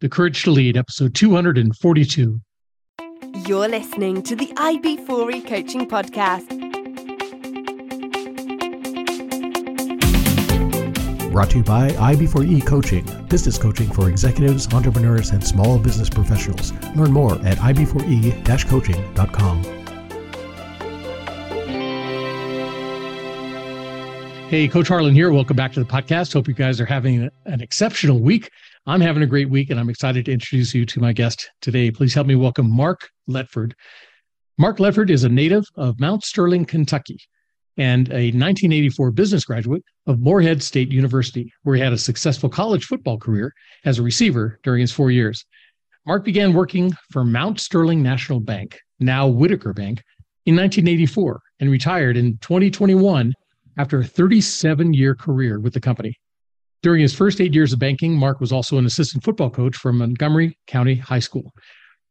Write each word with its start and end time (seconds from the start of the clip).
The 0.00 0.10
Courage 0.10 0.42
to 0.42 0.50
Lead, 0.50 0.76
episode 0.76 1.14
242. 1.14 2.38
You're 3.46 3.66
listening 3.66 4.22
to 4.24 4.36
the 4.36 4.48
IB4E 4.48 5.48
Coaching 5.48 5.88
Podcast. 5.88 6.46
Brought 11.32 11.48
to 11.48 11.56
you 11.56 11.62
by 11.62 11.92
IB4E 11.92 12.66
Coaching, 12.66 13.06
business 13.28 13.56
coaching 13.56 13.90
for 13.90 14.10
executives, 14.10 14.70
entrepreneurs, 14.74 15.30
and 15.30 15.42
small 15.42 15.78
business 15.78 16.10
professionals. 16.10 16.74
Learn 16.94 17.12
more 17.12 17.36
at 17.46 17.56
ib4e-coaching.com. 17.56 19.62
Hey, 24.50 24.68
Coach 24.68 24.88
Harlan 24.88 25.14
here. 25.14 25.32
Welcome 25.32 25.56
back 25.56 25.72
to 25.72 25.80
the 25.80 25.86
podcast. 25.86 26.34
Hope 26.34 26.48
you 26.48 26.54
guys 26.54 26.82
are 26.82 26.86
having 26.86 27.30
an 27.46 27.62
exceptional 27.62 28.20
week. 28.20 28.50
I'm 28.88 29.00
having 29.00 29.24
a 29.24 29.26
great 29.26 29.50
week, 29.50 29.70
and 29.70 29.80
I'm 29.80 29.90
excited 29.90 30.26
to 30.26 30.32
introduce 30.32 30.72
you 30.72 30.86
to 30.86 31.00
my 31.00 31.12
guest 31.12 31.50
today. 31.60 31.90
Please 31.90 32.14
help 32.14 32.28
me 32.28 32.36
welcome 32.36 32.70
Mark 32.70 33.08
Ledford. 33.28 33.72
Mark 34.58 34.78
Ledford 34.78 35.10
is 35.10 35.24
a 35.24 35.28
native 35.28 35.64
of 35.74 35.98
Mount 35.98 36.22
Sterling, 36.22 36.64
Kentucky, 36.64 37.18
and 37.76 38.06
a 38.10 38.30
1984 38.30 39.10
business 39.10 39.44
graduate 39.44 39.82
of 40.06 40.20
Morehead 40.20 40.62
State 40.62 40.92
University, 40.92 41.52
where 41.64 41.74
he 41.74 41.82
had 41.82 41.92
a 41.92 41.98
successful 41.98 42.48
college 42.48 42.84
football 42.84 43.18
career 43.18 43.52
as 43.84 43.98
a 43.98 44.04
receiver 44.04 44.60
during 44.62 44.82
his 44.82 44.92
four 44.92 45.10
years. 45.10 45.44
Mark 46.06 46.24
began 46.24 46.54
working 46.54 46.92
for 47.10 47.24
Mount 47.24 47.58
Sterling 47.58 48.04
National 48.04 48.38
Bank, 48.38 48.78
now 49.00 49.26
Whitaker 49.26 49.72
Bank, 49.72 50.00
in 50.44 50.54
1984 50.54 51.40
and 51.58 51.72
retired 51.72 52.16
in 52.16 52.38
2021 52.38 53.32
after 53.78 53.98
a 53.98 54.04
37 54.04 54.94
year 54.94 55.16
career 55.16 55.58
with 55.58 55.74
the 55.74 55.80
company. 55.80 56.16
During 56.82 57.00
his 57.00 57.14
first 57.14 57.40
eight 57.40 57.54
years 57.54 57.72
of 57.72 57.78
banking, 57.78 58.16
Mark 58.16 58.40
was 58.40 58.52
also 58.52 58.78
an 58.78 58.86
assistant 58.86 59.24
football 59.24 59.50
coach 59.50 59.76
for 59.76 59.92
Montgomery 59.92 60.56
County 60.66 60.94
High 60.94 61.18
School. 61.18 61.52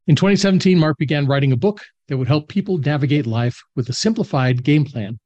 In 0.08 0.16
2017, 0.16 0.78
Mark 0.78 0.98
began 0.98 1.28
writing 1.28 1.52
a 1.52 1.58
book 1.58 1.82
that 2.08 2.18
would 2.18 2.28
help 2.28 2.48
people 2.48 2.78
navigate 2.78 3.26
life 3.26 3.60
with 3.76 3.90
a 3.90 3.94
simplified 3.94 4.64
game 4.64 4.86
plan. 4.86 5.18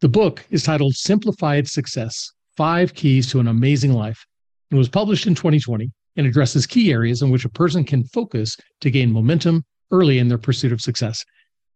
The 0.00 0.08
book 0.08 0.44
is 0.50 0.62
titled 0.62 0.94
Simplified 0.94 1.68
Success 1.68 2.32
Five 2.56 2.94
Keys 2.94 3.26
to 3.30 3.40
an 3.40 3.48
Amazing 3.48 3.92
Life 3.92 4.24
and 4.70 4.78
was 4.78 4.88
published 4.88 5.26
in 5.26 5.34
2020 5.34 5.90
and 6.16 6.26
addresses 6.26 6.66
key 6.66 6.92
areas 6.92 7.22
in 7.22 7.30
which 7.30 7.44
a 7.44 7.50
person 7.50 7.84
can 7.84 8.04
focus 8.04 8.56
to 8.80 8.90
gain 8.90 9.12
momentum 9.12 9.64
early 9.90 10.18
in 10.18 10.28
their 10.28 10.38
pursuit 10.38 10.72
of 10.72 10.80
success. 10.80 11.24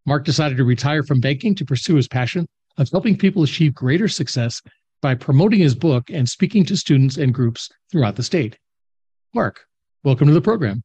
Mark 0.07 0.25
decided 0.25 0.57
to 0.59 0.65
retire 0.65 1.03
from 1.03 1.21
banking 1.21 1.55
to 1.55 1.65
pursue 1.65 1.97
his 1.97 2.09
passion 2.09 2.47
of 2.77 2.91
helping 2.91 3.17
people 3.17 3.43
achieve 3.43 3.75
greater 3.75 4.09
success 4.09 4.61
by 5.05 5.15
promoting 5.15 5.61
his 5.61 5.75
book 5.75 6.09
and 6.09 6.27
speaking 6.27 6.65
to 6.65 6.75
students 6.75 7.19
and 7.19 7.35
groups 7.35 7.71
throughout 7.93 8.17
the 8.17 8.23
state. 8.23 8.57
Mark, 9.35 9.67
welcome 10.03 10.27
to 10.27 10.33
the 10.33 10.41
program. 10.41 10.83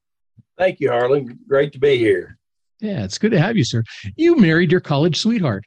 Thank 0.58 0.82
you, 0.82 0.92
Harlan. 0.92 1.40
Great 1.48 1.72
to 1.72 1.80
be 1.80 1.98
here. 1.98 2.38
Yeah, 2.82 3.06
it's 3.06 3.18
good 3.18 3.32
to 3.32 3.40
have 3.40 3.56
you, 3.56 3.64
sir. 3.64 3.82
You 4.18 4.36
married 4.36 4.74
your 4.74 4.82
college 4.82 5.22
sweetheart. 5.22 5.64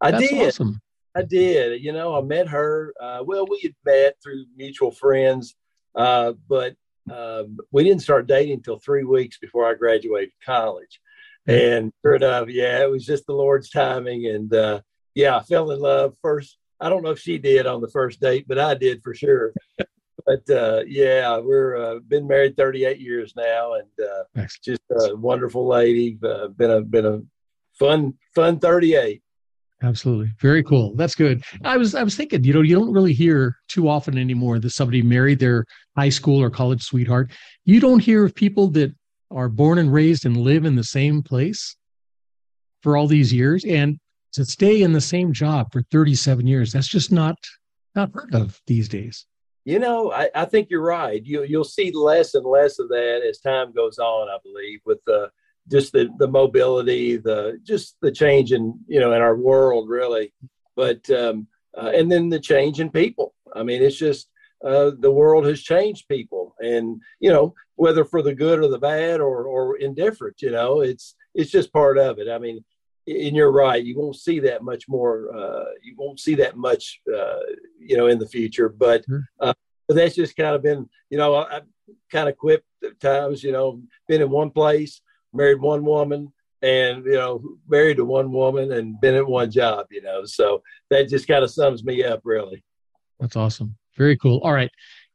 I 0.00 0.12
That's 0.12 0.28
did. 0.28 0.46
Awesome. 0.46 0.80
I 1.16 1.22
did. 1.22 1.82
You 1.82 1.90
know, 1.92 2.14
I 2.14 2.20
met 2.20 2.46
her. 2.46 2.94
Uh, 3.00 3.24
well, 3.26 3.48
we 3.50 3.58
had 3.64 3.74
met 3.84 4.14
through 4.22 4.44
mutual 4.56 4.92
friends, 4.92 5.56
uh, 5.96 6.34
but 6.48 6.76
uh, 7.10 7.42
we 7.72 7.82
didn't 7.82 8.02
start 8.02 8.28
dating 8.28 8.58
until 8.58 8.78
three 8.78 9.02
weeks 9.02 9.38
before 9.40 9.68
I 9.68 9.74
graduated 9.74 10.30
college. 10.44 11.00
And 11.48 11.92
sure 12.04 12.14
enough, 12.14 12.48
yeah, 12.48 12.82
it 12.82 12.90
was 12.92 13.04
just 13.04 13.26
the 13.26 13.32
Lord's 13.32 13.70
timing. 13.70 14.28
And 14.28 14.54
uh, 14.54 14.82
yeah, 15.16 15.36
I 15.36 15.42
fell 15.42 15.72
in 15.72 15.80
love 15.80 16.14
first. 16.22 16.58
I 16.80 16.88
don't 16.88 17.02
know 17.02 17.10
if 17.10 17.18
she 17.18 17.38
did 17.38 17.66
on 17.66 17.80
the 17.80 17.88
first 17.88 18.20
date, 18.20 18.46
but 18.48 18.58
I 18.58 18.74
did 18.74 19.02
for 19.02 19.14
sure. 19.14 19.52
but 20.26 20.50
uh, 20.50 20.82
yeah, 20.86 21.38
we're 21.38 21.76
uh, 21.76 21.98
been 22.00 22.26
married 22.26 22.56
38 22.56 23.00
years 23.00 23.34
now, 23.36 23.74
and 23.74 23.88
uh, 24.06 24.46
just 24.62 24.82
a 24.90 25.16
wonderful 25.16 25.66
lady. 25.66 26.18
Uh, 26.22 26.48
been 26.48 26.70
a 26.70 26.80
been 26.82 27.06
a 27.06 27.20
fun 27.78 28.14
fun 28.34 28.58
38. 28.58 29.22
Absolutely, 29.82 30.32
very 30.40 30.62
cool. 30.62 30.94
That's 30.96 31.14
good. 31.14 31.44
I 31.62 31.76
was 31.76 31.94
I 31.94 32.02
was 32.02 32.16
thinking, 32.16 32.44
you 32.44 32.54
know, 32.54 32.62
you 32.62 32.74
don't 32.74 32.92
really 32.92 33.12
hear 33.12 33.56
too 33.68 33.88
often 33.88 34.18
anymore 34.18 34.58
that 34.58 34.70
somebody 34.70 35.02
married 35.02 35.38
their 35.38 35.64
high 35.96 36.08
school 36.08 36.42
or 36.42 36.50
college 36.50 36.82
sweetheart. 36.82 37.30
You 37.64 37.80
don't 37.80 38.00
hear 38.00 38.24
of 38.24 38.34
people 38.34 38.68
that 38.68 38.94
are 39.30 39.48
born 39.48 39.78
and 39.78 39.92
raised 39.92 40.24
and 40.24 40.36
live 40.36 40.64
in 40.64 40.76
the 40.76 40.84
same 40.84 41.22
place 41.22 41.76
for 42.82 42.96
all 42.96 43.06
these 43.06 43.32
years 43.32 43.64
and 43.64 43.98
to 44.36 44.44
stay 44.44 44.82
in 44.82 44.92
the 44.92 45.00
same 45.00 45.32
job 45.32 45.72
for 45.72 45.82
37 45.90 46.46
years 46.46 46.72
that's 46.72 46.88
just 46.88 47.10
not 47.10 47.36
not 47.94 48.10
heard 48.12 48.34
of 48.34 48.60
these 48.66 48.88
days. 48.88 49.26
You 49.64 49.78
know 49.80 50.12
i, 50.12 50.30
I 50.34 50.44
think 50.44 50.68
you're 50.70 50.82
right. 50.82 51.24
You, 51.24 51.42
you'll 51.42 51.64
see 51.64 51.90
less 51.90 52.34
and 52.34 52.46
less 52.46 52.78
of 52.78 52.88
that 52.90 53.22
as 53.28 53.40
time 53.40 53.72
goes 53.72 53.98
on 53.98 54.28
i 54.28 54.38
believe 54.44 54.80
with 54.84 54.98
the 55.06 55.30
just 55.68 55.92
the, 55.92 56.08
the 56.18 56.28
mobility 56.28 57.16
the 57.16 57.58
just 57.62 57.96
the 58.00 58.12
change 58.12 58.52
in 58.52 58.78
you 58.86 59.00
know 59.00 59.12
in 59.12 59.22
our 59.22 59.36
world 59.36 59.88
really. 59.88 60.32
But 60.76 61.08
um, 61.10 61.46
uh, 61.76 61.90
and 61.94 62.10
then 62.10 62.28
the 62.28 62.40
change 62.40 62.80
in 62.80 62.90
people. 62.90 63.34
I 63.54 63.62
mean 63.62 63.82
it's 63.82 63.96
just 63.96 64.28
uh, 64.64 64.92
the 64.98 65.10
world 65.10 65.46
has 65.46 65.60
changed 65.62 66.08
people. 66.08 66.54
And 66.60 67.00
you 67.20 67.30
know 67.30 67.54
whether 67.74 68.04
for 68.04 68.22
the 68.22 68.34
good 68.34 68.58
or 68.60 68.68
the 68.68 68.78
bad 68.78 69.20
or 69.20 69.44
or 69.44 69.76
indifferent 69.76 70.40
you 70.40 70.50
know 70.50 70.80
it's 70.80 71.14
it's 71.34 71.50
just 71.50 71.72
part 71.72 71.98
of 71.98 72.18
it. 72.18 72.28
I 72.28 72.38
mean 72.38 72.64
and 73.06 73.36
you're 73.36 73.52
right 73.52 73.84
you 73.84 73.98
won't 73.98 74.16
see 74.16 74.40
that 74.40 74.62
much 74.62 74.88
more 74.88 75.34
uh, 75.34 75.64
you 75.82 75.94
won't 75.96 76.20
see 76.20 76.34
that 76.34 76.56
much 76.56 77.00
uh, 77.14 77.38
you 77.78 77.96
know 77.96 78.06
in 78.06 78.18
the 78.18 78.28
future 78.28 78.68
but 78.68 79.04
uh, 79.40 79.54
but 79.88 79.94
that's 79.94 80.14
just 80.14 80.36
kind 80.36 80.54
of 80.54 80.62
been 80.62 80.88
you 81.10 81.18
know 81.18 81.34
I, 81.34 81.60
kind 82.10 82.28
of 82.28 82.36
quit 82.36 82.64
at 82.84 82.98
times 83.00 83.42
you 83.42 83.52
know 83.52 83.80
been 84.08 84.22
in 84.22 84.30
one 84.30 84.50
place 84.50 85.00
married 85.32 85.60
one 85.60 85.84
woman 85.84 86.32
and 86.62 87.04
you 87.04 87.14
know 87.14 87.42
married 87.68 87.98
to 87.98 88.04
one 88.04 88.32
woman 88.32 88.72
and 88.72 89.00
been 89.00 89.14
at 89.14 89.26
one 89.26 89.50
job 89.50 89.86
you 89.90 90.02
know 90.02 90.24
so 90.24 90.62
that 90.90 91.08
just 91.08 91.28
kind 91.28 91.44
of 91.44 91.50
sums 91.50 91.84
me 91.84 92.02
up 92.04 92.20
really. 92.24 92.62
That's 93.20 93.36
awesome. 93.36 93.76
Very 93.96 94.16
cool. 94.18 94.40
All 94.42 94.52
right. 94.52 94.70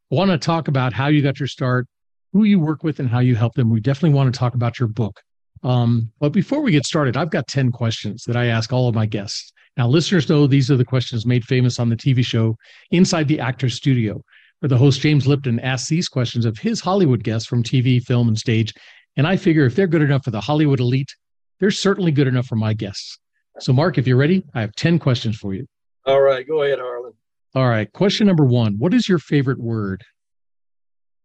Want 0.09 0.31
to 0.31 0.37
talk 0.37 0.67
about 0.67 0.91
how 0.91 1.07
you 1.07 1.21
got 1.21 1.39
your 1.39 1.47
start 1.47 1.87
who 2.33 2.45
you 2.45 2.59
work 2.59 2.83
with 2.83 2.99
and 2.99 3.09
how 3.09 3.19
you 3.19 3.35
help 3.35 3.53
them. 3.55 3.69
We 3.69 3.79
definitely 3.79 4.15
want 4.15 4.33
to 4.33 4.39
talk 4.39 4.55
about 4.55 4.79
your 4.79 4.87
book 4.87 5.21
um, 5.63 6.11
but 6.19 6.29
before 6.29 6.61
we 6.61 6.71
get 6.71 6.85
started, 6.85 7.17
I've 7.17 7.29
got 7.29 7.47
10 7.47 7.71
questions 7.71 8.23
that 8.25 8.35
I 8.35 8.47
ask 8.47 8.71
all 8.73 8.87
of 8.87 8.95
my 8.95 9.05
guests. 9.05 9.53
Now, 9.77 9.87
listeners 9.87 10.29
know 10.29 10.47
these 10.47 10.69
are 10.69 10.77
the 10.77 10.85
questions 10.85 11.25
made 11.25 11.45
famous 11.45 11.79
on 11.79 11.89
the 11.89 11.95
TV 11.95 12.25
show 12.25 12.57
Inside 12.91 13.27
the 13.27 13.39
Actor's 13.39 13.75
Studio, 13.75 14.21
where 14.59 14.69
the 14.69 14.77
host 14.77 15.01
James 15.01 15.27
Lipton 15.27 15.59
asks 15.59 15.89
these 15.89 16.09
questions 16.09 16.45
of 16.45 16.57
his 16.57 16.79
Hollywood 16.79 17.23
guests 17.23 17.47
from 17.47 17.63
TV, 17.63 18.01
film, 18.01 18.27
and 18.27 18.37
stage. 18.37 18.73
And 19.17 19.25
I 19.25 19.37
figure 19.37 19.65
if 19.65 19.75
they're 19.75 19.87
good 19.87 20.01
enough 20.01 20.25
for 20.25 20.31
the 20.31 20.41
Hollywood 20.41 20.79
elite, 20.79 21.15
they're 21.59 21.71
certainly 21.71 22.11
good 22.11 22.27
enough 22.27 22.47
for 22.47 22.55
my 22.55 22.73
guests. 22.73 23.19
So, 23.59 23.71
Mark, 23.71 23.97
if 23.97 24.07
you're 24.07 24.17
ready, 24.17 24.43
I 24.53 24.61
have 24.61 24.75
10 24.75 24.99
questions 24.99 25.37
for 25.37 25.53
you. 25.53 25.67
All 26.05 26.21
right, 26.21 26.47
go 26.47 26.63
ahead, 26.63 26.79
Harlan. 26.79 27.13
All 27.53 27.67
right. 27.67 27.91
Question 27.91 28.27
number 28.27 28.45
one 28.45 28.75
What 28.77 28.93
is 28.93 29.09
your 29.09 29.19
favorite 29.19 29.59
word? 29.59 30.03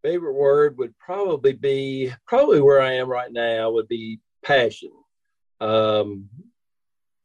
Favorite 0.03 0.35
word 0.35 0.77
would 0.79 0.97
probably 0.99 1.53
be 1.53 2.13
probably 2.27 2.61
where 2.61 2.81
I 2.81 2.95
am 2.95 3.09
right 3.09 3.33
now 3.33 3.71
would 3.71 3.89
be 3.89 4.19
passion. 4.47 4.91
Um, 5.61 6.29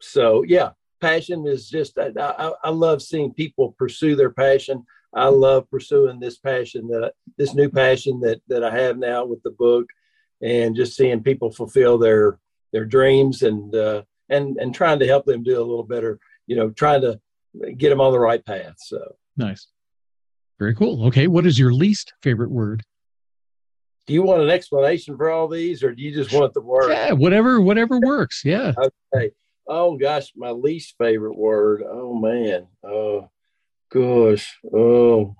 so 0.02 0.44
yeah, 0.44 0.72
passion 1.00 1.46
is 1.48 1.70
just 1.70 1.98
I, 1.98 2.12
I, 2.18 2.52
I, 2.64 2.70
love 2.70 3.02
seeing 3.02 3.34
people 3.34 3.76
pursue 3.78 4.16
their 4.16 4.32
passion. 4.32 4.86
I 5.14 5.28
love 5.28 5.70
pursuing 5.70 6.20
this 6.20 6.38
passion 6.38 6.88
that 6.88 7.14
this 7.38 7.54
new 7.54 7.70
passion 7.70 8.20
that 8.22 8.42
that 8.48 8.64
I 8.64 8.76
have 8.78 8.98
now 8.98 9.26
with 9.26 9.44
the 9.44 9.52
book, 9.52 9.88
and 10.42 10.76
just 10.76 10.96
seeing 10.96 11.22
people 11.22 11.52
fulfill 11.52 11.98
their 11.98 12.40
their 12.72 12.86
dreams 12.86 13.44
and 13.44 13.76
uh, 13.76 14.04
and 14.30 14.58
and 14.58 14.74
trying 14.74 15.00
to 15.00 15.08
help 15.08 15.26
them 15.26 15.44
do 15.44 15.58
a 15.58 15.60
little 15.60 15.84
better. 15.84 16.20
You 16.48 16.56
know, 16.56 16.70
trying 16.70 17.02
to 17.02 17.20
get 17.78 17.90
them 17.90 18.02
on 18.02 18.14
the 18.14 18.20
right 18.20 18.44
path. 18.44 18.76
So 18.78 19.16
nice, 19.38 19.68
very 20.58 20.74
cool. 20.74 21.06
Okay, 21.08 21.28
what 21.28 21.46
is 21.46 21.60
your 21.60 21.74
least 21.74 22.14
favorite 22.24 22.52
word? 22.52 22.84
Do 24.08 24.14
you 24.14 24.24
want 24.24 24.42
an 24.42 24.50
explanation 24.50 25.16
for 25.18 25.30
all 25.30 25.48
these 25.48 25.84
or 25.84 25.94
do 25.94 26.02
you 26.02 26.14
just 26.14 26.34
want 26.34 26.54
the 26.54 26.62
word? 26.62 26.92
Yeah 26.92 27.14
whatever 27.14 27.62
whatever 27.62 28.00
works 28.00 28.42
yeah. 28.44 28.74
Okay. 29.14 29.32
Oh 29.68 29.98
gosh 29.98 30.32
my 30.36 30.52
least 30.52 30.96
favorite 30.98 31.38
word. 31.38 31.84
Oh 31.88 32.14
man. 32.14 32.68
Oh 32.84 33.30
gosh. 33.92 34.58
Oh 34.74 35.36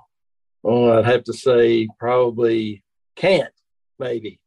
oh 0.64 1.00
i'd 1.00 1.06
have 1.06 1.24
to 1.24 1.34
say 1.34 1.88
probably 2.00 2.84
can't 3.16 3.54
maybe. 4.00 4.40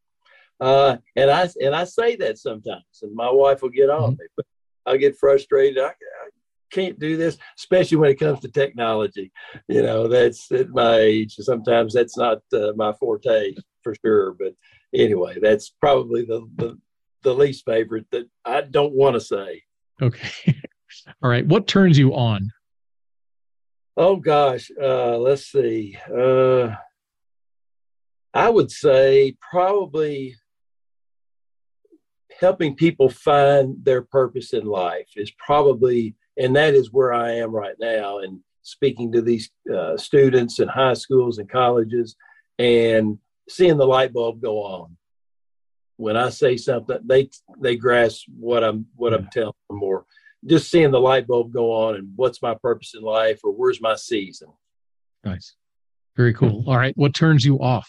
Uh 0.60 0.98
and 1.16 1.30
i 1.30 1.48
and 1.60 1.74
i 1.74 1.84
say 1.84 2.16
that 2.16 2.38
sometimes 2.38 2.84
and 3.02 3.14
my 3.14 3.30
wife 3.30 3.62
will 3.62 3.70
get 3.70 3.90
on 3.90 4.12
mm-hmm. 4.12 4.22
me 4.22 4.26
but 4.36 4.46
i 4.86 4.96
get 4.96 5.18
frustrated. 5.18 5.78
I, 5.78 5.88
I 5.88 6.28
can't 6.70 6.98
do 6.98 7.16
this, 7.16 7.38
especially 7.58 7.98
when 7.98 8.10
it 8.10 8.18
comes 8.18 8.40
to 8.40 8.48
technology. 8.48 9.32
You 9.68 9.82
know, 9.82 10.08
that's 10.08 10.50
at 10.52 10.70
my 10.70 10.96
age. 10.96 11.34
Sometimes 11.36 11.94
that's 11.94 12.16
not 12.16 12.38
uh, 12.52 12.72
my 12.76 12.92
forte 12.94 13.54
for 13.84 13.94
sure. 14.04 14.32
But 14.32 14.54
anyway, 14.92 15.36
that's 15.40 15.70
probably 15.80 16.24
the, 16.24 16.48
the, 16.56 16.78
the 17.22 17.34
least 17.34 17.64
favorite 17.64 18.06
that 18.10 18.28
I 18.44 18.62
don't 18.62 18.94
want 18.94 19.14
to 19.14 19.20
say. 19.20 19.62
Okay. 20.02 20.60
All 21.22 21.30
right. 21.30 21.46
What 21.46 21.68
turns 21.68 21.98
you 21.98 22.14
on? 22.14 22.50
Oh 23.96 24.16
gosh. 24.16 24.70
Uh, 24.80 25.18
let's 25.18 25.46
see. 25.46 25.96
Uh, 26.12 26.74
I 28.32 28.48
would 28.48 28.70
say 28.70 29.36
probably 29.40 30.34
helping 32.40 32.74
people 32.74 33.08
find 33.08 33.76
their 33.84 34.02
purpose 34.02 34.52
in 34.52 34.66
life 34.66 35.08
is 35.14 35.30
probably, 35.38 36.16
and 36.36 36.56
that 36.56 36.74
is 36.74 36.92
where 36.92 37.12
I 37.12 37.32
am 37.36 37.52
right 37.52 37.76
now. 37.78 38.18
And 38.18 38.40
speaking 38.62 39.12
to 39.12 39.22
these 39.22 39.50
uh, 39.72 39.96
students 39.96 40.58
in 40.58 40.66
high 40.66 40.94
schools 40.94 41.38
and 41.38 41.48
colleges 41.48 42.16
and 42.58 43.18
seeing 43.48 43.76
the 43.76 43.86
light 43.86 44.12
bulb 44.12 44.40
go 44.40 44.62
on. 44.62 44.96
When 45.96 46.16
I 46.16 46.30
say 46.30 46.56
something, 46.56 46.98
they 47.04 47.30
they 47.60 47.76
grasp 47.76 48.24
what 48.36 48.64
I'm 48.64 48.86
what 48.96 49.12
yeah. 49.12 49.18
I'm 49.18 49.28
telling 49.32 49.52
them, 49.70 49.82
or 49.82 50.04
just 50.44 50.70
seeing 50.70 50.90
the 50.90 51.00
light 51.00 51.26
bulb 51.26 51.52
go 51.52 51.72
on 51.72 51.94
and 51.94 52.12
what's 52.16 52.42
my 52.42 52.54
purpose 52.54 52.94
in 52.94 53.02
life, 53.02 53.40
or 53.44 53.52
where's 53.52 53.80
my 53.80 53.94
season. 53.94 54.48
Nice, 55.24 55.54
very 56.16 56.34
cool. 56.34 56.64
All 56.66 56.76
right, 56.76 56.96
what 56.96 57.14
turns 57.14 57.44
you 57.44 57.60
off? 57.60 57.88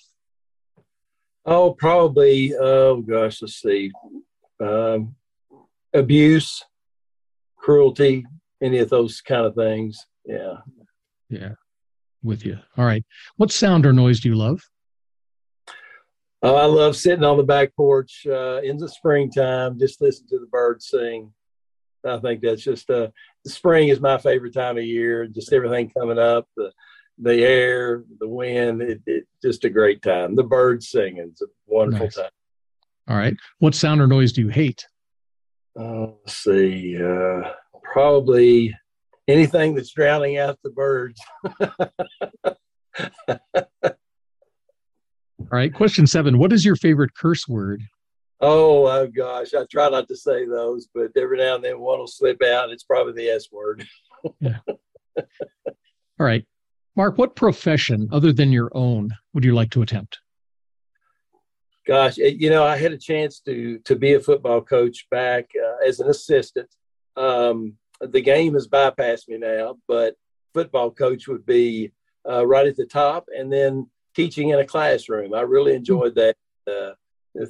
Oh, 1.46 1.72
probably. 1.72 2.54
Oh 2.56 3.02
gosh, 3.02 3.42
let's 3.42 3.62
see. 3.62 3.92
Um, 4.60 5.16
abuse, 5.94 6.64
cruelty, 7.56 8.26
any 8.62 8.80
of 8.80 8.90
those 8.90 9.22
kind 9.22 9.46
of 9.46 9.56
things. 9.56 10.06
Yeah. 10.26 10.58
Yeah. 11.30 11.54
With 12.24 12.46
you. 12.46 12.58
All 12.78 12.86
right. 12.86 13.04
What 13.38 13.52
sound 13.52 13.86
or 13.86 13.94
noise 13.94 14.20
do 14.20 14.30
you 14.30 14.36
love? 14.36 14.62
Oh, 16.42 16.56
I 16.56 16.66
love 16.66 16.96
sitting 16.96 17.24
on 17.24 17.38
the 17.38 17.44
back 17.44 17.76
porch 17.76 18.26
uh, 18.30 18.62
in 18.62 18.78
the 18.78 18.90
springtime, 18.90 19.80
just 19.80 20.02
listen 20.02 20.28
to 20.28 20.40
the 20.40 20.48
birds 20.48 20.90
sing. 20.90 21.32
I 22.06 22.20
think 22.20 22.42
that's 22.42 22.62
just 22.62 22.90
uh, 22.90 23.08
the 23.44 23.50
spring 23.50 23.88
is 23.88 24.00
my 24.00 24.18
favorite 24.18 24.54
time 24.54 24.78
of 24.78 24.84
year. 24.84 25.26
Just 25.28 25.52
everything 25.54 25.90
coming 25.90 26.20
up, 26.20 26.48
the 26.56 26.72
the 27.18 27.44
air, 27.44 28.04
the 28.20 28.28
wind, 28.28 28.82
it, 28.82 29.02
it 29.06 29.26
just 29.42 29.64
a 29.64 29.70
great 29.70 30.02
time. 30.02 30.36
The 30.36 30.44
birds 30.44 30.90
singing, 30.90 31.30
it's 31.32 31.42
a 31.42 31.46
wonderful 31.66 32.08
nice. 32.08 32.16
time. 32.16 32.30
All 33.08 33.18
right. 33.18 33.36
What 33.60 33.76
sound 33.76 34.02
or 34.02 34.08
noise 34.08 34.34
do 34.34 34.42
you 34.42 34.50
hate? 34.50 34.86
Uh, 35.80 36.08
let's 36.22 36.38
see. 36.38 36.98
Uh, 37.02 37.52
probably 37.84 38.76
anything 39.28 39.76
that's 39.76 39.92
drowning 39.92 40.38
out 40.38 40.60
the 40.64 40.70
birds. 40.72 41.22
All 45.52 45.60
right. 45.60 45.72
Question 45.72 46.08
seven. 46.08 46.40
What 46.40 46.52
is 46.52 46.66
your 46.66 46.76
favorite 46.76 47.14
curse 47.14 47.48
word? 47.48 47.84
Oh, 48.42 48.88
oh 48.88 49.08
gosh. 49.08 49.54
I 49.54 49.66
try 49.70 49.90
not 49.90 50.08
to 50.08 50.16
say 50.16 50.46
those, 50.46 50.88
but 50.94 51.12
every 51.16 51.38
now 51.38 51.56
and 51.56 51.64
then 51.64 51.80
one 51.80 52.00
will 52.00 52.08
slip 52.08 52.42
out. 52.42 52.72
It's 52.72 52.84
probably 52.84 53.14
the 53.14 53.30
S 53.30 53.52
word. 53.52 53.86
yeah. 54.40 54.58
All 54.68 55.26
right. 56.18 56.46
Mark, 56.96 57.18
what 57.18 57.36
profession 57.36 58.10
other 58.12 58.34
than 58.34 58.52
your 58.52 58.72
own 58.74 59.12
would 59.34 59.46
you 59.46 59.54
like 59.54 59.70
to 59.72 59.84
attempt? 59.84 60.20
Gosh, 61.86 62.18
you 62.18 62.50
know, 62.50 62.64
I 62.64 62.78
had 62.78 62.94
a 62.94 62.98
chance 62.98 63.40
to 63.42 63.78
to 63.86 63.96
be 63.96 64.14
a 64.14 64.20
football 64.20 64.62
coach 64.62 65.06
back 65.12 65.52
uh, 65.56 65.88
as 65.88 66.00
an 66.00 66.10
assistant. 66.10 66.70
Um, 67.16 67.74
the 68.02 68.22
game 68.22 68.56
has 68.56 68.68
bypassed 68.68 69.28
me 69.28 69.38
now, 69.38 69.76
but 69.88 70.16
football 70.54 70.90
coach 70.90 71.28
would 71.28 71.46
be 71.46 71.92
uh, 72.28 72.48
right 72.48 72.66
at 72.66 72.76
the 72.76 72.88
top, 72.88 73.26
and 73.38 73.54
then 73.54 73.88
teaching 74.16 74.50
in 74.50 74.60
a 74.60 74.66
classroom. 74.66 75.34
I 75.34 75.42
really 75.42 75.74
enjoyed 75.74 76.16
that 76.16 76.36
uh, 76.70 76.92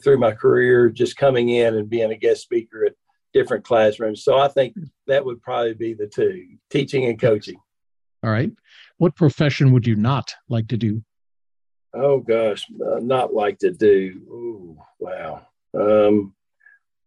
through 0.03 0.17
my 0.17 0.31
career, 0.31 0.89
just 0.89 1.17
coming 1.17 1.49
in 1.49 1.75
and 1.75 1.89
being 1.89 2.11
a 2.11 2.17
guest 2.17 2.41
speaker 2.41 2.85
at 2.85 2.93
different 3.33 3.63
classrooms. 3.63 4.23
So 4.23 4.37
I 4.37 4.47
think 4.47 4.75
that 5.07 5.23
would 5.23 5.41
probably 5.41 5.73
be 5.73 5.93
the 5.93 6.07
two 6.07 6.57
teaching 6.69 7.05
and 7.05 7.19
coaching. 7.19 7.57
All 8.23 8.31
right. 8.31 8.51
What 8.97 9.15
profession 9.15 9.71
would 9.73 9.85
you 9.85 9.95
not 9.95 10.33
like 10.49 10.67
to 10.69 10.77
do? 10.77 11.03
Oh, 11.93 12.19
gosh, 12.19 12.65
uh, 12.85 12.99
not 12.99 13.33
like 13.33 13.59
to 13.59 13.71
do. 13.71 14.21
Ooh, 14.27 14.77
wow. 14.99 15.45
Um, 15.73 16.33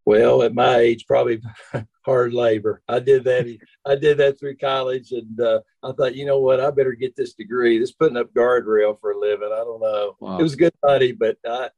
well, 0.07 0.43
at 0.43 0.55
my 0.55 0.77
age, 0.77 1.05
probably 1.07 1.43
hard 2.09 2.33
labor. 2.33 2.83
I 2.89 3.01
did 3.01 3.25
that. 3.25 3.59
I 3.87 3.95
did 3.95 4.17
that 4.19 4.39
through 4.39 4.57
college, 4.57 5.13
and 5.13 5.41
uh, 5.41 5.61
I 5.83 5.93
thought, 5.93 6.15
you 6.15 6.25
know 6.25 6.39
what, 6.39 6.59
I 6.61 6.71
better 6.71 6.93
get 6.93 7.15
this 7.17 7.35
degree. 7.35 7.79
This 7.79 7.93
putting 7.93 8.17
up 8.17 8.33
guardrail 8.33 8.99
for 8.99 9.13
a 9.13 9.19
living. 9.19 9.51
I 9.53 9.59
don't 9.59 9.81
know. 9.81 10.17
Wow. 10.21 10.39
It 10.39 10.43
was 10.43 10.57
good 10.57 10.73
money, 10.83 11.13
but 11.13 11.37
I, 11.47 11.69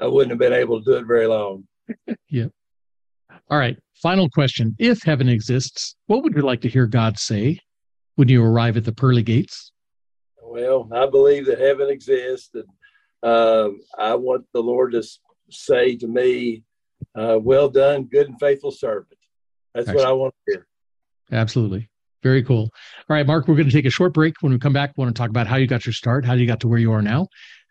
I 0.00 0.06
wouldn't 0.06 0.30
have 0.32 0.40
been 0.40 0.52
able 0.52 0.80
to 0.80 0.84
do 0.84 0.96
it 0.96 1.06
very 1.06 1.26
long. 1.26 1.68
yeah. 2.28 2.46
All 3.48 3.58
right. 3.58 3.78
Final 4.02 4.28
question: 4.28 4.74
If 4.78 5.02
heaven 5.02 5.28
exists, 5.28 5.94
what 6.06 6.22
would 6.22 6.34
you 6.34 6.42
like 6.42 6.62
to 6.62 6.68
hear 6.68 6.86
God 6.86 7.18
say 7.18 7.60
when 8.16 8.28
you 8.28 8.44
arrive 8.44 8.76
at 8.76 8.84
the 8.84 8.92
pearly 8.92 9.22
gates? 9.22 9.72
Well, 10.42 10.88
I 10.92 11.06
believe 11.06 11.46
that 11.46 11.60
heaven 11.60 11.88
exists, 11.90 12.50
and 12.54 12.64
um, 13.22 13.80
I 13.96 14.14
want 14.14 14.46
the 14.52 14.62
Lord 14.62 14.92
to 14.92 15.02
say 15.50 15.96
to 15.96 16.08
me, 16.08 16.64
uh, 17.14 17.38
well 17.40 17.68
done, 17.68 18.04
good 18.04 18.28
and 18.28 18.38
faithful 18.40 18.70
servant. 18.70 19.15
That's 19.76 19.88
Excellent. 19.88 20.06
what 20.06 20.08
I 20.08 20.12
want 20.12 20.34
to 20.48 20.54
hear. 20.54 20.66
Absolutely. 21.32 21.90
Very 22.22 22.42
cool. 22.42 22.62
All 22.62 22.70
right, 23.10 23.26
Mark, 23.26 23.46
we're 23.46 23.56
going 23.56 23.68
to 23.68 23.72
take 23.72 23.84
a 23.84 23.90
short 23.90 24.14
break. 24.14 24.34
When 24.40 24.52
we 24.52 24.58
come 24.58 24.72
back, 24.72 24.94
we 24.96 25.02
want 25.02 25.14
to 25.14 25.20
talk 25.20 25.28
about 25.28 25.46
how 25.46 25.56
you 25.56 25.66
got 25.66 25.84
your 25.84 25.92
start, 25.92 26.24
how 26.24 26.32
you 26.32 26.46
got 26.46 26.60
to 26.60 26.68
where 26.68 26.78
you 26.78 26.92
are 26.92 27.02
now. 27.02 27.28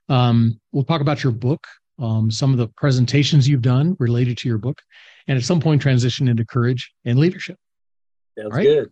Um, 0.07 0.60
we'll 0.72 0.84
talk 0.84 1.02
about 1.02 1.24
your 1.24 1.34
book, 1.34 1.66
um, 1.98 2.30
some 2.30 2.52
of 2.52 2.57
the 2.60 2.68
presentations 2.78 3.50
you've 3.50 3.63
done 3.63 3.96
related 4.00 4.38
to 4.38 4.48
your 4.48 4.60
book, 4.60 4.80
and 5.28 5.36
at 5.36 5.44
some 5.44 5.60
point 5.60 5.81
transition 5.81 6.28
into 6.28 6.46
courage 6.46 6.92
and 7.06 7.18
leadership. 7.18 7.57
Sounds 8.38 8.52
all 8.52 8.57
right? 8.57 8.63
good. 8.63 8.92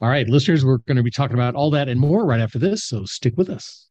All 0.00 0.08
right, 0.08 0.26
listeners, 0.26 0.64
we're 0.64 0.78
going 0.78 0.96
to 0.96 1.02
be 1.02 1.10
talking 1.10 1.34
about 1.34 1.54
all 1.54 1.70
that 1.72 1.90
and 1.90 2.00
more 2.00 2.24
right 2.24 2.40
after 2.40 2.58
this. 2.58 2.84
So 2.84 3.04
stick 3.04 3.34
with 3.36 3.50
us. 3.50 3.90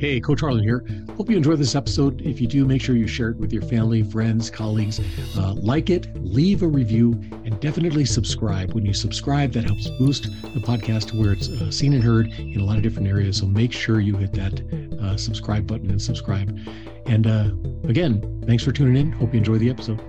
Hey, 0.00 0.18
Coach 0.18 0.40
Harlan 0.40 0.62
here. 0.62 0.82
Hope 1.18 1.28
you 1.28 1.36
enjoy 1.36 1.56
this 1.56 1.74
episode. 1.74 2.22
If 2.22 2.40
you 2.40 2.46
do, 2.46 2.64
make 2.64 2.80
sure 2.80 2.96
you 2.96 3.06
share 3.06 3.28
it 3.28 3.36
with 3.36 3.52
your 3.52 3.60
family, 3.60 4.02
friends, 4.02 4.48
colleagues. 4.48 4.98
Uh, 5.36 5.52
like 5.52 5.90
it, 5.90 6.08
leave 6.24 6.62
a 6.62 6.66
review, 6.66 7.20
and 7.44 7.60
definitely 7.60 8.06
subscribe. 8.06 8.72
When 8.72 8.86
you 8.86 8.94
subscribe, 8.94 9.52
that 9.52 9.64
helps 9.64 9.90
boost 9.98 10.22
the 10.40 10.60
podcast 10.60 11.08
to 11.08 11.20
where 11.20 11.34
it's 11.34 11.50
uh, 11.50 11.70
seen 11.70 11.92
and 11.92 12.02
heard 12.02 12.28
in 12.28 12.60
a 12.60 12.64
lot 12.64 12.78
of 12.78 12.82
different 12.82 13.08
areas. 13.08 13.36
So 13.36 13.44
make 13.44 13.72
sure 13.72 14.00
you 14.00 14.16
hit 14.16 14.32
that 14.32 14.98
uh, 15.02 15.18
subscribe 15.18 15.66
button 15.66 15.90
and 15.90 16.00
subscribe. 16.00 16.58
And 17.04 17.26
uh, 17.26 17.50
again, 17.86 18.42
thanks 18.46 18.64
for 18.64 18.72
tuning 18.72 18.96
in. 18.96 19.12
Hope 19.12 19.34
you 19.34 19.38
enjoy 19.38 19.58
the 19.58 19.68
episode. 19.68 20.00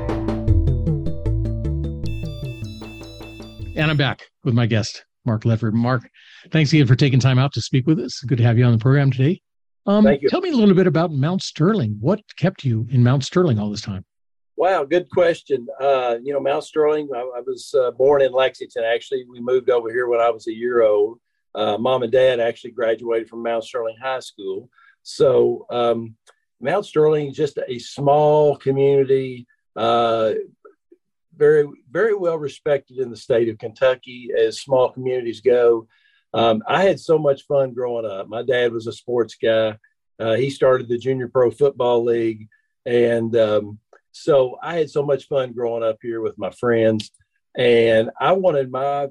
And 3.75 3.91
I'm 3.91 3.97
back 3.97 4.29
with 4.45 4.53
my 4.53 4.67
guest, 4.67 5.03
Mark 5.25 5.43
Ledford. 5.43 5.73
Mark, 5.73 6.03
thanks 6.49 6.71
again 6.71 6.87
for 6.87 6.95
taking 6.95 7.19
time 7.19 7.37
out 7.37 7.51
to 7.55 7.61
speak 7.61 7.87
with 7.87 7.99
us. 7.99 8.21
Good 8.21 8.37
to 8.37 8.45
have 8.45 8.57
you 8.57 8.63
on 8.63 8.71
the 8.71 8.77
program 8.77 9.11
today. 9.11 9.41
Um, 9.85 10.03
Thank 10.03 10.21
you. 10.21 10.29
Tell 10.29 10.41
me 10.41 10.51
a 10.51 10.55
little 10.55 10.75
bit 10.75 10.87
about 10.87 11.11
Mount 11.11 11.41
Sterling. 11.41 11.97
What 11.99 12.21
kept 12.37 12.63
you 12.63 12.87
in 12.91 13.03
Mount 13.03 13.23
Sterling 13.23 13.59
all 13.59 13.69
this 13.69 13.81
time? 13.81 14.05
Wow, 14.55 14.83
good 14.83 15.09
question. 15.09 15.65
Uh, 15.79 16.17
you 16.21 16.33
know, 16.33 16.39
Mount 16.39 16.63
Sterling, 16.63 17.09
I, 17.15 17.19
I 17.19 17.41
was 17.45 17.73
uh, 17.73 17.91
born 17.91 18.21
in 18.21 18.31
Lexington. 18.31 18.83
Actually, 18.83 19.25
we 19.27 19.39
moved 19.39 19.71
over 19.71 19.91
here 19.91 20.07
when 20.07 20.19
I 20.19 20.29
was 20.29 20.47
a 20.47 20.53
year 20.53 20.83
old. 20.83 21.19
Uh, 21.55 21.77
Mom 21.77 22.03
and 22.03 22.11
Dad 22.11 22.39
actually 22.39 22.71
graduated 22.71 23.27
from 23.27 23.41
Mount 23.41 23.63
Sterling 23.63 23.95
High 24.01 24.19
School. 24.19 24.69
So, 25.03 25.65
um, 25.71 26.15
Mount 26.59 26.85
Sterling 26.85 27.29
is 27.31 27.35
just 27.35 27.57
a 27.67 27.79
small 27.79 28.55
community, 28.55 29.47
uh, 29.75 30.33
very, 31.35 31.67
very 31.89 32.13
well 32.13 32.37
respected 32.37 32.99
in 32.99 33.09
the 33.09 33.17
state 33.17 33.49
of 33.49 33.57
Kentucky 33.57 34.29
as 34.37 34.61
small 34.61 34.91
communities 34.91 35.41
go. 35.41 35.87
Um, 36.33 36.63
I 36.67 36.83
had 36.83 36.99
so 36.99 37.17
much 37.17 37.43
fun 37.43 37.73
growing 37.73 38.05
up. 38.05 38.27
My 38.27 38.43
dad 38.43 38.71
was 38.71 38.87
a 38.87 38.93
sports 38.93 39.35
guy. 39.35 39.77
Uh, 40.19 40.33
he 40.35 40.49
started 40.49 40.87
the 40.87 40.97
Junior 40.97 41.27
Pro 41.27 41.51
Football 41.51 42.05
League. 42.05 42.47
And 42.85 43.35
um, 43.35 43.79
so 44.11 44.57
I 44.61 44.75
had 44.75 44.89
so 44.89 45.03
much 45.03 45.27
fun 45.27 45.53
growing 45.53 45.83
up 45.83 45.97
here 46.01 46.21
with 46.21 46.37
my 46.37 46.51
friends. 46.51 47.11
And 47.57 48.11
I 48.19 48.31
wanted 48.33 48.71
my 48.71 49.09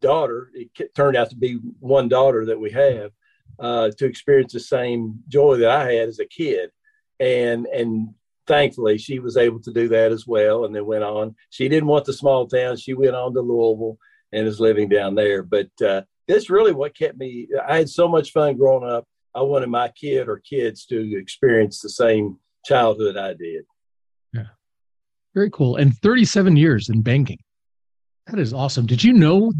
daughter, 0.00 0.50
it 0.54 0.94
turned 0.94 1.16
out 1.16 1.30
to 1.30 1.36
be 1.36 1.58
one 1.80 2.08
daughter 2.08 2.46
that 2.46 2.58
we 2.58 2.70
have, 2.70 3.12
uh, 3.58 3.90
to 3.98 4.06
experience 4.06 4.52
the 4.52 4.60
same 4.60 5.20
joy 5.28 5.56
that 5.58 5.70
I 5.70 5.92
had 5.92 6.08
as 6.08 6.18
a 6.18 6.26
kid. 6.26 6.70
And, 7.20 7.66
and 7.66 8.14
thankfully, 8.46 8.98
she 8.98 9.18
was 9.18 9.36
able 9.36 9.60
to 9.60 9.72
do 9.72 9.88
that 9.88 10.12
as 10.12 10.26
well. 10.26 10.64
And 10.64 10.74
then 10.74 10.86
went 10.86 11.04
on. 11.04 11.36
She 11.50 11.68
didn't 11.68 11.88
want 11.88 12.04
the 12.04 12.12
small 12.12 12.46
town. 12.46 12.76
She 12.76 12.94
went 12.94 13.14
on 13.14 13.34
to 13.34 13.40
Louisville 13.40 13.98
and 14.32 14.46
is 14.46 14.60
living 14.60 14.88
down 14.88 15.14
there. 15.14 15.42
But 15.42 15.70
uh, 15.84 16.02
that's 16.28 16.50
really 16.50 16.72
what 16.72 16.96
kept 16.96 17.18
me. 17.18 17.48
I 17.66 17.78
had 17.78 17.88
so 17.88 18.06
much 18.06 18.32
fun 18.32 18.56
growing 18.56 18.88
up. 18.88 19.04
I 19.34 19.42
wanted 19.42 19.68
my 19.68 19.88
kid 19.88 20.28
or 20.28 20.38
kids 20.38 20.84
to 20.86 21.18
experience 21.18 21.80
the 21.80 21.88
same 21.88 22.38
childhood 22.64 23.16
I 23.16 23.34
did. 23.34 23.64
Yeah. 24.32 24.48
Very 25.34 25.50
cool. 25.50 25.76
And 25.76 25.96
37 25.96 26.56
years 26.56 26.88
in 26.88 27.02
banking. 27.02 27.38
That 28.26 28.38
is 28.38 28.52
awesome. 28.52 28.86
Did 28.86 29.02
you 29.02 29.14
know? 29.14 29.52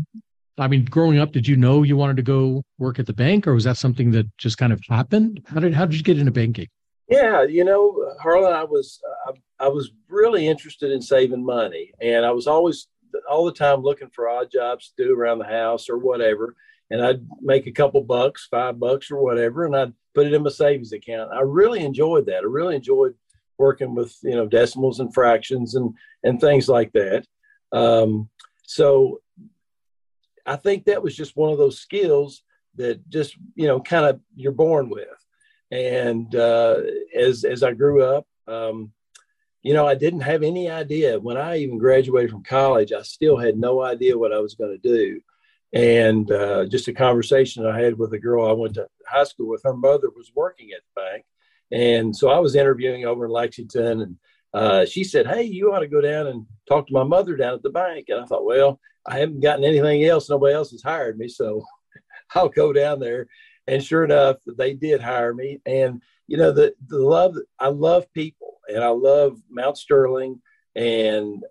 I 0.58 0.68
mean, 0.68 0.84
growing 0.84 1.18
up, 1.18 1.32
did 1.32 1.46
you 1.46 1.56
know 1.56 1.84
you 1.84 1.96
wanted 1.96 2.16
to 2.16 2.22
go 2.22 2.62
work 2.78 2.98
at 2.98 3.06
the 3.06 3.12
bank, 3.12 3.46
or 3.46 3.54
was 3.54 3.64
that 3.64 3.76
something 3.76 4.10
that 4.10 4.26
just 4.38 4.58
kind 4.58 4.72
of 4.72 4.80
happened? 4.88 5.40
How 5.46 5.60
did 5.60 5.72
how 5.72 5.86
did 5.86 5.96
you 5.96 6.02
get 6.02 6.18
into 6.18 6.32
banking? 6.32 6.66
Yeah, 7.08 7.44
you 7.44 7.64
know, 7.64 8.14
Harlan, 8.20 8.52
I 8.52 8.64
was 8.64 9.00
I, 9.26 9.66
I 9.66 9.68
was 9.68 9.92
really 10.08 10.46
interested 10.48 10.90
in 10.90 11.00
saving 11.00 11.44
money, 11.44 11.92
and 12.00 12.26
I 12.26 12.32
was 12.32 12.46
always 12.46 12.88
all 13.30 13.44
the 13.44 13.52
time 13.52 13.82
looking 13.82 14.10
for 14.10 14.28
odd 14.28 14.50
jobs 14.50 14.92
to 14.96 15.04
do 15.04 15.14
around 15.14 15.38
the 15.38 15.46
house 15.46 15.88
or 15.88 15.98
whatever. 15.98 16.54
And 16.90 17.04
I'd 17.04 17.26
make 17.40 17.66
a 17.66 17.72
couple 17.72 18.02
bucks, 18.02 18.48
five 18.50 18.78
bucks 18.78 19.10
or 19.10 19.22
whatever, 19.22 19.66
and 19.66 19.76
I'd 19.76 19.92
put 20.14 20.26
it 20.26 20.32
in 20.32 20.42
my 20.42 20.50
savings 20.50 20.92
account. 20.92 21.32
I 21.32 21.40
really 21.40 21.84
enjoyed 21.84 22.26
that. 22.26 22.42
I 22.42 22.46
really 22.46 22.76
enjoyed 22.76 23.14
working 23.58 23.94
with 23.94 24.16
you 24.22 24.34
know 24.34 24.46
decimals 24.46 25.00
and 25.00 25.12
fractions 25.12 25.74
and 25.74 25.94
and 26.24 26.40
things 26.40 26.68
like 26.68 26.92
that. 26.92 27.26
Um, 27.72 28.30
so 28.64 29.20
I 30.46 30.56
think 30.56 30.84
that 30.84 31.02
was 31.02 31.14
just 31.14 31.36
one 31.36 31.52
of 31.52 31.58
those 31.58 31.78
skills 31.78 32.42
that 32.76 33.06
just 33.08 33.36
you 33.54 33.66
know 33.66 33.80
kind 33.80 34.06
of 34.06 34.20
you're 34.34 34.52
born 34.52 34.88
with. 34.88 35.08
And 35.70 36.34
uh, 36.34 36.80
as 37.14 37.44
as 37.44 37.62
I 37.62 37.72
grew 37.72 38.02
up, 38.02 38.26
um, 38.46 38.92
you 39.68 39.74
know, 39.74 39.86
I 39.86 39.96
didn't 39.96 40.20
have 40.20 40.42
any 40.42 40.70
idea 40.70 41.20
when 41.20 41.36
I 41.36 41.58
even 41.58 41.76
graduated 41.76 42.30
from 42.30 42.42
college. 42.42 42.90
I 42.90 43.02
still 43.02 43.36
had 43.36 43.58
no 43.58 43.82
idea 43.82 44.16
what 44.16 44.32
I 44.32 44.38
was 44.38 44.54
going 44.54 44.70
to 44.70 44.78
do. 44.78 45.20
And 45.74 46.32
uh, 46.32 46.64
just 46.64 46.88
a 46.88 46.94
conversation 46.94 47.66
I 47.66 47.78
had 47.78 47.98
with 47.98 48.14
a 48.14 48.18
girl 48.18 48.48
I 48.48 48.52
went 48.52 48.76
to 48.76 48.88
high 49.06 49.24
school 49.24 49.46
with, 49.46 49.60
her 49.64 49.76
mother 49.76 50.08
was 50.16 50.32
working 50.34 50.70
at 50.72 50.80
the 50.80 51.02
bank. 51.02 51.26
And 51.70 52.16
so 52.16 52.30
I 52.30 52.38
was 52.38 52.54
interviewing 52.54 53.04
over 53.04 53.26
in 53.26 53.30
Lexington, 53.30 54.00
and 54.00 54.16
uh, 54.54 54.86
she 54.86 55.04
said, 55.04 55.26
Hey, 55.26 55.42
you 55.42 55.74
ought 55.74 55.80
to 55.80 55.86
go 55.86 56.00
down 56.00 56.28
and 56.28 56.46
talk 56.66 56.86
to 56.86 56.94
my 56.94 57.04
mother 57.04 57.36
down 57.36 57.52
at 57.52 57.62
the 57.62 57.68
bank. 57.68 58.06
And 58.08 58.20
I 58.20 58.24
thought, 58.24 58.46
Well, 58.46 58.80
I 59.06 59.18
haven't 59.18 59.40
gotten 59.40 59.66
anything 59.66 60.02
else. 60.02 60.30
Nobody 60.30 60.54
else 60.54 60.70
has 60.70 60.82
hired 60.82 61.18
me. 61.18 61.28
So 61.28 61.62
I'll 62.34 62.48
go 62.48 62.72
down 62.72 63.00
there. 63.00 63.26
And 63.66 63.84
sure 63.84 64.04
enough, 64.04 64.36
they 64.46 64.72
did 64.72 65.02
hire 65.02 65.34
me. 65.34 65.60
And, 65.66 66.00
you 66.26 66.38
know, 66.38 66.52
the, 66.52 66.74
the 66.86 66.98
love, 66.98 67.36
I 67.60 67.68
love 67.68 68.10
people 68.14 68.37
and 68.68 68.84
I 68.84 68.88
love 68.88 69.38
Mount 69.50 69.78
Sterling 69.78 70.40
and 70.76 71.44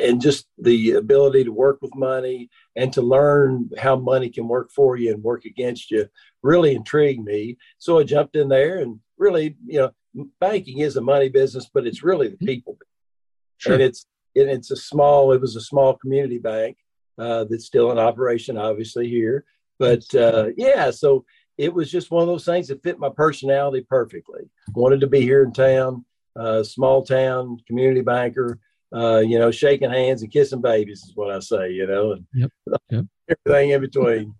and 0.00 0.22
just 0.22 0.46
the 0.58 0.92
ability 0.92 1.44
to 1.44 1.52
work 1.52 1.78
with 1.82 1.94
money 1.94 2.48
and 2.76 2.92
to 2.92 3.02
learn 3.02 3.68
how 3.78 3.96
money 3.96 4.30
can 4.30 4.48
work 4.48 4.70
for 4.70 4.96
you 4.96 5.12
and 5.12 5.22
work 5.22 5.44
against 5.44 5.90
you 5.90 6.08
really 6.42 6.74
intrigued 6.74 7.24
me. 7.24 7.58
So 7.78 7.98
I 7.98 8.04
jumped 8.04 8.36
in 8.36 8.48
there 8.48 8.78
and 8.78 9.00
really, 9.18 9.56
you 9.66 9.80
know, 9.80 10.24
banking 10.40 10.78
is 10.78 10.96
a 10.96 11.02
money 11.02 11.28
business, 11.28 11.68
but 11.72 11.86
it's 11.86 12.02
really 12.02 12.28
the 12.28 12.38
people. 12.38 12.78
Sure. 13.58 13.74
And 13.74 13.82
it's 13.82 14.06
and 14.36 14.48
it's 14.48 14.70
a 14.70 14.76
small. 14.76 15.32
It 15.32 15.40
was 15.40 15.56
a 15.56 15.60
small 15.60 15.94
community 15.94 16.38
bank 16.38 16.78
uh, 17.18 17.44
that's 17.44 17.66
still 17.66 17.90
in 17.92 17.98
operation, 17.98 18.56
obviously 18.56 19.08
here. 19.08 19.44
But 19.78 20.12
uh, 20.14 20.48
yeah, 20.56 20.90
so 20.90 21.24
it 21.58 21.72
was 21.72 21.90
just 21.90 22.10
one 22.10 22.22
of 22.22 22.28
those 22.28 22.44
things 22.44 22.68
that 22.68 22.82
fit 22.82 22.98
my 22.98 23.10
personality 23.14 23.84
perfectly. 23.88 24.48
Wanted 24.74 25.00
to 25.00 25.06
be 25.06 25.20
here 25.20 25.42
in 25.42 25.52
town 25.52 26.04
uh, 26.36 26.62
small 26.62 27.02
town 27.02 27.58
community 27.66 28.00
banker, 28.00 28.58
uh, 28.94 29.18
you 29.18 29.38
know, 29.38 29.50
shaking 29.50 29.90
hands 29.90 30.22
and 30.22 30.32
kissing 30.32 30.60
babies 30.60 31.02
is 31.02 31.12
what 31.14 31.34
I 31.34 31.40
say, 31.40 31.70
you 31.70 31.86
know, 31.86 32.12
and 32.12 32.26
yep. 32.32 32.50
Yep. 32.90 33.04
everything 33.28 33.70
in 33.70 33.80
between. 33.80 34.34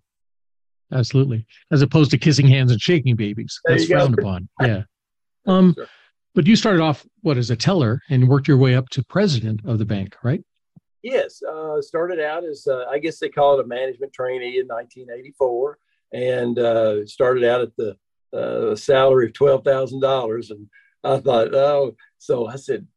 Absolutely. 0.93 1.45
As 1.71 1.81
opposed 1.81 2.11
to 2.11 2.17
kissing 2.17 2.47
hands 2.47 2.71
and 2.71 2.79
shaking 2.79 3.15
babies. 3.15 3.59
There 3.65 3.75
That's 3.75 3.89
frowned 3.89 4.17
upon. 4.17 4.47
Yeah. 4.61 4.83
Um, 5.45 5.73
sure. 5.73 5.87
But 6.33 6.47
you 6.47 6.55
started 6.55 6.81
off, 6.81 7.05
what, 7.21 7.37
as 7.37 7.49
a 7.49 7.55
teller 7.55 8.01
and 8.09 8.27
worked 8.27 8.47
your 8.47 8.57
way 8.57 8.75
up 8.75 8.89
to 8.89 9.03
president 9.03 9.61
of 9.65 9.79
the 9.79 9.85
bank, 9.85 10.15
right? 10.23 10.43
Yes. 11.01 11.41
Uh, 11.41 11.81
started 11.81 12.19
out 12.19 12.43
as, 12.43 12.67
uh, 12.67 12.85
I 12.89 12.99
guess 12.99 13.19
they 13.19 13.29
call 13.29 13.57
it 13.57 13.63
a 13.63 13.67
management 13.67 14.11
trainee 14.11 14.59
in 14.59 14.67
1984 14.67 15.77
and 16.13 16.59
uh, 16.59 17.05
started 17.05 17.43
out 17.43 17.61
at 17.61 17.75
the 17.77 17.95
uh, 18.33 18.75
salary 18.75 19.27
of 19.27 19.33
$12,000 19.33 20.51
and 20.51 20.67
I 21.05 21.19
thought, 21.19 21.53
oh, 21.53 21.95
so 22.17 22.47
I 22.47 22.55
said, 22.55 22.87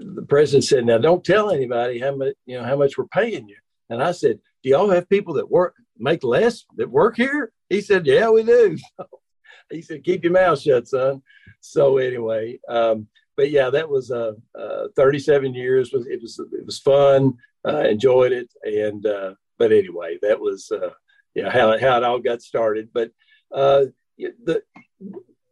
the 0.00 0.24
president 0.28 0.64
said, 0.64 0.86
now 0.86 0.98
don't 0.98 1.24
tell 1.24 1.50
anybody 1.50 1.98
how 1.98 2.14
much, 2.14 2.34
you 2.46 2.58
know, 2.58 2.64
how 2.64 2.76
much 2.76 2.96
we're 2.96 3.06
paying 3.06 3.48
you. 3.48 3.56
And 3.90 4.02
I 4.02 4.12
said, 4.12 4.38
do 4.62 4.70
y'all 4.70 4.90
have 4.90 5.08
people 5.08 5.34
that 5.34 5.50
work, 5.50 5.74
make 5.98 6.22
less 6.22 6.64
that 6.76 6.90
work 6.90 7.16
here? 7.16 7.52
He 7.68 7.80
said, 7.80 8.06
yeah, 8.06 8.30
we 8.30 8.42
do. 8.42 8.78
he 9.70 9.82
said, 9.82 10.04
keep 10.04 10.24
your 10.24 10.32
mouth 10.32 10.60
shut, 10.60 10.88
son. 10.88 11.22
So 11.60 11.98
anyway, 11.98 12.60
um, 12.68 13.08
but 13.36 13.50
yeah, 13.50 13.70
that 13.70 13.88
was 13.88 14.10
uh, 14.10 14.32
uh, 14.58 14.88
37 14.96 15.54
years. 15.54 15.92
Was 15.92 16.06
it 16.06 16.20
was 16.20 16.40
it 16.52 16.66
was 16.66 16.80
fun. 16.80 17.34
Uh, 17.66 17.82
enjoyed 17.82 18.32
it, 18.32 18.52
and 18.64 19.06
uh, 19.06 19.34
but 19.58 19.70
anyway, 19.70 20.18
that 20.22 20.40
was 20.40 20.70
uh, 20.72 20.90
yeah 21.34 21.48
how 21.48 21.78
how 21.78 21.96
it 21.96 22.04
all 22.04 22.18
got 22.18 22.42
started. 22.42 22.88
But 22.92 23.12
uh, 23.52 23.86
the 24.18 24.62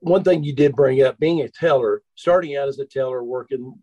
one 0.06 0.22
thing 0.22 0.44
you 0.44 0.54
did 0.54 0.76
bring 0.76 1.02
up 1.02 1.18
being 1.18 1.40
a 1.40 1.48
teller, 1.48 2.02
starting 2.14 2.56
out 2.56 2.68
as 2.68 2.78
a 2.78 2.86
teller, 2.86 3.24
working 3.24 3.74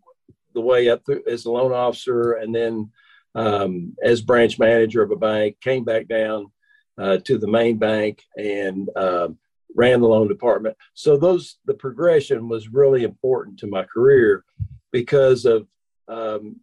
the 0.54 0.60
way 0.60 0.88
up 0.88 1.04
through, 1.04 1.22
as 1.28 1.44
a 1.44 1.50
loan 1.50 1.72
officer, 1.72 2.32
and 2.32 2.54
then 2.54 2.90
um, 3.34 3.94
as 4.02 4.22
branch 4.22 4.58
manager 4.58 5.02
of 5.02 5.10
a 5.10 5.16
bank, 5.16 5.60
came 5.60 5.84
back 5.84 6.08
down 6.08 6.50
uh, 6.96 7.18
to 7.24 7.36
the 7.36 7.46
main 7.46 7.76
bank 7.76 8.22
and 8.38 8.88
uh, 8.96 9.28
ran 9.76 10.00
the 10.00 10.08
loan 10.08 10.28
department. 10.28 10.76
So 10.94 11.18
those 11.18 11.58
the 11.66 11.74
progression 11.74 12.48
was 12.48 12.68
really 12.68 13.02
important 13.04 13.58
to 13.58 13.66
my 13.66 13.84
career 13.84 14.44
because 14.92 15.44
of 15.44 15.66
um, 16.08 16.60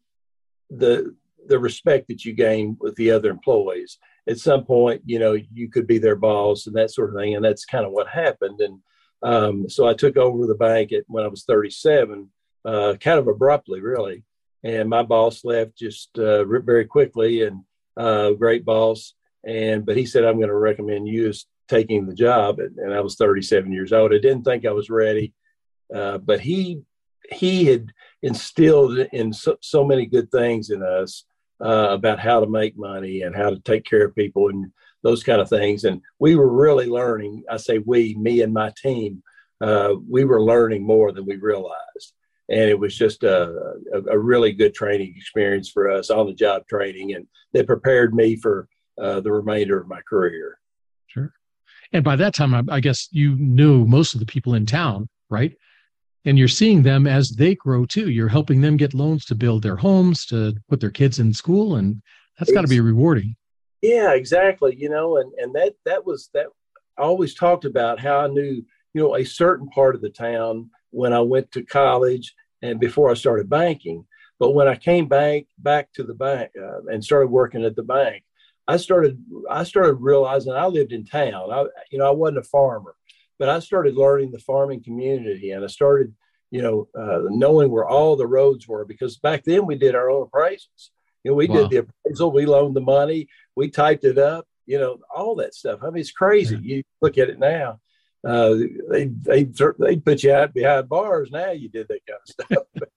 the 0.72 1.15
the 1.48 1.60
respect 1.60 2.08
that 2.08 2.25
you 2.25 2.34
gain 2.34 2.77
with 2.80 2.96
the 2.96 3.12
other 3.12 3.30
employees. 3.30 4.00
At 4.27 4.38
some 4.39 4.63
point, 4.63 5.01
you 5.06 5.20
know, 5.20 5.38
you 5.53 5.70
could 5.70 5.86
be 5.86 6.00
their 6.00 6.15
boss 6.15 6.65
and 6.65 6.75
that 6.75 6.91
sort 6.91 7.10
of 7.10 7.15
thing, 7.15 7.36
and 7.36 7.46
that's 7.46 7.65
kind 7.65 7.86
of 7.86 7.91
what 7.91 8.08
happened. 8.08 8.60
And 8.62 8.80
um, 9.23 9.69
so 9.69 9.87
I 9.87 9.93
took 9.93 10.17
over 10.17 10.47
the 10.47 10.55
bank 10.55 10.91
at, 10.91 11.03
when 11.07 11.23
I 11.23 11.27
was 11.27 11.43
37, 11.43 12.29
uh, 12.65 12.95
kind 12.99 13.19
of 13.19 13.27
abruptly, 13.27 13.81
really. 13.81 14.23
And 14.63 14.89
my 14.89 15.03
boss 15.03 15.43
left 15.43 15.77
just 15.77 16.17
uh, 16.17 16.43
very 16.45 16.85
quickly, 16.85 17.43
and 17.43 17.63
uh, 17.97 18.31
great 18.31 18.63
boss. 18.63 19.15
And 19.43 19.85
but 19.85 19.97
he 19.97 20.05
said, 20.05 20.23
"I'm 20.23 20.37
going 20.37 20.49
to 20.49 20.55
recommend 20.55 21.07
you 21.07 21.29
as 21.29 21.45
taking 21.67 22.05
the 22.05 22.13
job." 22.13 22.59
And, 22.59 22.77
and, 22.77 22.93
I 22.93 22.99
was 23.01 23.15
37 23.15 23.71
years 23.71 23.91
old. 23.91 24.13
I 24.13 24.19
didn't 24.19 24.43
think 24.43 24.65
I 24.65 24.71
was 24.71 24.91
ready, 24.91 25.33
uh, 25.93 26.19
but 26.19 26.41
he 26.41 26.83
he 27.31 27.65
had 27.65 27.87
instilled 28.21 28.99
in 29.13 29.33
so, 29.33 29.57
so 29.61 29.83
many 29.83 30.05
good 30.05 30.29
things 30.31 30.69
in 30.69 30.83
us 30.83 31.23
uh, 31.63 31.87
about 31.89 32.19
how 32.19 32.39
to 32.39 32.47
make 32.47 32.77
money 32.77 33.21
and 33.21 33.35
how 33.35 33.49
to 33.49 33.59
take 33.59 33.85
care 33.85 34.05
of 34.05 34.15
people 34.15 34.49
and 34.49 34.71
those 35.03 35.24
kind 35.24 35.41
of 35.41 35.50
things. 35.50 35.84
And 35.84 36.01
we 36.20 36.36
were 36.36 36.51
really 36.51 36.88
learning. 36.88 37.43
I 37.50 37.58
say 37.58 37.79
we, 37.79 38.15
me 38.15 38.41
and 38.41 38.53
my 38.53 38.72
team, 38.81 39.24
uh, 39.62 39.96
we 40.10 40.25
were 40.25 40.41
learning 40.41 40.84
more 40.84 41.12
than 41.12 41.25
we 41.25 41.38
realized. 41.38 42.13
And 42.50 42.70
it 42.70 42.77
was 42.77 42.98
just 42.98 43.24
a, 43.24 43.75
a, 43.93 44.01
a 44.12 44.20
really 44.20 44.51
good 44.51 44.74
training 44.74 45.13
experience 45.15 45.70
for 45.70 45.89
us 45.89 46.10
on 46.10 46.27
the 46.27 46.34
job 46.34 46.67
training. 46.67 47.13
And 47.13 47.27
that 47.53 47.67
prepared 47.67 48.13
me 48.13 48.36
for 48.36 48.67
uh, 49.01 49.22
the 49.22 49.31
remainder 49.31 49.79
of 49.79 49.88
my 49.88 50.01
career. 50.01 50.58
Sure. 51.08 51.34
And 51.93 52.03
by 52.03 52.15
that 52.17 52.34
time, 52.34 52.53
I, 52.53 52.63
I 52.70 52.79
guess 52.79 53.08
you 53.12 53.36
knew 53.36 53.86
most 53.86 54.13
of 54.13 54.20
the 54.20 54.25
people 54.25 54.53
in 54.53 54.65
town, 54.65 55.08
right? 55.29 55.53
and 56.25 56.38
you're 56.38 56.48
seeing 56.48 56.84
them 56.84 57.08
as 57.08 57.29
they 57.29 57.55
grow 57.55 57.86
too. 57.86 58.10
You're 58.10 58.27
helping 58.27 58.62
them 58.62 58.77
get 58.77 58.93
loans 58.93 59.25
to 59.25 59.36
build 59.36 59.63
their 59.63 59.75
homes, 59.75 60.25
to 60.27 60.53
put 60.70 60.79
their 60.79 60.91
kids 60.91 61.20
in 61.20 61.34
school, 61.34 61.75
and 61.75 62.01
that's 62.38 62.51
got 62.51 62.62
to 62.62 62.67
be 62.67 62.79
rewarding. 62.79 63.36
Yeah, 63.81 64.13
exactly. 64.13 64.75
You 64.77 64.89
know, 64.89 65.17
and 65.17 65.31
and 65.38 65.53
that 65.55 65.75
that 65.85 66.05
was 66.05 66.29
that. 66.33 66.47
I 66.97 67.03
always 67.03 67.33
talked 67.33 67.65
about 67.65 68.00
how 68.00 68.19
I 68.19 68.27
knew 68.27 68.63
you 68.93 69.01
know 69.01 69.15
a 69.15 69.23
certain 69.23 69.69
part 69.69 69.95
of 69.95 70.01
the 70.01 70.09
town 70.09 70.69
when 70.91 71.13
I 71.13 71.21
went 71.21 71.51
to 71.53 71.63
college 71.63 72.35
and 72.61 72.79
before 72.79 73.09
I 73.09 73.15
started 73.15 73.50
banking. 73.50 74.05
But 74.39 74.51
when 74.51 74.67
I 74.67 74.75
came 74.75 75.07
back 75.07 75.45
back 75.57 75.91
to 75.93 76.03
the 76.03 76.13
bank 76.13 76.51
uh, 76.61 76.85
and 76.91 77.03
started 77.03 77.27
working 77.27 77.63
at 77.63 77.75
the 77.75 77.83
bank, 77.83 78.23
I 78.67 78.77
started 78.77 79.23
I 79.50 79.63
started 79.63 79.95
realizing 79.95 80.53
I 80.53 80.65
lived 80.67 80.91
in 80.91 81.05
town. 81.05 81.51
I 81.51 81.65
you 81.91 81.97
know 81.97 82.07
I 82.07 82.11
wasn't 82.11 82.39
a 82.39 82.43
farmer, 82.43 82.95
but 83.39 83.50
I 83.50 83.59
started 83.59 83.95
learning 83.95 84.31
the 84.31 84.39
farming 84.39 84.83
community 84.83 85.51
and 85.51 85.63
I 85.63 85.67
started 85.67 86.13
you 86.51 86.61
know 86.61 86.88
uh, 86.97 87.21
knowing 87.29 87.71
where 87.71 87.88
all 87.88 88.15
the 88.15 88.27
roads 88.27 88.67
were 88.67 88.85
because 88.85 89.17
back 89.17 89.43
then 89.43 89.65
we 89.65 89.75
did 89.75 89.95
our 89.95 90.09
own 90.09 90.27
appraisals. 90.27 90.89
You 91.23 91.31
know, 91.31 91.35
we 91.35 91.47
wow. 91.47 91.55
did 91.55 91.69
the 91.69 91.77
appraisal, 91.77 92.31
we 92.31 92.47
loaned 92.47 92.75
the 92.75 92.81
money, 92.81 93.27
we 93.55 93.70
typed 93.70 94.03
it 94.03 94.17
up, 94.17 94.48
you 94.65 94.79
know, 94.79 95.00
all 95.15 95.36
that 95.36 95.53
stuff. 95.53 95.79
I 95.84 95.89
mean, 95.89 96.01
it's 96.01 96.12
crazy. 96.12 96.55
Yeah. 96.62 96.75
You 96.77 96.84
look 97.01 97.17
at 97.17 97.29
it 97.29 97.39
now. 97.39 97.79
Uh, 98.24 98.55
they 98.89 99.05
they 99.05 99.43
they 99.79 99.96
put 99.98 100.24
you 100.24 100.34
out 100.34 100.53
behind 100.53 100.88
bars 100.88 101.31
now. 101.31 101.51
You 101.51 101.70
did 101.70 101.88
that 101.88 102.01
kind 102.08 102.20
of 102.22 102.46
stuff, 102.46 102.89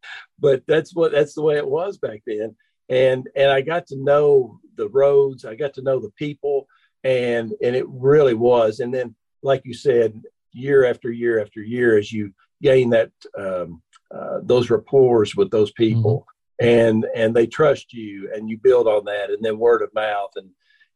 but 0.38 0.62
that's 0.66 0.94
what 0.94 1.12
that's 1.12 1.34
the 1.34 1.42
way 1.42 1.56
it 1.56 1.68
was 1.68 1.98
back 1.98 2.22
then. 2.26 2.56
And 2.88 3.28
and 3.36 3.50
I 3.50 3.60
got 3.60 3.86
to 3.88 3.96
know 3.96 4.60
the 4.76 4.88
roads. 4.88 5.44
I 5.44 5.56
got 5.56 5.74
to 5.74 5.82
know 5.82 6.00
the 6.00 6.12
people, 6.12 6.68
and 7.04 7.52
and 7.62 7.76
it 7.76 7.86
really 7.88 8.34
was. 8.34 8.80
And 8.80 8.94
then, 8.94 9.14
like 9.42 9.62
you 9.66 9.74
said, 9.74 10.22
year 10.52 10.86
after 10.86 11.10
year 11.10 11.40
after 11.40 11.60
year, 11.60 11.98
as 11.98 12.10
you 12.10 12.32
gain 12.62 12.90
that 12.90 13.10
um, 13.36 13.82
uh, 14.10 14.38
those 14.42 14.70
rapports 14.70 15.36
with 15.36 15.50
those 15.50 15.72
people, 15.72 16.26
and 16.60 17.06
and 17.14 17.34
they 17.34 17.46
trust 17.46 17.92
you 17.92 18.30
and 18.34 18.48
you 18.48 18.58
build 18.58 18.86
on 18.86 19.04
that 19.04 19.30
and 19.30 19.42
then 19.44 19.58
word 19.58 19.82
of 19.82 19.92
mouth 19.94 20.30
and 20.36 20.48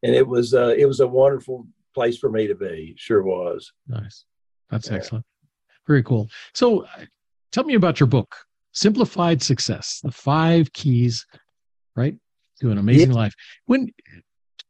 and 0.02 0.14
it 0.14 0.26
was 0.26 0.54
uh, 0.54 0.74
it 0.76 0.86
was 0.86 1.00
a 1.00 1.06
wonderful 1.06 1.66
place 1.94 2.16
for 2.18 2.30
me 2.30 2.46
to 2.46 2.54
be 2.54 2.94
sure 2.96 3.22
was 3.22 3.72
nice 3.86 4.24
that's 4.70 4.88
yeah. 4.88 4.96
excellent 4.96 5.24
very 5.86 6.02
cool 6.02 6.28
so 6.54 6.84
uh, 6.84 7.04
tell 7.52 7.64
me 7.64 7.74
about 7.74 8.00
your 8.00 8.06
book 8.06 8.34
simplified 8.72 9.42
success 9.42 10.00
the 10.02 10.12
five 10.12 10.72
keys 10.72 11.26
right 11.96 12.16
to 12.60 12.70
an 12.70 12.78
amazing 12.78 13.10
yeah. 13.10 13.16
life 13.16 13.34
when 13.66 13.90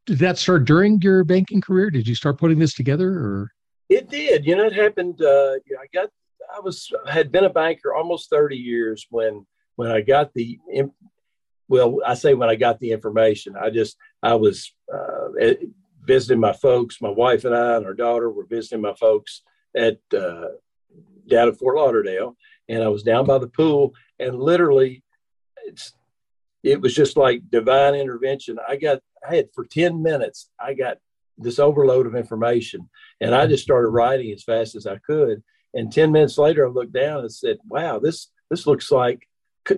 did 0.07 0.19
that 0.19 0.39
start 0.39 0.65
during 0.65 1.01
your 1.03 1.23
banking 1.23 1.61
career 1.61 1.91
did 1.91 2.09
you 2.09 2.15
start 2.15 2.39
putting 2.39 2.59
this 2.59 2.75
together 2.75 3.11
or 3.11 3.53
It 3.91 4.09
did. 4.09 4.47
You 4.47 4.57
know, 4.57 4.67
it 4.67 4.73
happened. 4.73 5.21
Uh, 5.21 5.55
I 5.55 5.87
got. 5.93 6.09
I 6.57 6.61
was 6.61 6.91
had 7.07 7.31
been 7.31 7.45
a 7.45 7.51
banker 7.51 7.95
almost 7.95 8.31
thirty 8.31 8.57
years 8.57 9.07
when 9.11 9.47
when 9.81 9.91
I 9.91 10.03
got 10.03 10.35
the. 10.35 10.59
Well, 11.69 12.01
I 12.05 12.15
say 12.15 12.35
when 12.35 12.51
I 12.51 12.57
got 12.57 12.79
the 12.81 12.93
information. 12.93 13.55
I 13.57 13.71
just 13.71 13.97
I 14.23 14.35
was 14.35 14.75
uh, 14.93 15.29
visiting 16.03 16.39
my 16.39 16.53
folks. 16.53 17.01
My 17.01 17.09
wife 17.09 17.47
and 17.47 17.55
I 17.55 17.77
and 17.77 17.87
our 17.87 17.95
daughter 17.95 18.31
were 18.31 18.45
visiting 18.45 18.83
my 18.83 18.93
folks 18.93 19.41
at 19.75 19.99
uh, 20.15 20.49
down 21.27 21.49
at 21.49 21.59
Fort 21.59 21.77
Lauderdale, 21.77 22.37
and 22.69 22.83
I 22.83 22.89
was 22.89 23.03
down 23.03 23.25
by 23.25 23.39
the 23.39 23.49
pool, 23.49 23.95
and 24.19 24.39
literally, 24.39 25.03
it's 25.65 25.95
it 26.63 26.83
was 26.83 26.95
just 26.95 27.17
like 27.17 27.49
divine 27.49 27.95
intervention. 27.95 28.59
I 28.69 28.77
got 28.77 29.01
I 29.27 29.37
had 29.37 29.49
for 29.55 29.65
ten 29.65 30.03
minutes. 30.03 30.51
I 30.61 30.75
got 30.75 30.99
this 31.41 31.59
overload 31.59 32.07
of 32.07 32.15
information. 32.15 32.89
And 33.21 33.35
I 33.35 33.47
just 33.47 33.65
started 33.65 33.89
writing 33.89 34.31
as 34.33 34.45
fast 34.45 34.75
as 34.75 34.87
I 34.87 34.99
could. 34.99 35.43
And 35.75 35.93
10 35.93 36.13
minutes 36.13 36.39
later, 36.39 36.67
I 36.67 36.71
looked 36.71 36.93
down 36.93 37.21
and 37.21 37.33
said, 37.33 37.59
wow, 37.69 37.99
this, 37.99 38.31
this 38.51 38.67
looks 38.67 38.91
like 38.91 39.27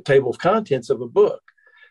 table 0.05 0.31
of 0.31 0.39
contents 0.39 0.91
of 0.91 1.01
a 1.01 1.09
book. 1.09 1.43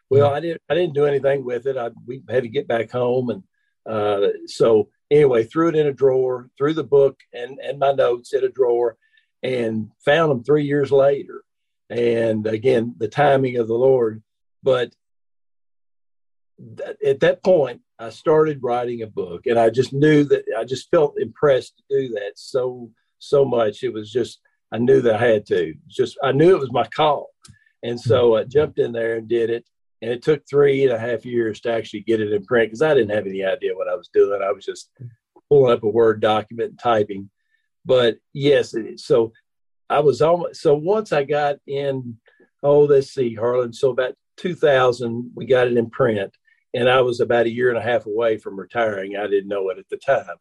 Well, 0.10 0.34
I 0.34 0.40
didn't, 0.40 0.62
I 0.70 0.74
didn't 0.74 0.96
do 0.96 1.06
anything 1.06 1.46
with 1.46 1.66
it. 1.68 1.78
I, 1.78 1.92
we 2.06 2.22
had 2.30 2.44
to 2.44 2.50
get 2.50 2.68
back 2.68 2.92
home. 2.92 3.30
And 3.30 3.44
uh, 3.90 4.30
so 4.46 4.90
anyway, 5.10 5.44
threw 5.44 5.70
it 5.70 5.76
in 5.76 5.88
a 5.88 5.94
drawer, 5.94 6.50
threw 6.58 6.74
the 6.74 6.84
book 6.84 7.20
and, 7.34 7.60
and 7.60 7.80
my 7.80 7.94
notes 7.94 8.34
in 8.34 8.44
a 8.44 8.50
drawer 8.50 8.98
and 9.44 9.90
found 10.04 10.32
them 10.32 10.44
three 10.44 10.66
years 10.66 10.92
later. 10.92 11.44
And 11.90 12.46
again, 12.48 12.96
the 12.98 13.08
timing 13.08 13.58
of 13.58 13.68
the 13.68 13.76
Lord. 13.76 14.22
But 14.64 14.94
th- 16.78 16.98
at 17.06 17.20
that 17.22 17.44
point, 17.44 17.82
I 18.00 18.10
started 18.10 18.64
writing 18.64 19.04
a 19.04 19.08
book, 19.08 19.46
and 19.46 19.60
I 19.60 19.70
just 19.70 19.94
knew 19.94 20.24
that 20.26 20.44
I 20.58 20.64
just 20.64 20.90
felt 20.90 21.20
impressed 21.20 21.78
to 21.78 21.84
do 21.90 22.14
that 22.16 22.32
so 22.36 22.92
so 23.20 23.46
much. 23.46 23.84
It 23.84 23.94
was 23.94 24.12
just 24.12 24.40
I 24.72 24.80
knew 24.80 25.02
that 25.02 25.22
I 25.22 25.28
had 25.28 25.46
to. 25.48 25.76
Just 25.88 26.18
I 26.24 26.32
knew 26.32 26.56
it 26.56 26.60
was 26.60 26.72
my 26.72 26.88
call, 26.88 27.30
and 27.84 28.00
so 28.00 28.38
I 28.38 28.44
jumped 28.44 28.80
in 28.80 28.92
there 28.92 29.16
and 29.16 29.28
did 29.28 29.50
it. 29.50 29.66
And 30.02 30.12
it 30.12 30.24
took 30.24 30.42
three 30.48 30.84
and 30.84 30.92
a 30.92 30.98
half 30.98 31.26
years 31.26 31.62
to 31.62 31.72
actually 31.72 32.02
get 32.02 32.22
it 32.22 32.34
in 32.34 32.44
print 32.44 32.70
because 32.70 32.82
I 32.82 32.96
didn't 32.96 33.16
have 33.16 33.28
any 33.28 33.44
idea 33.44 33.76
what 33.76 33.88
I 33.88 33.96
was 33.96 34.10
doing. 34.12 34.42
I 34.42 34.52
was 34.52 34.66
just 34.66 34.90
pulling 35.48 35.74
up 35.74 35.84
a 35.84 35.88
Word 35.88 36.22
document 36.22 36.72
and 36.72 36.80
typing. 36.80 37.30
But 37.86 38.18
yes, 38.34 38.74
so 38.98 39.32
I 39.90 40.00
was 40.00 40.22
almost 40.22 40.62
so 40.62 40.74
once 40.76 41.12
I 41.12 41.24
got 41.24 41.58
in. 41.68 42.18
Oh, 42.64 42.82
let's 42.82 43.14
see, 43.14 43.34
Harlan. 43.34 43.74
So 43.74 43.90
about 43.90 44.14
2000, 44.38 45.32
we 45.36 45.46
got 45.46 45.68
it 45.68 45.78
in 45.78 45.90
print 45.90 46.32
and 46.74 46.90
I 46.90 47.02
was 47.02 47.20
about 47.20 47.46
a 47.46 47.52
year 47.52 47.70
and 47.70 47.78
a 47.78 47.82
half 47.82 48.06
away 48.06 48.38
from 48.38 48.60
retiring. 48.60 49.18
I 49.18 49.28
didn't 49.28 49.50
know 49.50 49.70
it 49.70 49.78
at 49.78 49.90
the 49.90 49.98
time, 49.98 50.38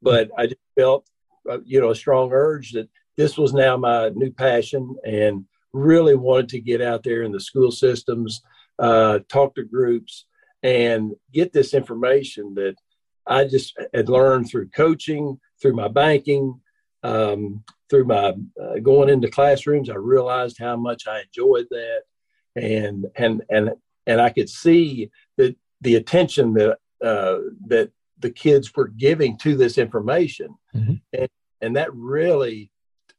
but 0.00 0.30
I 0.38 0.46
just 0.46 0.60
felt, 0.78 1.08
uh, 1.50 1.58
you 1.64 1.80
know, 1.80 1.90
a 1.90 1.94
strong 1.94 2.30
urge 2.32 2.72
that 2.72 2.88
this 3.16 3.36
was 3.36 3.52
now 3.52 3.76
my 3.76 4.10
new 4.10 4.30
passion 4.30 4.96
and 5.04 5.44
really 5.72 6.14
wanted 6.14 6.50
to 6.50 6.60
get 6.60 6.80
out 6.80 7.02
there 7.02 7.22
in 7.22 7.32
the 7.32 7.40
school 7.40 7.70
systems, 7.70 8.42
uh, 8.78 9.20
talk 9.28 9.54
to 9.54 9.64
groups, 9.64 10.26
and 10.62 11.12
get 11.32 11.52
this 11.52 11.74
information 11.74 12.54
that 12.54 12.76
I 13.26 13.44
just 13.44 13.78
had 13.94 14.08
learned 14.08 14.48
through 14.48 14.68
coaching, 14.68 15.38
through 15.60 15.74
my 15.74 15.88
banking, 15.88 16.60
um, 17.02 17.64
through 17.88 18.04
my 18.04 18.34
uh, 18.60 18.78
going 18.82 19.08
into 19.08 19.28
classrooms. 19.28 19.90
I 19.90 19.94
realized 19.94 20.58
how 20.58 20.76
much 20.76 21.06
I 21.06 21.22
enjoyed 21.22 21.66
that, 21.70 22.02
and 22.56 23.06
and 23.16 23.42
and 23.50 23.70
and 24.06 24.20
I 24.20 24.30
could 24.30 24.48
see 24.48 25.10
that 25.36 25.56
the 25.80 25.96
attention 25.96 26.54
that 26.54 26.78
uh, 27.04 27.38
that 27.66 27.90
the 28.18 28.30
kids 28.30 28.74
were 28.74 28.88
giving 28.88 29.36
to 29.38 29.56
this 29.56 29.78
information, 29.78 30.54
mm-hmm. 30.74 30.94
and 31.12 31.28
and 31.60 31.76
that 31.76 31.94
really 31.94 32.71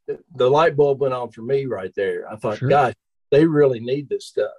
the 0.08 0.50
light 0.50 0.76
bulb 0.76 1.02
went 1.02 1.14
on 1.14 1.32
for 1.32 1.42
me 1.42 1.66
right 1.66 1.94
there. 1.96 2.30
I 2.32 2.36
thought, 2.36 2.58
sure. 2.58 2.70
gosh, 2.70 2.94
they 3.32 3.46
really 3.46 3.80
need 3.80 4.10
this 4.10 4.28
stuff. 4.28 4.52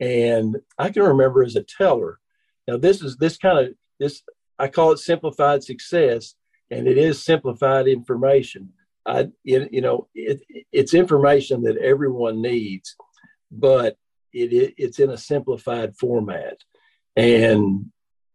And 0.00 0.56
I 0.78 0.90
can 0.90 1.02
remember 1.02 1.42
as 1.42 1.56
a 1.56 1.62
teller. 1.62 2.20
Now 2.66 2.76
this 2.76 3.02
is 3.02 3.16
this 3.16 3.36
kind 3.36 3.58
of 3.58 3.74
this 3.98 4.22
I 4.58 4.68
call 4.68 4.92
it 4.92 4.98
simplified 4.98 5.62
success, 5.62 6.34
and 6.70 6.86
it 6.86 6.98
is 6.98 7.24
simplified 7.24 7.88
information. 7.88 8.72
I 9.06 9.28
it, 9.44 9.72
you 9.72 9.80
know 9.80 10.08
it, 10.14 10.40
it's 10.72 10.94
information 10.94 11.62
that 11.62 11.78
everyone 11.78 12.42
needs, 12.42 12.94
but 13.50 13.96
it, 14.32 14.52
it, 14.52 14.74
it's 14.76 14.98
in 14.98 15.10
a 15.10 15.16
simplified 15.16 15.96
format 15.96 16.58
and 17.16 17.86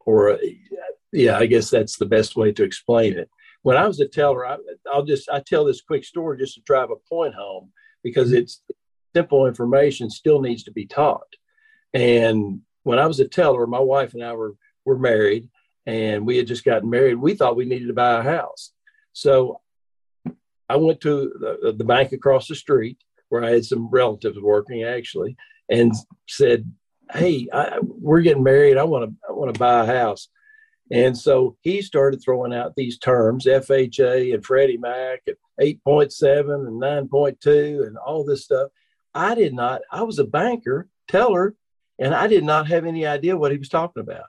or 0.06 0.38
yeah 1.12 1.38
i 1.38 1.46
guess 1.46 1.70
that's 1.70 1.98
the 1.98 2.06
best 2.06 2.36
way 2.36 2.52
to 2.52 2.64
explain 2.64 3.14
it 3.14 3.30
when 3.64 3.78
i 3.78 3.88
was 3.88 4.00
a 4.00 4.08
teller 4.08 4.46
I, 4.46 4.58
will 4.94 5.06
just 5.06 5.30
i 5.30 5.40
tell 5.40 5.66
this 5.66 5.82
quick 5.82 6.04
story 6.04 6.38
just 6.38 6.56
to 6.56 6.62
drive 6.62 6.90
a 6.92 7.10
point 7.10 7.34
home 7.34 7.72
because 8.04 8.30
mm-hmm. 8.30 8.40
it's 8.40 8.62
simple 9.16 9.48
information 9.48 10.10
still 10.10 10.42
needs 10.42 10.64
to 10.64 10.72
be 10.72 10.86
taught 10.86 11.22
and 11.94 12.62
when 12.84 13.00
i 13.00 13.06
was 13.06 13.20
a 13.20 13.28
teller 13.28 13.68
my 13.68 13.80
wife 13.80 14.14
and 14.14 14.24
i 14.24 14.34
were 14.34 14.56
were 14.86 14.98
married 14.98 15.50
and 15.86 16.26
we 16.26 16.38
had 16.38 16.48
just 16.48 16.64
gotten 16.64 16.90
married 16.90 17.16
we 17.16 17.34
thought 17.34 17.56
we 17.56 17.66
needed 17.66 17.88
to 17.88 17.94
buy 17.94 18.20
a 18.20 18.24
house 18.24 18.72
so 19.12 19.60
i 20.70 20.76
went 20.76 21.02
to 21.02 21.32
the, 21.40 21.74
the 21.78 21.84
bank 21.84 22.12
across 22.12 22.48
the 22.48 22.56
street 22.56 22.98
where 23.30 23.44
i 23.44 23.52
had 23.52 23.66
some 23.66 23.90
relatives 23.90 24.40
working 24.40 24.84
actually 24.84 25.36
and 25.70 25.94
said 26.28 26.70
hey, 27.14 27.48
I, 27.54 27.80
we're 27.82 28.22
getting 28.22 28.44
married. 28.44 28.78
I 28.78 28.84
want 28.84 29.10
to 29.10 29.16
I 29.28 29.34
want 29.34 29.54
to 29.54 29.60
buy 29.60 29.84
a 29.84 29.86
house. 29.86 30.30
And 30.94 31.18
so 31.18 31.58
he 31.62 31.82
started 31.82 32.22
throwing 32.22 32.54
out 32.54 32.76
these 32.76 33.00
terms, 33.00 33.46
FHA 33.46 34.34
and 34.34 34.46
Freddie 34.46 34.78
Mac 34.78 35.22
and 35.26 35.36
8.7 35.60 36.68
and 36.68 36.82
9.2 36.82 37.88
and 37.88 37.98
all 37.98 38.24
this 38.24 38.44
stuff. 38.44 38.70
I 39.16 39.34
did 39.34 39.54
not, 39.54 39.82
I 39.92 40.04
was 40.04 40.20
a 40.20 40.24
banker, 40.24 40.88
teller, 41.08 41.56
and 41.98 42.14
I 42.14 42.28
did 42.28 42.44
not 42.44 42.68
have 42.68 42.86
any 42.86 43.08
idea 43.08 43.36
what 43.36 43.52
he 43.52 43.58
was 43.58 43.70
talking 43.70 44.02
about. 44.02 44.26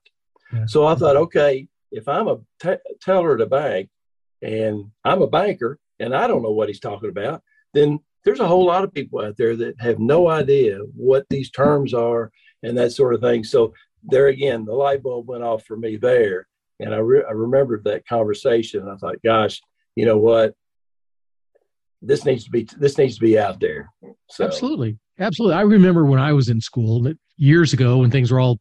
Yeah. 0.52 0.64
So 0.66 0.86
I 0.86 0.94
thought, 0.94 1.16
okay, 1.16 1.68
if 1.90 2.08
I'm 2.08 2.28
a 2.28 2.38
t- 2.60 2.76
teller 3.00 3.34
at 3.34 3.40
a 3.42 3.46
bank 3.46 3.90
and 4.40 4.90
I'm 5.04 5.20
a 5.20 5.26
banker 5.26 5.78
and 6.00 6.14
I 6.14 6.26
don't 6.26 6.42
know 6.42 6.52
what 6.52 6.68
he's 6.68 6.80
talking 6.80 7.10
about, 7.10 7.42
then 7.74 8.00
there's 8.24 8.40
a 8.40 8.48
whole 8.48 8.64
lot 8.64 8.84
of 8.84 8.94
people 8.94 9.20
out 9.20 9.36
there 9.36 9.54
that 9.56 9.80
have 9.80 9.98
no 9.98 10.28
idea 10.28 10.78
what 10.94 11.26
these 11.28 11.50
terms 11.50 11.92
are 11.92 12.32
and 12.62 12.78
that 12.78 12.92
sort 12.92 13.14
of 13.14 13.20
thing. 13.20 13.44
So 13.44 13.74
there 14.02 14.28
again, 14.28 14.64
the 14.64 14.72
light 14.72 15.02
bulb 15.02 15.28
went 15.28 15.44
off 15.44 15.64
for 15.64 15.76
me 15.76 15.96
there. 15.96 16.46
And 16.80 16.94
I, 16.94 16.98
re- 16.98 17.24
I 17.26 17.32
remembered 17.32 17.84
that 17.84 18.06
conversation. 18.06 18.88
I 18.88 18.96
thought, 18.96 19.16
gosh, 19.24 19.60
you 19.94 20.04
know 20.04 20.18
what? 20.18 20.54
This 22.02 22.24
needs 22.24 22.44
to 22.44 22.50
be 22.50 22.68
this 22.76 22.98
needs 22.98 23.14
to 23.14 23.20
be 23.20 23.38
out 23.38 23.60
there. 23.60 23.90
So. 24.30 24.44
Absolutely, 24.44 24.98
absolutely. 25.18 25.56
I 25.56 25.62
remember 25.62 26.04
when 26.04 26.20
I 26.20 26.32
was 26.34 26.50
in 26.50 26.60
school 26.60 27.10
years 27.36 27.72
ago 27.72 27.98
when 27.98 28.10
things 28.10 28.30
were 28.30 28.40
all 28.40 28.58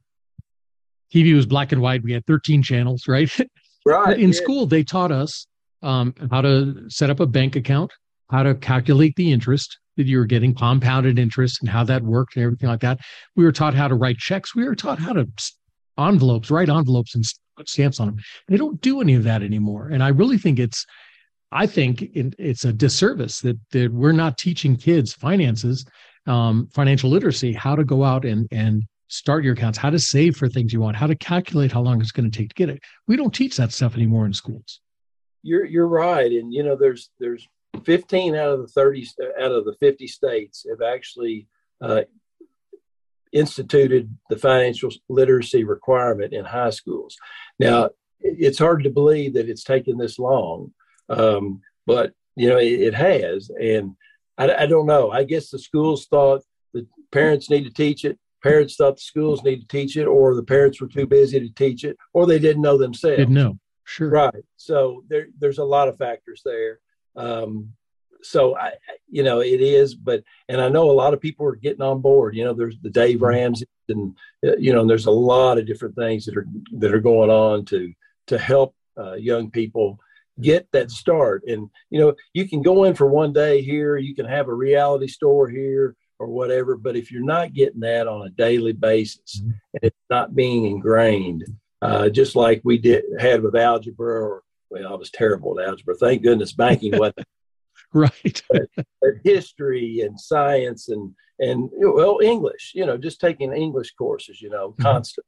TV 1.13 1.36
was 1.36 1.45
black 1.45 1.71
and 1.71 1.82
white. 1.82 2.04
We 2.04 2.13
had 2.13 2.26
13 2.26 2.63
channels, 2.63 3.08
right? 3.08 3.30
Right. 3.86 4.17
in 4.17 4.30
yeah. 4.30 4.36
school, 4.41 4.65
they 4.65 4.82
taught 4.82 5.12
us 5.12 5.45
um, 5.82 6.13
how 6.32 6.39
to 6.39 6.89
set 6.89 7.10
up 7.10 7.19
a 7.19 7.26
bank 7.26 7.58
account, 7.58 7.91
how 8.32 8.43
to 8.43 8.56
calculate 8.56 9.13
the 9.17 9.30
interest, 9.30 9.78
that 9.97 10.08
you 10.08 10.17
were 10.17 10.26
getting 10.26 10.56
compounded 10.56 11.19
interest 11.19 11.58
and 11.62 11.69
how 11.69 11.84
that 11.84 12.02
worked 12.02 12.36
and 12.36 12.45
everything 12.45 12.69
like 12.69 12.80
that. 12.80 12.99
We 13.36 13.43
were 13.43 13.52
taught 13.52 13.73
how 13.73 13.88
to 13.88 13.95
write 13.95 14.17
checks. 14.17 14.56
We 14.56 14.65
were 14.65 14.76
taught 14.76 14.99
how 14.99 15.13
to 15.13 15.28
envelopes, 15.97 16.51
write 16.51 16.69
envelopes 16.69 17.15
and 17.15 17.23
put 17.58 17.69
stamps 17.69 17.99
on 17.99 18.08
them. 18.08 18.17
They 18.47 18.58
don't 18.58 18.82
do 18.82 19.01
any 19.01 19.15
of 19.15 19.23
that 19.23 19.43
anymore. 19.43 19.89
And 19.89 20.03
I 20.03 20.10
really 20.10 20.38
think 20.38 20.60
it's, 20.60 20.86
I 21.51 21.67
think 21.67 22.10
it's 22.13 22.65
a 22.65 22.73
disservice 22.73 23.41
that, 23.41 23.60
that 23.71 23.91
we're 23.91 24.12
not 24.12 24.38
teaching 24.38 24.75
kids 24.75 25.13
finances, 25.13 25.86
um, 26.25 26.67
financial 26.73 27.10
literacy, 27.10 27.53
how 27.53 27.75
to 27.75 27.84
go 27.84 28.03
out 28.03 28.25
and, 28.25 28.47
and 28.51 28.84
start 29.08 29.43
your 29.43 29.53
accounts, 29.53 29.77
how 29.77 29.91
to 29.91 29.99
save 29.99 30.36
for 30.36 30.49
things 30.49 30.73
you 30.73 30.79
want, 30.79 30.95
how 30.95 31.06
to 31.06 31.15
calculate 31.15 31.71
how 31.71 31.82
long 31.82 32.01
it's 32.01 32.12
going 32.12 32.29
to 32.29 32.36
take 32.36 32.49
to 32.49 32.56
get 32.56 32.69
it. 32.69 32.82
We 33.08 33.15
don't 33.15 33.34
teach 33.34 33.58
that 33.58 33.71
stuff 33.71 33.95
anymore 33.95 34.25
in 34.25 34.34
schools. 34.34 34.79
You're, 35.43 35.65
you're 35.65 35.88
right. 35.88 36.32
And, 36.32 36.51
you 36.51 36.63
know, 36.63 36.75
there's, 36.75 37.12
there's 37.19 37.47
15 37.84 38.36
out 38.36 38.49
of 38.49 38.62
the 38.62 38.67
30 38.67 39.08
out 39.39 39.51
of 39.51 39.65
the 39.65 39.75
50 39.79 40.08
states 40.08 40.65
have 40.69 40.82
actually 40.82 41.47
uh, 41.82 42.01
instituted 43.34 44.15
the 44.30 44.38
financial 44.38 44.91
literacy 45.10 45.63
requirement 45.63 46.34
in 46.34 46.46
high 46.46 46.69
schools. 46.69 47.17
Now, 47.60 47.89
it's 48.19 48.60
hard 48.60 48.84
to 48.84 48.89
believe 48.89 49.34
that 49.34 49.50
it's 49.50 49.63
taken 49.63 49.98
this 49.98 50.17
long, 50.17 50.72
um, 51.10 51.62
but 51.86 52.13
you 52.36 52.48
know 52.50 52.58
it, 52.58 52.82
it 52.82 52.93
has. 52.93 53.50
And 53.50 53.96
I, 54.38 54.54
I, 54.63 54.65
don't 54.65 54.86
know. 54.86 55.12
I 55.12 55.24
guess 55.24 55.50
the 55.50 55.60
schools 55.60 56.06
thought 56.06 56.41
the 56.74 56.88
parents 57.12 57.50
need 57.50 57.65
to 57.65 57.74
teach 57.74 58.06
it. 58.06 58.17
Parents 58.41 58.76
thought 58.76 58.96
the 58.96 59.02
schools 59.02 59.43
need 59.43 59.62
to 59.62 59.67
teach 59.67 59.98
it, 59.98 60.06
or 60.06 60.36
the 60.36 60.43
parents 60.43 60.80
were 60.80 60.88
too 60.88 61.08
busy 61.08 61.39
to 61.39 61.54
teach 61.54 61.84
it, 61.84 61.98
or 62.13 62.26
they 62.26 62.39
didn't 62.39 62.62
know 62.62 62.78
themselves. 62.78 63.17
Didn't 63.17 63.34
know. 63.34 63.60
Sure. 63.86 64.10
Right. 64.10 64.46
So 64.56 65.04
there, 65.10 65.28
there's 65.39 65.58
a 65.58 65.63
lot 65.63 65.88
of 65.88 65.98
factors 65.98 66.41
there. 66.46 66.80
Um, 67.15 67.74
so 68.23 68.57
I, 68.57 68.73
you 69.09 69.23
know, 69.23 69.41
it 69.41 69.62
is, 69.62 69.95
but, 69.95 70.23
and 70.49 70.59
I 70.59 70.69
know 70.69 70.89
a 70.89 70.93
lot 70.93 71.13
of 71.13 71.21
people 71.21 71.45
are 71.45 71.55
getting 71.55 71.81
on 71.81 72.01
board, 72.01 72.36
you 72.36 72.43
know, 72.43 72.53
there's 72.53 72.77
the 72.81 72.89
Dave 72.89 73.17
mm-hmm. 73.17 73.25
Ramsey 73.25 73.67
and, 73.89 74.15
uh, 74.45 74.55
you 74.57 74.73
know, 74.73 74.86
there's 74.86 75.05
a 75.05 75.12
lot 75.12 75.57
of 75.57 75.65
different 75.65 75.95
things 75.95 76.25
that 76.25 76.38
are, 76.38 76.47
that 76.73 76.93
are 76.93 76.99
going 76.99 77.29
on 77.29 77.65
to, 77.65 77.93
to 78.27 78.38
help 78.38 78.75
uh, 78.97 79.13
young 79.13 79.51
people 79.51 79.99
get 80.41 80.67
that 80.71 80.91
start. 80.91 81.43
And 81.47 81.69
you 81.89 81.99
know, 81.99 82.15
you 82.33 82.47
can 82.47 82.62
go 82.62 82.86
in 82.86 82.95
for 82.95 83.07
one 83.07 83.33
day 83.33 83.62
here, 83.62 83.97
you 83.97 84.15
can 84.15 84.25
have 84.25 84.47
a 84.47 84.53
reality 84.53 85.07
store 85.07 85.47
here 85.47 85.95
or 86.19 86.27
whatever, 86.27 86.75
but 86.75 86.95
if 86.95 87.12
you're 87.12 87.23
not 87.23 87.53
getting 87.53 87.81
that 87.81 88.07
on 88.07 88.27
a 88.27 88.31
daily 88.31 88.73
basis 88.73 89.39
mm-hmm. 89.39 89.51
and 89.73 89.83
it's 89.83 90.05
not 90.09 90.36
being 90.36 90.65
ingrained, 90.65 91.43
uh, 91.81 92.09
just 92.09 92.36
like 92.36 92.62
we 92.63 92.77
did 92.77 93.03
had 93.19 93.41
with 93.41 93.55
algebra 93.55 94.21
or 94.21 94.43
well, 94.69 94.91
I 94.91 94.95
was 94.95 95.12
terrible 95.12 95.59
at 95.59 95.67
algebra. 95.67 95.95
Thank 95.95 96.23
goodness 96.23 96.53
banking 96.53 96.97
wasn't. 96.97 97.27
right. 97.95 98.41
but, 98.49 98.67
but 98.75 99.12
history 99.23 100.01
and 100.01 100.19
science 100.19 100.89
and 100.89 101.13
and 101.39 101.69
well 101.73 102.19
English, 102.21 102.71
you 102.75 102.86
know, 102.86 102.97
just 102.97 103.19
taking 103.19 103.53
English 103.53 103.93
courses, 103.95 104.41
you 104.41 104.49
know, 104.49 104.69
mm-hmm. 104.69 104.84
constant. 104.84 105.25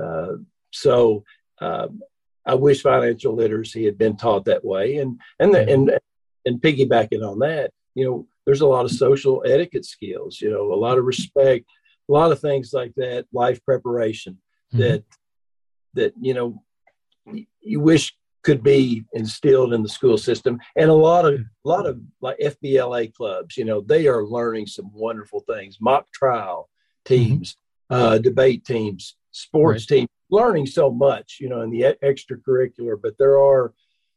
Uh, 0.00 0.36
so 0.70 1.24
um, 1.60 2.00
I 2.46 2.54
wish 2.54 2.82
financial 2.82 3.34
literacy 3.34 3.84
had 3.84 3.98
been 3.98 4.16
taught 4.16 4.46
that 4.46 4.64
way. 4.64 4.96
And 4.96 5.20
and 5.38 5.54
the, 5.54 5.68
and 5.68 5.98
and 6.44 6.60
piggybacking 6.60 7.22
on 7.22 7.40
that, 7.40 7.72
you 7.94 8.04
know, 8.04 8.26
there's 8.46 8.62
a 8.62 8.66
lot 8.66 8.84
of 8.84 8.90
social 8.90 9.42
etiquette 9.46 9.84
skills, 9.84 10.40
you 10.40 10.50
know, 10.50 10.72
a 10.72 10.74
lot 10.74 10.98
of 10.98 11.04
respect, 11.04 11.66
a 12.08 12.12
lot 12.12 12.32
of 12.32 12.40
things 12.40 12.72
like 12.72 12.94
that, 12.96 13.26
life 13.32 13.62
preparation 13.64 14.38
mm-hmm. 14.72 14.82
that 14.82 15.04
that 15.94 16.12
you 16.20 16.34
know 16.34 16.62
you 17.60 17.80
wish 17.80 18.16
could 18.48 18.62
be 18.62 19.04
instilled 19.12 19.74
in 19.74 19.82
the 19.82 19.88
school 19.88 20.16
system 20.16 20.58
and 20.76 20.88
a 20.88 20.94
lot 20.94 21.24
of 21.26 21.34
a 21.34 21.68
lot 21.68 21.84
of 21.86 22.00
like 22.20 22.38
fbla 22.38 23.12
clubs 23.12 23.56
you 23.56 23.64
know 23.64 23.80
they 23.80 24.06
are 24.06 24.24
learning 24.24 24.66
some 24.66 24.90
wonderful 24.94 25.40
things 25.40 25.76
mock 25.80 26.10
trial 26.12 26.70
teams 27.04 27.56
mm-hmm. 27.92 28.02
uh, 28.02 28.18
debate 28.18 28.64
teams 28.64 29.16
sports 29.32 29.90
right. 29.90 29.98
teams 29.98 30.08
learning 30.30 30.66
so 30.66 30.90
much, 30.90 31.38
you 31.40 31.48
know, 31.48 31.62
in 31.62 31.70
the 31.70 31.96
extracurricular, 32.02 32.96
but 33.00 33.16
there 33.18 33.38
are 33.38 33.72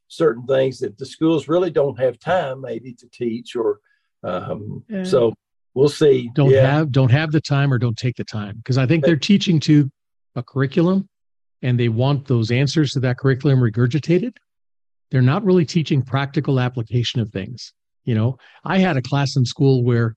certain 0.07 0.45
things 0.45 0.79
that 0.79 0.97
the 0.97 1.05
schools 1.05 1.47
really 1.47 1.71
don't 1.71 1.99
have 1.99 2.19
time 2.19 2.61
maybe 2.61 2.93
to 2.93 3.07
teach 3.09 3.55
or 3.55 3.79
um, 4.23 4.83
yeah. 4.89 5.03
so 5.03 5.33
we'll 5.73 5.89
see. 5.89 6.29
Don't 6.35 6.51
yeah. 6.51 6.69
have 6.69 6.91
don't 6.91 7.11
have 7.11 7.31
the 7.31 7.41
time 7.41 7.73
or 7.73 7.77
don't 7.77 7.97
take 7.97 8.17
the 8.17 8.23
time 8.23 8.57
because 8.57 8.77
I 8.77 8.85
think 8.85 9.05
they're 9.05 9.15
teaching 9.15 9.59
to 9.61 9.89
a 10.35 10.43
curriculum 10.43 11.07
and 11.61 11.79
they 11.79 11.89
want 11.89 12.27
those 12.27 12.51
answers 12.51 12.91
to 12.91 12.99
that 13.01 13.17
curriculum 13.17 13.59
regurgitated. 13.59 14.35
They're 15.09 15.21
not 15.21 15.43
really 15.43 15.65
teaching 15.65 16.01
practical 16.01 16.59
application 16.59 17.19
of 17.19 17.29
things. 17.29 17.73
You 18.05 18.15
know, 18.15 18.37
I 18.63 18.79
had 18.79 18.97
a 18.97 19.01
class 19.01 19.35
in 19.35 19.45
school 19.45 19.83
where 19.83 20.15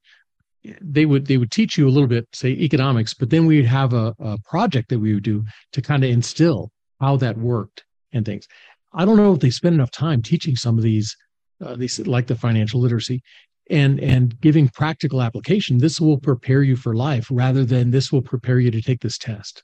they 0.80 1.04
would 1.04 1.26
they 1.26 1.36
would 1.36 1.50
teach 1.50 1.76
you 1.76 1.86
a 1.86 1.90
little 1.90 2.08
bit 2.08 2.26
say 2.32 2.50
economics 2.50 3.12
but 3.14 3.30
then 3.30 3.46
we'd 3.46 3.66
have 3.66 3.92
a, 3.92 4.14
a 4.18 4.38
project 4.44 4.88
that 4.88 4.98
we 4.98 5.14
would 5.14 5.22
do 5.22 5.44
to 5.72 5.82
kind 5.82 6.02
of 6.02 6.10
instill 6.10 6.70
how 7.00 7.16
that 7.16 7.36
worked 7.36 7.84
and 8.12 8.24
things 8.24 8.46
i 8.94 9.04
don't 9.04 9.16
know 9.16 9.34
if 9.34 9.40
they 9.40 9.50
spend 9.50 9.74
enough 9.74 9.90
time 9.90 10.22
teaching 10.22 10.56
some 10.56 10.78
of 10.78 10.84
these 10.84 11.14
uh, 11.62 11.76
these 11.76 11.98
like 12.06 12.26
the 12.26 12.34
financial 12.34 12.80
literacy 12.80 13.22
and 13.70 14.00
and 14.00 14.40
giving 14.40 14.68
practical 14.68 15.20
application 15.20 15.78
this 15.78 16.00
will 16.00 16.18
prepare 16.18 16.62
you 16.62 16.76
for 16.76 16.94
life 16.94 17.28
rather 17.30 17.64
than 17.64 17.90
this 17.90 18.10
will 18.10 18.22
prepare 18.22 18.58
you 18.58 18.70
to 18.70 18.80
take 18.80 19.00
this 19.00 19.18
test 19.18 19.62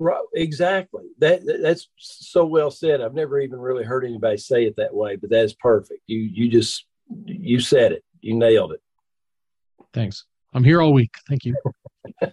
right 0.00 0.20
exactly 0.34 1.04
that 1.18 1.40
that's 1.62 1.88
so 1.96 2.44
well 2.44 2.70
said 2.70 3.00
i've 3.00 3.14
never 3.14 3.38
even 3.38 3.58
really 3.58 3.84
heard 3.84 4.04
anybody 4.04 4.36
say 4.36 4.64
it 4.64 4.74
that 4.76 4.94
way 4.94 5.14
but 5.14 5.30
that's 5.30 5.54
perfect 5.54 6.00
you 6.06 6.18
you 6.18 6.48
just 6.48 6.86
you 7.26 7.60
said 7.60 7.92
it 7.92 8.02
you 8.20 8.34
nailed 8.34 8.72
it 8.72 8.80
thanks 9.92 10.24
I'm 10.52 10.64
here 10.64 10.80
all 10.80 10.92
week. 10.92 11.14
Thank 11.28 11.44
you. 11.44 11.54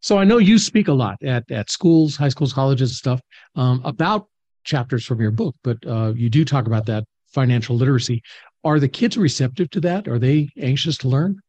so 0.00 0.18
I 0.18 0.24
know 0.24 0.38
you 0.38 0.58
speak 0.58 0.88
a 0.88 0.92
lot 0.92 1.22
at, 1.22 1.48
at 1.50 1.70
schools, 1.70 2.16
high 2.16 2.28
schools, 2.28 2.52
colleges, 2.52 2.90
and 2.90 2.96
stuff 2.96 3.20
um, 3.54 3.80
about 3.84 4.26
chapters 4.64 5.04
from 5.04 5.20
your 5.20 5.30
book, 5.30 5.54
but 5.62 5.78
uh, 5.86 6.12
you 6.14 6.28
do 6.28 6.44
talk 6.44 6.66
about 6.66 6.86
that 6.86 7.04
financial 7.28 7.76
literacy. 7.76 8.22
Are 8.64 8.80
the 8.80 8.88
kids 8.88 9.16
receptive 9.16 9.70
to 9.70 9.80
that? 9.82 10.08
Are 10.08 10.18
they 10.18 10.50
anxious 10.58 10.98
to 10.98 11.08
learn? 11.08 11.40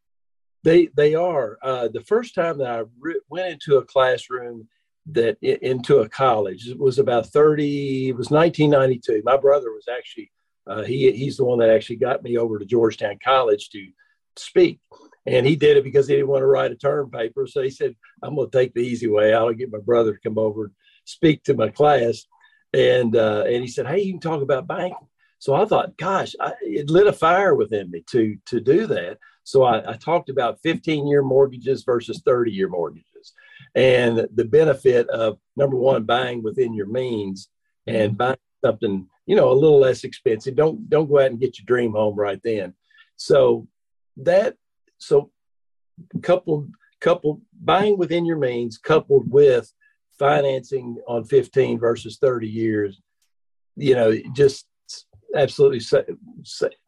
They 0.63 0.89
they 0.95 1.15
are. 1.15 1.57
Uh, 1.61 1.87
the 1.87 2.03
first 2.03 2.35
time 2.35 2.57
that 2.59 2.69
I 2.69 2.83
re- 2.99 3.21
went 3.29 3.53
into 3.53 3.77
a 3.77 3.85
classroom 3.85 4.67
that 5.11 5.37
into 5.41 5.99
a 5.99 6.09
college 6.09 6.67
it 6.67 6.77
was 6.77 6.99
about 6.99 7.25
30 7.25 8.09
it 8.09 8.15
was 8.15 8.29
1992 8.29 9.23
my 9.25 9.37
brother 9.37 9.71
was 9.71 9.87
actually 9.91 10.29
uh, 10.67 10.83
he 10.83 11.11
he's 11.13 11.37
the 11.37 11.45
one 11.45 11.57
that 11.57 11.69
actually 11.71 11.95
got 11.95 12.21
me 12.21 12.37
over 12.37 12.59
to 12.59 12.65
georgetown 12.65 13.17
college 13.23 13.69
to 13.69 13.87
speak. 14.39 14.79
And 15.25 15.45
he 15.45 15.55
did 15.55 15.77
it 15.77 15.83
because 15.83 16.07
he 16.07 16.15
didn't 16.15 16.29
want 16.29 16.41
to 16.41 16.47
write 16.47 16.71
a 16.71 16.75
term 16.75 17.11
paper. 17.11 17.45
So 17.45 17.61
he 17.61 17.69
said, 17.69 17.95
I'm 18.23 18.35
going 18.35 18.49
to 18.49 18.57
take 18.57 18.73
the 18.73 18.81
easy 18.81 19.07
way. 19.07 19.33
I'll 19.33 19.53
get 19.53 19.71
my 19.71 19.79
brother 19.79 20.13
to 20.13 20.19
come 20.19 20.37
over 20.37 20.65
and 20.65 20.73
speak 21.05 21.43
to 21.43 21.53
my 21.53 21.69
class. 21.69 22.25
And, 22.73 23.15
uh, 23.15 23.43
and 23.45 23.61
he 23.61 23.67
said, 23.67 23.87
Hey, 23.87 24.01
you 24.01 24.13
can 24.13 24.21
talk 24.21 24.41
about 24.41 24.67
banking. 24.67 25.07
So 25.39 25.53
I 25.53 25.65
thought, 25.65 25.97
gosh, 25.97 26.35
I, 26.39 26.53
it 26.61 26.89
lit 26.89 27.07
a 27.07 27.13
fire 27.13 27.55
within 27.55 27.89
me 27.91 28.03
to, 28.11 28.37
to 28.47 28.59
do 28.59 28.87
that. 28.87 29.19
So 29.49 29.63
I, 29.63 29.93
I 29.93 29.93
talked 29.95 30.29
about 30.29 30.62
15 30.62 31.07
year 31.07 31.23
mortgages 31.23 31.83
versus 31.83 32.21
30 32.23 32.51
year 32.51 32.69
mortgages 32.69 33.33
and 33.73 34.27
the 34.35 34.45
benefit 34.45 35.09
of 35.09 35.39
number 35.55 35.75
one, 35.75 36.03
buying 36.03 36.43
within 36.43 36.73
your 36.75 36.85
means 36.85 37.49
and 37.88 38.15
buying 38.15 38.38
something, 38.63 39.07
you 39.25 39.35
know, 39.35 39.51
a 39.51 39.53
little 39.53 39.79
less 39.79 40.03
expensive. 40.03 40.55
Don't, 40.55 40.88
don't 40.88 41.09
go 41.09 41.19
out 41.19 41.31
and 41.31 41.39
get 41.39 41.57
your 41.57 41.65
dream 41.65 41.93
home 41.93 42.15
right 42.15 42.39
then. 42.43 42.75
So 43.15 43.67
that 44.17 44.55
so 44.99 45.31
coupled 46.21 46.69
coupled 47.01 47.41
buying 47.59 47.97
within 47.97 48.25
your 48.25 48.38
means 48.38 48.77
coupled 48.77 49.31
with 49.31 49.73
financing 50.19 50.97
on 51.07 51.23
15 51.23 51.79
versus 51.79 52.17
30 52.17 52.47
years 52.47 53.01
you 53.77 53.95
know 53.95 54.13
just 54.33 54.65
absolutely. 55.35 55.81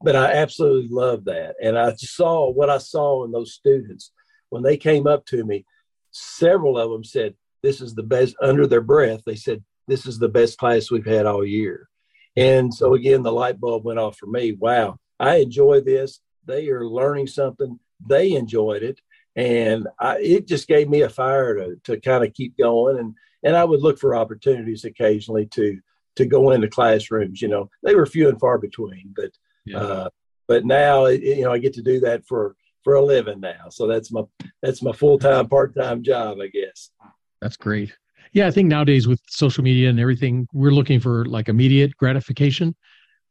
But 0.01 0.15
i 0.15 0.33
absolutely 0.33 0.89
love 0.89 1.25
that. 1.25 1.55
And 1.61 1.77
i 1.77 1.93
saw 1.95 2.49
what 2.51 2.69
i 2.69 2.77
saw 2.77 3.23
in 3.25 3.31
those 3.31 3.53
students. 3.53 4.11
When 4.49 4.63
they 4.63 4.77
came 4.77 5.07
up 5.07 5.25
to 5.27 5.43
me 5.45 5.65
several 6.11 6.77
of 6.77 6.91
them 6.91 7.03
said 7.03 7.35
this 7.63 7.79
is 7.79 7.95
the 7.95 8.03
best 8.03 8.35
under 8.41 8.67
their 8.67 8.81
breath 8.81 9.21
they 9.25 9.35
said 9.35 9.63
this 9.87 10.05
is 10.05 10.19
the 10.19 10.27
best 10.27 10.57
class 10.57 10.91
we've 10.91 11.05
had 11.05 11.25
all 11.25 11.45
year. 11.45 11.87
And 12.35 12.73
so 12.73 12.93
again 12.93 13.23
the 13.23 13.31
light 13.31 13.59
bulb 13.59 13.85
went 13.85 13.99
off 13.99 14.17
for 14.17 14.27
me. 14.27 14.53
Wow. 14.53 14.97
I 15.19 15.37
enjoy 15.37 15.81
this. 15.81 16.19
They 16.45 16.69
are 16.69 16.87
learning 16.87 17.27
something. 17.27 17.79
They 18.05 18.33
enjoyed 18.33 18.81
it, 18.81 18.99
and 19.35 19.87
I, 19.99 20.17
it 20.19 20.47
just 20.47 20.67
gave 20.67 20.89
me 20.89 21.01
a 21.01 21.09
fire 21.09 21.55
to 21.55 21.75
to 21.83 21.99
kind 22.01 22.25
of 22.25 22.33
keep 22.33 22.57
going. 22.57 22.97
And 22.97 23.13
and 23.43 23.55
I 23.55 23.63
would 23.63 23.81
look 23.81 23.99
for 23.99 24.15
opportunities 24.15 24.83
occasionally 24.83 25.45
to 25.47 25.79
to 26.15 26.25
go 26.25 26.51
into 26.51 26.67
classrooms. 26.67 27.41
You 27.41 27.47
know, 27.47 27.69
they 27.83 27.95
were 27.95 28.05
few 28.05 28.29
and 28.29 28.39
far 28.39 28.57
between, 28.57 29.13
but 29.15 29.31
yeah. 29.65 29.77
uh, 29.77 30.09
but 30.47 30.65
now 30.65 31.07
you 31.07 31.43
know 31.43 31.51
I 31.51 31.57
get 31.57 31.73
to 31.75 31.81
do 31.81 31.99
that 32.01 32.25
for 32.27 32.55
for 32.83 32.95
a 32.95 33.03
living 33.03 33.39
now. 33.39 33.69
So 33.69 33.87
that's 33.87 34.11
my 34.11 34.23
that's 34.61 34.81
my 34.81 34.91
full 34.91 35.19
time 35.19 35.47
part 35.47 35.75
time 35.75 36.03
job, 36.03 36.39
I 36.41 36.47
guess. 36.47 36.91
That's 37.41 37.57
great. 37.57 37.95
Yeah, 38.33 38.47
I 38.47 38.51
think 38.51 38.69
nowadays 38.69 39.07
with 39.07 39.21
social 39.27 39.63
media 39.63 39.89
and 39.89 39.99
everything, 39.99 40.47
we're 40.53 40.71
looking 40.71 40.99
for 40.99 41.25
like 41.25 41.49
immediate 41.49 41.95
gratification. 41.97 42.75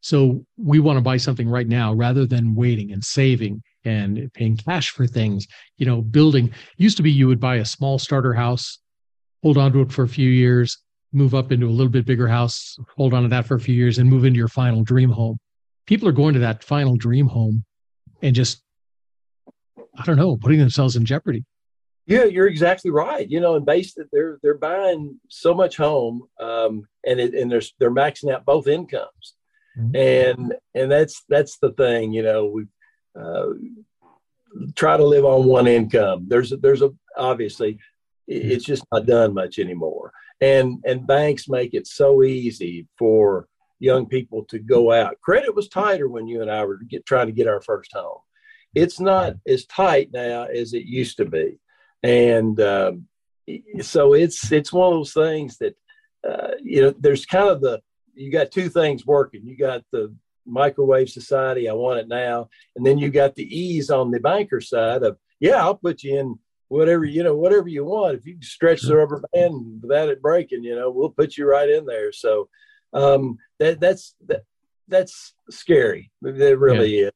So 0.01 0.45
we 0.57 0.79
want 0.79 0.97
to 0.97 1.01
buy 1.01 1.17
something 1.17 1.47
right 1.47 1.67
now 1.67 1.93
rather 1.93 2.25
than 2.25 2.55
waiting 2.55 2.91
and 2.91 3.03
saving 3.03 3.61
and 3.83 4.31
paying 4.33 4.57
cash 4.57 4.89
for 4.91 5.07
things. 5.07 5.47
You 5.77 5.85
know, 5.85 6.01
building 6.01 6.51
used 6.77 6.97
to 6.97 7.03
be 7.03 7.11
you 7.11 7.27
would 7.27 7.39
buy 7.39 7.57
a 7.57 7.65
small 7.65 7.99
starter 7.99 8.33
house, 8.33 8.79
hold 9.43 9.57
on 9.57 9.71
to 9.73 9.81
it 9.81 9.91
for 9.91 10.03
a 10.03 10.07
few 10.07 10.29
years, 10.29 10.77
move 11.13 11.35
up 11.35 11.51
into 11.51 11.67
a 11.67 11.69
little 11.69 11.91
bit 11.91 12.05
bigger 12.05 12.27
house, 12.27 12.77
hold 12.95 13.13
on 13.13 13.23
to 13.23 13.29
that 13.29 13.45
for 13.45 13.55
a 13.55 13.59
few 13.59 13.75
years, 13.75 13.97
and 13.97 14.09
move 14.09 14.25
into 14.25 14.37
your 14.37 14.47
final 14.47 14.83
dream 14.83 15.09
home. 15.09 15.37
People 15.85 16.07
are 16.07 16.13
going 16.13 16.33
to 16.33 16.39
that 16.39 16.63
final 16.63 16.95
dream 16.95 17.27
home 17.27 17.63
and 18.21 18.35
just, 18.35 18.63
I 19.97 20.03
don't 20.05 20.17
know, 20.17 20.37
putting 20.37 20.59
themselves 20.59 20.95
in 20.95 21.05
jeopardy. 21.05 21.43
Yeah, 22.05 22.25
you're 22.25 22.47
exactly 22.47 22.91
right. 22.91 23.29
You 23.29 23.39
know, 23.39 23.55
and 23.55 23.65
based 23.65 23.95
that 23.97 24.09
they're 24.11 24.39
they're 24.41 24.57
buying 24.57 25.19
so 25.29 25.53
much 25.53 25.77
home, 25.77 26.23
um, 26.39 26.87
and 27.05 27.19
it, 27.19 27.33
and 27.33 27.51
they're 27.51 27.61
they're 27.79 27.91
maxing 27.91 28.33
out 28.33 28.45
both 28.45 28.67
incomes 28.67 29.35
mm-hmm. 29.77 29.95
and 29.95 30.53
and 30.75 30.91
that's 30.91 31.23
that's 31.29 31.57
the 31.57 31.71
thing 31.73 32.11
you 32.11 32.23
know 32.23 32.45
we 32.45 32.65
uh, 33.19 33.47
try 34.75 34.97
to 34.97 35.05
live 35.05 35.25
on 35.25 35.45
one 35.45 35.67
income 35.67 36.25
there's 36.27 36.51
a, 36.51 36.57
there's 36.57 36.81
a 36.81 36.91
obviously 37.17 37.79
it's 38.27 38.65
just 38.65 38.83
not 38.91 39.05
done 39.05 39.33
much 39.33 39.59
anymore 39.59 40.11
and 40.41 40.83
and 40.85 41.07
banks 41.07 41.47
make 41.47 41.73
it 41.73 41.87
so 41.87 42.23
easy 42.23 42.87
for 42.97 43.47
young 43.79 44.07
people 44.07 44.43
to 44.45 44.59
go 44.59 44.91
out. 44.91 45.21
Credit 45.21 45.55
was 45.55 45.69
tighter 45.69 46.07
when 46.07 46.27
you 46.27 46.41
and 46.41 46.51
i 46.51 46.63
were 46.65 46.77
get, 46.77 47.05
trying 47.05 47.27
to 47.27 47.33
get 47.33 47.47
our 47.47 47.61
first 47.61 47.91
home. 47.93 48.19
It's 48.75 48.99
not 48.99 49.35
as 49.47 49.65
tight 49.65 50.09
now 50.13 50.43
as 50.43 50.73
it 50.73 50.85
used 50.85 51.17
to 51.17 51.25
be. 51.25 51.59
And 52.03 52.59
um, 52.61 53.07
so 53.81 54.13
it's 54.13 54.51
it's 54.51 54.73
one 54.73 54.93
of 54.93 54.99
those 54.99 55.13
things 55.13 55.57
that 55.57 55.75
uh, 56.27 56.55
you 56.61 56.81
know 56.81 56.93
there's 56.99 57.25
kind 57.25 57.49
of 57.49 57.61
the 57.61 57.81
you 58.13 58.31
got 58.31 58.51
two 58.51 58.69
things 58.69 59.05
working. 59.05 59.45
You 59.45 59.57
got 59.57 59.83
the 59.91 60.13
microwave 60.45 61.09
society, 61.09 61.69
I 61.69 61.73
want 61.73 61.99
it 61.99 62.07
now, 62.07 62.49
and 62.75 62.85
then 62.85 62.97
you 62.97 63.09
got 63.09 63.35
the 63.35 63.43
ease 63.43 63.89
on 63.89 64.11
the 64.11 64.19
banker 64.19 64.61
side 64.61 65.03
of 65.03 65.17
yeah, 65.39 65.61
I'll 65.61 65.75
put 65.75 66.03
you 66.03 66.19
in 66.19 66.39
whatever 66.71 67.03
you 67.03 67.21
know, 67.21 67.35
whatever 67.35 67.67
you 67.67 67.83
want. 67.83 68.17
If 68.17 68.25
you 68.25 68.37
stretch 68.41 68.81
the 68.81 68.95
rubber 68.95 69.21
band 69.33 69.81
without 69.81 70.07
it 70.07 70.21
breaking, 70.21 70.63
you 70.63 70.73
know, 70.73 70.89
we'll 70.89 71.09
put 71.09 71.35
you 71.35 71.45
right 71.45 71.69
in 71.69 71.85
there. 71.85 72.13
So 72.13 72.47
um, 72.93 73.37
that 73.59 73.81
that's 73.81 74.15
that, 74.27 74.43
that's 74.87 75.33
scary. 75.49 76.11
It 76.23 76.59
really 76.59 76.99
yeah. 76.99 77.05
is. 77.07 77.11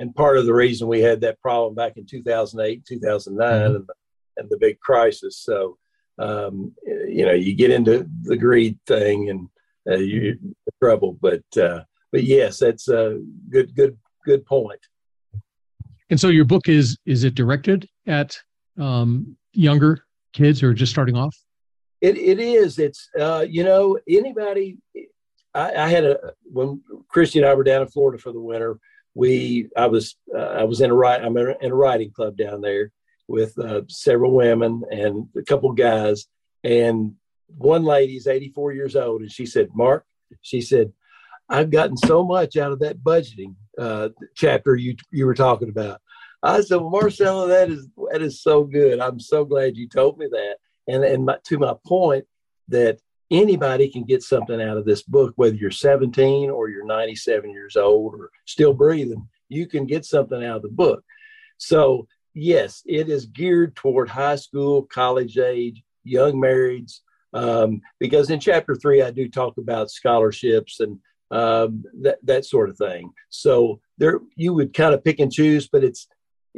And 0.00 0.14
part 0.14 0.36
of 0.36 0.46
the 0.46 0.54
reason 0.54 0.88
we 0.88 1.00
had 1.00 1.20
that 1.20 1.40
problem 1.40 1.74
back 1.74 1.96
in 1.96 2.06
2008, 2.06 2.84
2009, 2.84 3.48
mm-hmm. 3.48 3.76
and, 3.76 3.86
the, 3.86 3.94
and 4.36 4.50
the 4.50 4.58
big 4.58 4.78
crisis. 4.80 5.36
So, 5.36 5.76
um, 6.18 6.72
you 6.84 7.24
know, 7.24 7.32
you 7.32 7.54
get 7.54 7.70
into 7.70 8.08
the 8.22 8.36
greed 8.36 8.78
thing 8.86 9.30
and 9.30 9.48
uh, 9.88 9.98
you're 9.98 10.32
in 10.32 10.54
trouble. 10.82 11.16
But 11.20 11.44
uh, 11.56 11.82
but 12.10 12.24
yes, 12.24 12.58
that's 12.58 12.88
a 12.88 13.20
good 13.48 13.76
good 13.76 13.96
good 14.24 14.44
point. 14.44 14.80
And 16.10 16.18
so 16.18 16.28
your 16.28 16.46
book 16.46 16.68
is 16.68 16.98
is 17.06 17.22
it 17.22 17.36
directed 17.36 17.88
at 18.08 18.36
um, 18.78 19.36
younger 19.52 20.04
kids 20.32 20.62
or 20.62 20.72
just 20.74 20.92
starting 20.92 21.16
off? 21.16 21.36
It 22.00 22.16
it 22.16 22.38
is. 22.38 22.78
It's 22.78 23.08
uh, 23.18 23.44
you 23.48 23.64
know 23.64 23.98
anybody. 24.08 24.78
I, 25.54 25.74
I, 25.74 25.88
had 25.88 26.04
a 26.04 26.32
when 26.44 26.82
Christy 27.08 27.40
and 27.40 27.48
I 27.48 27.54
were 27.54 27.64
down 27.64 27.82
in 27.82 27.88
Florida 27.88 28.18
for 28.18 28.32
the 28.32 28.40
winter. 28.40 28.78
We 29.14 29.68
I 29.76 29.86
was 29.86 30.16
uh, 30.34 30.38
I 30.38 30.64
was 30.64 30.80
in 30.80 30.90
a 30.90 30.96
I'm 31.00 31.36
in 31.36 31.56
a 31.60 31.74
writing 31.74 32.12
club 32.12 32.36
down 32.36 32.60
there 32.60 32.92
with 33.26 33.58
uh, 33.58 33.82
several 33.88 34.32
women 34.32 34.82
and 34.90 35.28
a 35.36 35.42
couple 35.42 35.70
guys. 35.72 36.26
And 36.64 37.14
one 37.56 37.84
lady's 37.84 38.26
84 38.26 38.72
years 38.72 38.96
old, 38.96 39.22
and 39.22 39.30
she 39.30 39.46
said, 39.46 39.68
"Mark," 39.74 40.04
she 40.42 40.60
said, 40.60 40.92
"I've 41.48 41.70
gotten 41.70 41.96
so 41.96 42.24
much 42.24 42.56
out 42.56 42.72
of 42.72 42.78
that 42.80 42.98
budgeting 42.98 43.54
uh, 43.78 44.10
chapter 44.34 44.76
you 44.76 44.96
you 45.10 45.26
were 45.26 45.34
talking 45.34 45.68
about." 45.68 46.00
I 46.42 46.60
said, 46.60 46.76
well, 46.76 46.90
Marcella, 46.90 47.48
that 47.48 47.70
is 47.70 47.88
that 48.10 48.22
is 48.22 48.42
so 48.42 48.64
good. 48.64 49.00
I'm 49.00 49.18
so 49.18 49.44
glad 49.44 49.76
you 49.76 49.88
told 49.88 50.18
me 50.18 50.26
that. 50.30 50.56
And 50.86 51.04
and 51.04 51.26
my, 51.26 51.36
to 51.44 51.58
my 51.58 51.74
point 51.86 52.24
that 52.68 52.98
anybody 53.30 53.90
can 53.90 54.04
get 54.04 54.22
something 54.22 54.60
out 54.60 54.76
of 54.76 54.84
this 54.84 55.02
book, 55.02 55.32
whether 55.36 55.54
you're 55.54 55.70
17 55.70 56.50
or 56.50 56.68
you're 56.68 56.86
97 56.86 57.50
years 57.50 57.76
old 57.76 58.14
or 58.14 58.30
still 58.46 58.72
breathing, 58.72 59.28
you 59.48 59.66
can 59.66 59.86
get 59.86 60.04
something 60.04 60.42
out 60.44 60.56
of 60.56 60.62
the 60.62 60.68
book. 60.68 61.04
So 61.58 62.06
yes, 62.34 62.82
it 62.86 63.08
is 63.08 63.26
geared 63.26 63.74
toward 63.76 64.08
high 64.08 64.36
school, 64.36 64.82
college 64.82 65.38
age, 65.38 65.82
young 66.04 66.34
marrieds. 66.34 67.00
Um, 67.34 67.82
because 67.98 68.30
in 68.30 68.40
chapter 68.40 68.74
three, 68.74 69.02
I 69.02 69.10
do 69.10 69.28
talk 69.28 69.58
about 69.58 69.90
scholarships 69.90 70.80
and 70.80 70.98
um, 71.30 71.84
that 72.00 72.18
that 72.22 72.46
sort 72.46 72.70
of 72.70 72.78
thing. 72.78 73.10
So 73.28 73.80
there, 73.98 74.20
you 74.36 74.54
would 74.54 74.72
kind 74.72 74.94
of 74.94 75.04
pick 75.04 75.20
and 75.20 75.30
choose, 75.30 75.68
but 75.68 75.84
it's 75.84 76.08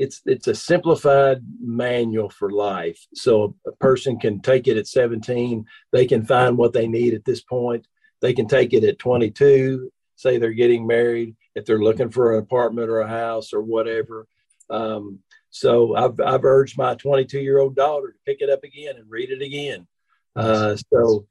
it's 0.00 0.22
it's 0.24 0.48
a 0.48 0.54
simplified 0.54 1.42
manual 1.60 2.30
for 2.30 2.50
life. 2.50 3.06
So 3.14 3.54
a 3.66 3.72
person 3.72 4.18
can 4.18 4.40
take 4.40 4.66
it 4.66 4.76
at 4.76 4.86
17 4.86 5.64
they 5.92 6.06
can 6.06 6.24
find 6.24 6.56
what 6.56 6.72
they 6.72 6.86
need 6.86 7.14
at 7.14 7.24
this 7.24 7.42
point. 7.42 7.86
They 8.20 8.32
can 8.32 8.48
take 8.48 8.72
it 8.72 8.84
at 8.84 8.98
22 8.98 9.90
say 10.16 10.36
they're 10.36 10.52
getting 10.52 10.86
married 10.86 11.34
if 11.54 11.64
they're 11.64 11.82
looking 11.82 12.10
for 12.10 12.34
an 12.34 12.42
apartment 12.42 12.90
or 12.90 13.00
a 13.00 13.08
house 13.08 13.54
or 13.54 13.62
whatever. 13.62 14.26
Um, 14.68 15.20
so 15.48 15.96
I've, 15.96 16.20
I've 16.20 16.44
urged 16.44 16.76
my 16.76 16.94
22 16.94 17.40
year 17.40 17.58
old 17.58 17.74
daughter 17.74 18.12
to 18.12 18.18
pick 18.26 18.40
it 18.40 18.50
up 18.50 18.62
again 18.62 18.96
and 18.96 19.10
read 19.10 19.30
it 19.30 19.42
again. 19.42 19.86
Uh, 20.36 20.76
so 20.92 21.26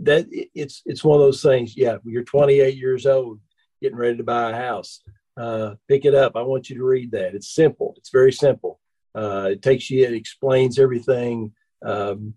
that 0.00 0.26
it's 0.54 0.82
it's 0.86 1.04
one 1.04 1.20
of 1.20 1.24
those 1.26 1.42
things 1.42 1.76
yeah 1.76 1.98
you're 2.04 2.24
28 2.24 2.76
years 2.76 3.04
old 3.04 3.38
getting 3.82 3.98
ready 3.98 4.16
to 4.16 4.24
buy 4.24 4.50
a 4.50 4.56
house 4.56 5.02
uh, 5.36 5.74
pick 5.88 6.04
it 6.04 6.14
up. 6.14 6.36
I 6.36 6.42
want 6.42 6.68
you 6.68 6.76
to 6.76 6.84
read 6.84 7.12
that. 7.12 7.34
It's 7.34 7.54
simple. 7.54 7.94
It's 7.96 8.10
very 8.10 8.32
simple. 8.32 8.80
Uh, 9.14 9.50
it 9.52 9.62
takes 9.62 9.90
you. 9.90 10.04
It 10.04 10.14
explains 10.14 10.78
everything, 10.78 11.52
um, 11.84 12.34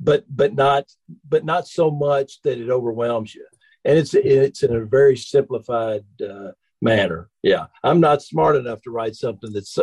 but 0.00 0.24
but 0.28 0.54
not 0.54 0.84
but 1.28 1.44
not 1.44 1.66
so 1.66 1.90
much 1.90 2.40
that 2.42 2.58
it 2.58 2.70
overwhelms 2.70 3.34
you. 3.34 3.46
And 3.84 3.98
it's 3.98 4.14
it's 4.14 4.62
in 4.62 4.74
a 4.74 4.84
very 4.84 5.16
simplified 5.16 6.04
uh, 6.20 6.50
manner. 6.82 7.28
Yeah, 7.42 7.66
I'm 7.84 8.00
not 8.00 8.22
smart 8.22 8.56
enough 8.56 8.82
to 8.82 8.90
write 8.90 9.14
something 9.14 9.52
that's 9.52 9.78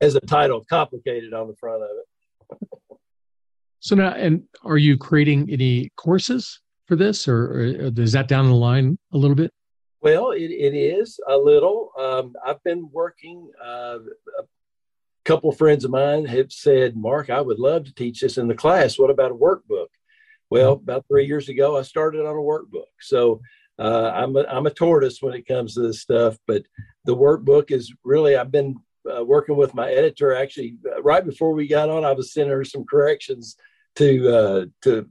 as 0.00 0.14
a 0.14 0.20
title 0.20 0.64
"complicated" 0.68 1.34
on 1.34 1.48
the 1.48 1.56
front 1.56 1.82
of 1.82 1.90
it. 1.90 2.06
So 3.80 3.96
now, 3.96 4.10
and 4.10 4.42
are 4.62 4.76
you 4.76 4.98
creating 4.98 5.48
any 5.50 5.90
courses 5.96 6.60
for 6.86 6.96
this, 6.96 7.26
or, 7.26 7.44
or 7.46 7.90
is 7.96 8.12
that 8.12 8.28
down 8.28 8.46
the 8.46 8.54
line 8.54 8.98
a 9.12 9.16
little 9.16 9.34
bit? 9.34 9.52
Well, 10.02 10.30
it, 10.30 10.50
it 10.50 10.74
is 10.74 11.20
a 11.28 11.36
little. 11.36 11.90
Um, 11.98 12.34
I've 12.44 12.62
been 12.64 12.88
working. 12.90 13.50
Uh, 13.62 13.98
a 14.38 14.44
couple 15.24 15.50
of 15.50 15.58
friends 15.58 15.84
of 15.84 15.90
mine 15.90 16.24
have 16.24 16.52
said, 16.52 16.96
"Mark, 16.96 17.28
I 17.28 17.40
would 17.40 17.58
love 17.58 17.84
to 17.84 17.94
teach 17.94 18.20
this 18.20 18.38
in 18.38 18.48
the 18.48 18.54
class. 18.54 18.98
What 18.98 19.10
about 19.10 19.32
a 19.32 19.34
workbook?" 19.34 19.88
Well, 20.48 20.76
mm-hmm. 20.76 20.84
about 20.84 21.06
three 21.06 21.26
years 21.26 21.48
ago, 21.48 21.76
I 21.76 21.82
started 21.82 22.20
on 22.26 22.34
a 22.34 22.38
workbook. 22.38 22.90
So 23.00 23.40
uh, 23.78 24.12
I'm 24.14 24.36
a, 24.36 24.44
I'm 24.44 24.66
a 24.66 24.70
tortoise 24.70 25.20
when 25.20 25.34
it 25.34 25.46
comes 25.46 25.74
to 25.74 25.80
this 25.80 26.00
stuff. 26.00 26.38
But 26.46 26.64
the 27.04 27.16
workbook 27.16 27.70
is 27.70 27.92
really 28.02 28.36
I've 28.36 28.50
been 28.50 28.76
uh, 29.10 29.24
working 29.24 29.56
with 29.56 29.74
my 29.74 29.90
editor. 29.90 30.34
Actually, 30.34 30.76
uh, 30.90 31.02
right 31.02 31.24
before 31.24 31.52
we 31.52 31.68
got 31.68 31.90
on, 31.90 32.04
I 32.04 32.12
was 32.12 32.32
sending 32.32 32.52
her 32.52 32.64
some 32.64 32.84
corrections 32.84 33.56
to 33.96 34.34
uh, 34.34 34.64
to 34.82 35.08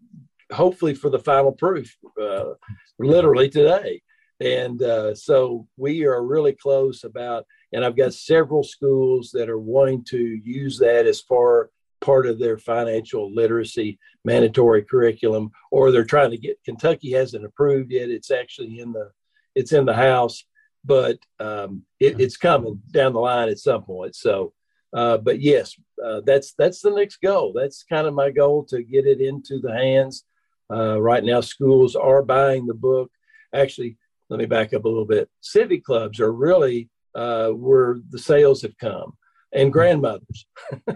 hopefully 0.52 0.96
for 0.96 1.10
the 1.10 1.20
final 1.20 1.52
proof, 1.52 1.96
uh, 2.20 2.54
literally 2.98 3.50
today. 3.50 4.02
And 4.40 4.82
uh, 4.82 5.16
so 5.16 5.68
we 5.78 6.06
are 6.06 6.24
really 6.24 6.54
close 6.54 7.04
about, 7.04 7.46
and 7.74 7.84
I've 7.84 7.98
got 7.98 8.14
several 8.14 8.64
schools 8.64 9.32
that 9.34 9.50
are 9.50 9.60
wanting 9.60 10.06
to 10.06 10.18
use 10.18 10.78
that 10.80 11.06
as 11.06 11.22
far 11.22 11.70
part 12.02 12.26
of 12.26 12.40
their 12.40 12.58
financial 12.58 13.34
literacy 13.34 14.00
mandatory 14.24 14.84
curriculum, 14.84 15.52
or 15.72 15.92
they're 15.92 16.06
trying 16.06 16.32
to 16.32 16.38
get. 16.38 16.58
Kentucky 16.64 17.12
hasn't 17.12 17.46
approved 17.46 17.92
yet; 17.92 18.10
it's 18.10 18.32
actually 18.32 18.80
in 18.80 18.94
the 18.94 19.12
it's 19.56 19.74
in 19.74 19.86
the 19.86 19.94
House, 19.94 20.46
but 20.86 21.18
um, 21.40 21.84
it, 22.00 22.20
it's 22.20 22.38
coming 22.38 22.82
down 22.92 23.14
the 23.14 23.20
line 23.20 23.50
at 23.50 23.60
some 23.60 23.84
point. 23.84 24.16
So, 24.16 24.54
uh, 24.94 25.18
but 25.18 25.42
yes, 25.42 25.76
uh, 26.04 26.22
that's 26.26 26.54
that's 26.54 26.82
the 26.82 26.92
next 26.92 27.18
goal. 27.22 27.52
That's 27.54 27.84
kind 27.84 28.08
of 28.08 28.14
my 28.14 28.32
goal 28.32 28.64
to 28.70 28.84
get 28.84 29.06
it 29.06 29.20
into 29.20 29.60
the 29.60 29.74
hands. 29.74 30.24
Uh, 30.72 31.02
right 31.02 31.24
now, 31.24 31.42
schools 31.42 31.96
are 31.96 32.22
buying 32.24 32.68
the 32.68 32.74
book. 32.74 33.12
Actually, 33.54 33.98
let 34.30 34.40
me 34.40 34.46
back 34.46 34.74
up 34.74 34.86
a 34.86 34.88
little 34.88 35.06
bit. 35.06 35.30
Civic 35.42 35.84
clubs 35.84 36.20
are 36.20 36.32
really 36.32 36.90
uh, 37.16 37.50
where 37.50 38.00
the 38.10 38.20
sales 38.20 38.62
have 38.62 38.78
come, 38.78 39.14
and 39.52 39.74
grandmothers. 39.74 40.46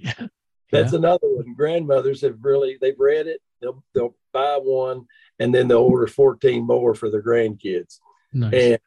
yeah. 0.00 0.26
That's 0.72 0.92
yeah. 0.92 0.98
another 0.98 1.28
one. 1.28 1.54
Grandmothers 1.54 2.22
have 2.22 2.38
really 2.42 2.78
they've 2.80 2.98
read 2.98 3.26
it. 3.26 3.40
They'll 3.60 3.84
they'll 3.94 4.16
buy 4.32 4.58
one, 4.62 5.06
and 5.38 5.54
then 5.54 5.68
they'll 5.68 5.78
order 5.78 6.06
fourteen 6.06 6.66
more 6.66 6.94
for 6.94 7.10
their 7.10 7.22
grandkids. 7.22 7.98
Nice. 8.32 8.54
And 8.54 8.78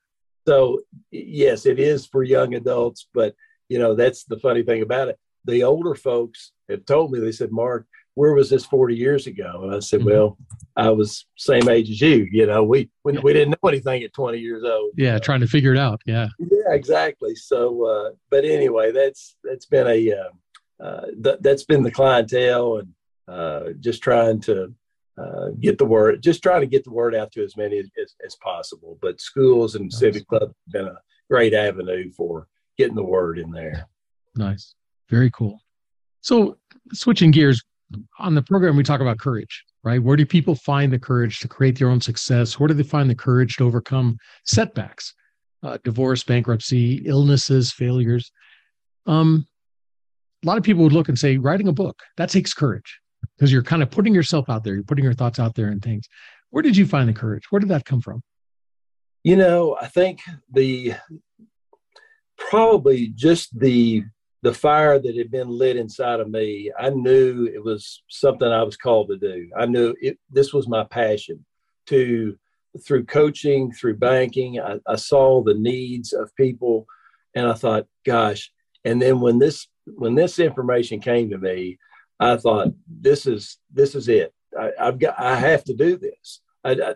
so, 0.48 0.82
yes, 1.12 1.66
it 1.66 1.80
is 1.80 2.06
for 2.06 2.24
young 2.24 2.56
adults, 2.56 3.08
but 3.14 3.36
you 3.70 3.80
know 3.80 3.96
that's 3.96 4.24
the 4.24 4.40
funny 4.40 4.64
thing 4.64 4.82
about 4.82 5.10
it. 5.10 5.20
The 5.46 5.64
older 5.64 5.96
folks 5.96 6.54
have 6.70 6.86
told 6.86 7.12
me 7.12 7.20
they 7.20 7.32
said, 7.32 7.52
"Mark, 7.52 7.86
where 8.16 8.34
was 8.34 8.50
this 8.50 8.66
40 8.66 8.96
years 8.96 9.28
ago? 9.28 9.62
And 9.64 9.76
I 9.76 9.80
said, 9.80 10.02
mm-hmm. 10.02 10.10
well, 10.10 10.38
I 10.76 10.90
was 10.90 11.26
same 11.38 11.68
age 11.70 11.90
as 11.90 12.02
you, 12.02 12.28
you 12.32 12.46
know, 12.46 12.64
we, 12.64 12.90
we, 13.04 13.18
we 13.20 13.34
didn't 13.34 13.52
know 13.52 13.70
anything 13.70 14.04
at 14.04 14.14
20 14.14 14.38
years 14.38 14.64
old. 14.64 14.92
Yeah. 14.96 15.18
Trying 15.20 15.42
to 15.42 15.48
figure 15.48 15.74
it 15.74 15.80
out. 15.80 16.02
Yeah. 16.06 16.28
Yeah, 16.40 16.74
exactly. 16.74 17.36
So, 17.36 17.86
uh, 17.86 18.12
but 18.30 18.46
anyway, 18.46 18.92
that's, 18.92 19.36
that's 19.44 19.66
been 19.66 19.88
a, 19.88 20.14
uh, 20.14 20.84
uh, 20.84 21.06
th- 21.24 21.40
that's 21.42 21.64
been 21.64 21.84
the 21.84 21.92
clientele 21.92 22.78
and, 22.78 22.94
uh, 23.28 23.74
just 23.80 24.04
trying 24.04 24.42
to, 24.42 24.74
uh, 25.18 25.50
get 25.60 25.78
the 25.78 25.86
word, 25.86 26.22
just 26.24 26.42
trying 26.42 26.62
to 26.62 26.68
get 26.68 26.84
the 26.84 26.92
word 26.92 27.14
out 27.14 27.32
to 27.32 27.44
as 27.44 27.56
many 27.56 27.78
as, 27.80 27.90
as, 28.26 28.36
possible. 28.38 28.98
But 29.00 29.22
schools 29.22 29.76
and 29.76 29.86
nice. 29.86 30.00
civic 30.00 30.28
clubs 30.28 30.56
have 30.66 30.74
been 30.74 30.88
a 30.88 30.98
great 31.30 31.54
avenue 31.54 32.12
for 32.12 32.48
getting 32.80 32.96
the 32.96 33.04
word 33.04 33.38
in 33.38 33.52
there. 33.52 33.88
Nice. 34.36 34.74
Very 35.10 35.30
cool. 35.30 35.62
So 36.22 36.58
switching 36.94 37.30
gears, 37.30 37.64
on 38.20 38.36
the 38.36 38.42
program, 38.42 38.76
we 38.76 38.84
talk 38.84 39.02
about 39.02 39.20
courage, 39.20 39.64
right? 39.84 40.02
Where 40.02 40.18
do 40.18 40.26
people 40.26 40.56
find 40.56 40.92
the 40.92 41.00
courage 41.00 41.40
to 41.40 41.48
create 41.48 41.78
their 41.78 41.90
own 41.90 42.02
success? 42.02 42.60
Where 42.60 42.68
do 42.68 42.74
they 42.74 42.84
find 42.84 43.10
the 43.10 43.16
courage 43.16 43.58
to 43.58 43.66
overcome 43.66 44.18
setbacks, 44.46 45.14
uh, 45.62 45.78
divorce, 45.84 46.24
bankruptcy, 46.24 47.04
illnesses, 47.06 47.72
failures? 47.72 48.32
Um, 49.06 49.46
a 50.44 50.48
lot 50.48 50.58
of 50.58 50.64
people 50.64 50.84
would 50.84 50.94
look 50.94 51.10
and 51.10 51.18
say, 51.18 51.38
writing 51.38 51.68
a 51.68 51.74
book, 51.74 52.02
that 52.18 52.30
takes 52.30 52.54
courage 52.54 53.00
because 53.38 53.52
you're 53.52 53.64
kind 53.64 53.82
of 53.82 53.90
putting 53.90 54.14
yourself 54.14 54.50
out 54.50 54.64
there, 54.64 54.74
you're 54.74 54.84
putting 54.84 55.06
your 55.06 55.14
thoughts 55.14 55.40
out 55.40 55.56
there 55.56 55.68
and 55.68 55.82
things. 55.82 56.08
Where 56.50 56.64
did 56.64 56.78
you 56.78 56.86
find 56.86 57.08
the 57.08 57.14
courage? 57.14 57.46
Where 57.50 57.60
did 57.60 57.70
that 57.70 57.86
come 57.86 58.02
from? 58.02 58.22
You 59.24 59.38
know, 59.38 59.78
I 59.80 59.88
think 59.88 60.20
the 60.52 60.96
probably 62.38 63.08
just 63.16 63.58
the 63.58 64.04
the 64.44 64.54
fire 64.54 65.00
that 65.00 65.16
had 65.16 65.32
been 65.32 65.48
lit 65.48 65.78
inside 65.78 66.20
of 66.20 66.30
me, 66.30 66.70
I 66.78 66.90
knew 66.90 67.46
it 67.46 67.64
was 67.64 68.04
something 68.10 68.48
I 68.48 68.64
was 68.64 68.76
called 68.76 69.08
to 69.08 69.18
do. 69.18 69.50
I 69.58 69.66
knew 69.66 69.96
it, 70.02 70.20
this 70.30 70.52
was 70.54 70.68
my 70.68 70.84
passion 70.84 71.46
to, 71.88 72.38
through 72.86 73.06
coaching, 73.06 73.72
through 73.72 73.96
banking, 73.96 74.60
I, 74.60 74.80
I 74.86 74.98
saw 74.98 75.42
the 75.42 75.54
needs 75.54 76.12
of 76.12 76.36
people 76.36 76.86
and 77.34 77.48
I 77.48 77.54
thought, 77.54 77.88
gosh. 78.06 78.52
And 78.84 79.02
then 79.02 79.22
when 79.22 79.40
this, 79.40 79.68
when 79.86 80.14
this 80.14 80.40
information 80.40 81.00
came 81.00 81.30
to 81.30 81.38
me, 81.38 81.80
I 82.20 82.36
thought, 82.36 82.74
this 82.88 83.26
is, 83.26 83.58
this 83.72 83.96
is 83.96 84.10
it. 84.10 84.34
I, 84.60 84.72
have 84.78 85.00
got, 85.00 85.18
I 85.18 85.36
have 85.36 85.64
to 85.66 85.74
do 85.74 85.98
this. 85.98 86.42
I, 86.66 86.72
I, 86.72 86.96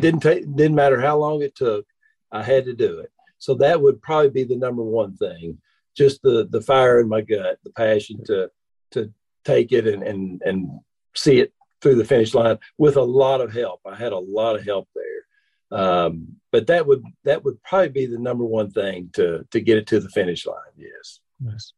didn't 0.00 0.20
take 0.20 0.44
didn't 0.54 0.74
matter 0.74 1.00
how 1.00 1.16
long 1.18 1.42
it 1.42 1.54
took. 1.54 1.86
I 2.30 2.42
had 2.42 2.64
to 2.66 2.74
do 2.74 2.98
it. 2.98 3.10
So 3.38 3.54
that 3.54 3.80
would 3.80 4.02
probably 4.02 4.30
be 4.30 4.44
the 4.44 4.56
number 4.56 4.82
one 4.82 5.16
thing. 5.16 5.58
Just 5.98 6.22
the 6.22 6.46
the 6.48 6.62
fire 6.62 7.00
in 7.00 7.08
my 7.08 7.20
gut, 7.20 7.58
the 7.64 7.70
passion 7.70 8.22
to 8.26 8.50
to 8.92 9.12
take 9.44 9.72
it 9.72 9.86
and 9.86 10.02
and 10.04 10.40
and 10.46 10.70
see 11.14 11.40
it 11.40 11.52
through 11.80 11.96
the 11.96 12.04
finish 12.04 12.34
line 12.34 12.58
with 12.76 12.96
a 12.96 13.02
lot 13.02 13.40
of 13.40 13.52
help. 13.52 13.80
I 13.84 13.96
had 13.96 14.12
a 14.12 14.18
lot 14.18 14.56
of 14.56 14.64
help 14.64 14.88
there, 14.94 15.80
um, 15.80 16.36
but 16.52 16.68
that 16.68 16.86
would 16.86 17.02
that 17.24 17.44
would 17.44 17.60
probably 17.64 17.88
be 17.88 18.06
the 18.06 18.18
number 18.18 18.44
one 18.44 18.70
thing 18.70 19.10
to 19.14 19.44
to 19.50 19.60
get 19.60 19.76
it 19.76 19.88
to 19.88 20.00
the 20.00 20.08
finish 20.10 20.46
line. 20.46 20.56
Yes. 20.76 21.20
Yes. 21.44 21.72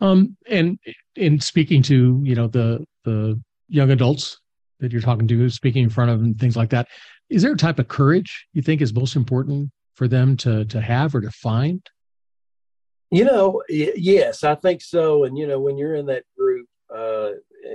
Um, 0.00 0.36
and 0.48 0.78
in 1.16 1.40
speaking 1.40 1.82
to 1.84 2.20
you 2.24 2.34
know 2.34 2.48
the 2.48 2.84
the 3.04 3.40
young 3.68 3.90
adults 3.90 4.40
that 4.80 4.92
you're 4.92 5.00
talking 5.00 5.28
to, 5.28 5.48
speaking 5.48 5.84
in 5.84 5.90
front 5.90 6.10
of, 6.10 6.20
and 6.20 6.38
things 6.38 6.56
like 6.56 6.70
that, 6.70 6.88
is 7.30 7.42
there 7.42 7.52
a 7.52 7.56
type 7.56 7.78
of 7.78 7.88
courage 7.88 8.46
you 8.52 8.62
think 8.62 8.80
is 8.82 8.92
most 8.92 9.16
important 9.16 9.70
for 9.94 10.08
them 10.08 10.36
to 10.38 10.64
to 10.66 10.80
have 10.80 11.14
or 11.14 11.20
to 11.20 11.30
find? 11.30 11.80
You 13.10 13.24
know, 13.24 13.62
yes, 13.68 14.44
I 14.44 14.54
think 14.54 14.82
so. 14.82 15.24
And 15.24 15.38
you 15.38 15.46
know, 15.46 15.60
when 15.60 15.78
you're 15.78 15.94
in 15.94 16.06
that 16.06 16.24
group 16.36 16.66
uh, 16.94 17.30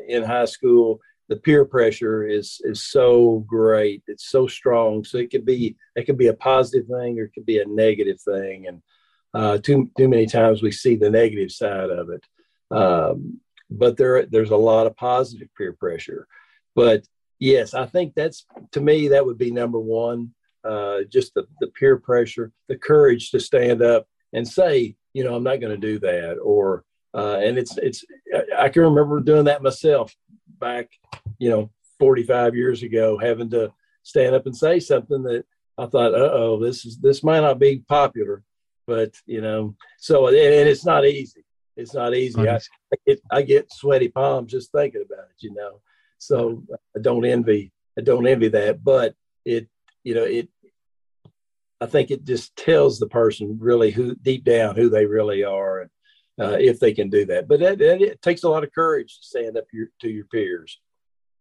in 0.07 0.23
high 0.23 0.45
school, 0.45 0.99
the 1.29 1.37
peer 1.37 1.63
pressure 1.63 2.27
is 2.27 2.59
is 2.63 2.81
so 2.81 3.45
great. 3.47 4.03
It's 4.07 4.29
so 4.29 4.47
strong. 4.47 5.03
So 5.03 5.17
it 5.17 5.29
could 5.31 5.45
be 5.45 5.77
it 5.95 6.05
could 6.05 6.17
be 6.17 6.27
a 6.27 6.33
positive 6.33 6.87
thing 6.87 7.19
or 7.19 7.25
it 7.25 7.33
could 7.33 7.45
be 7.45 7.59
a 7.59 7.65
negative 7.65 8.19
thing. 8.19 8.67
And 8.67 8.81
uh, 9.33 9.59
too 9.59 9.89
too 9.97 10.09
many 10.09 10.25
times 10.25 10.61
we 10.61 10.71
see 10.71 10.95
the 10.95 11.09
negative 11.09 11.51
side 11.51 11.91
of 11.91 12.09
it. 12.09 12.25
Um, 12.71 13.39
but 13.69 13.95
there 13.95 14.25
there's 14.25 14.49
a 14.49 14.57
lot 14.57 14.87
of 14.87 14.97
positive 14.97 15.49
peer 15.55 15.73
pressure. 15.73 16.27
But 16.75 17.07
yes, 17.37 17.73
I 17.73 17.85
think 17.85 18.15
that's 18.15 18.45
to 18.71 18.81
me 18.81 19.09
that 19.09 19.25
would 19.25 19.37
be 19.37 19.51
number 19.51 19.79
one. 19.79 20.33
Uh, 20.61 21.03
just 21.09 21.33
the, 21.35 21.47
the 21.61 21.67
peer 21.67 21.97
pressure, 21.97 22.51
the 22.67 22.77
courage 22.77 23.31
to 23.31 23.39
stand 23.39 23.81
up 23.81 24.07
and 24.33 24.45
say, 24.45 24.95
you 25.13 25.23
know, 25.23 25.35
I'm 25.35 25.43
not 25.43 25.59
going 25.61 25.79
to 25.79 25.87
do 25.87 25.99
that. 25.99 26.37
Or 26.37 26.83
uh, 27.13 27.37
and 27.37 27.57
it's 27.57 27.77
it's 27.77 28.03
I 28.57 28.69
can 28.69 28.83
remember 28.83 29.19
doing 29.19 29.45
that 29.45 29.63
myself 29.63 30.15
back, 30.59 30.89
you 31.39 31.49
know, 31.49 31.71
45 31.99 32.55
years 32.55 32.83
ago, 32.83 33.17
having 33.17 33.49
to 33.51 33.73
stand 34.03 34.35
up 34.35 34.45
and 34.45 34.55
say 34.55 34.79
something 34.79 35.23
that 35.23 35.45
I 35.77 35.85
thought, 35.85 36.13
uh 36.13 36.29
oh, 36.33 36.59
this 36.59 36.85
is 36.85 36.97
this 36.97 37.23
might 37.23 37.39
not 37.39 37.59
be 37.59 37.83
popular, 37.87 38.43
but 38.85 39.13
you 39.25 39.41
know, 39.41 39.75
so 39.97 40.27
and, 40.27 40.35
it's 40.35 40.85
not 40.85 41.05
easy. 41.05 41.45
It's 41.77 41.93
not 41.93 42.13
easy. 42.13 42.47
I, 42.47 42.55
I, 42.57 42.97
get 43.07 43.21
I 43.31 43.41
get 43.41 43.71
sweaty 43.71 44.09
palms 44.09 44.51
just 44.51 44.71
thinking 44.71 45.03
about 45.05 45.29
it, 45.29 45.41
you 45.41 45.53
know. 45.53 45.81
So 46.17 46.63
I 46.95 46.99
don't 46.99 47.25
envy 47.25 47.71
I 47.97 48.01
don't 48.01 48.27
envy 48.27 48.49
that, 48.49 48.83
but 48.83 49.15
it 49.45 49.67
you 50.03 50.15
know 50.15 50.23
it 50.23 50.49
I 51.81 51.85
think 51.85 52.11
it 52.11 52.25
just 52.25 52.55
tells 52.55 52.99
the 52.99 53.07
person 53.07 53.57
really 53.59 53.91
who 53.91 54.15
deep 54.15 54.43
down 54.43 54.75
who 54.75 54.89
they 54.89 55.05
really 55.05 55.43
are 55.43 55.81
and 55.81 55.89
uh, 56.39 56.57
if 56.59 56.79
they 56.79 56.93
can 56.93 57.09
do 57.09 57.25
that. 57.25 57.47
But 57.47 57.59
that, 57.59 57.77
that, 57.79 58.01
it 58.01 58.21
takes 58.21 58.43
a 58.43 58.49
lot 58.49 58.63
of 58.63 58.73
courage 58.73 59.19
to 59.19 59.25
stand 59.25 59.57
up 59.57 59.65
your, 59.71 59.87
to 60.01 60.09
your 60.09 60.25
peers. 60.25 60.79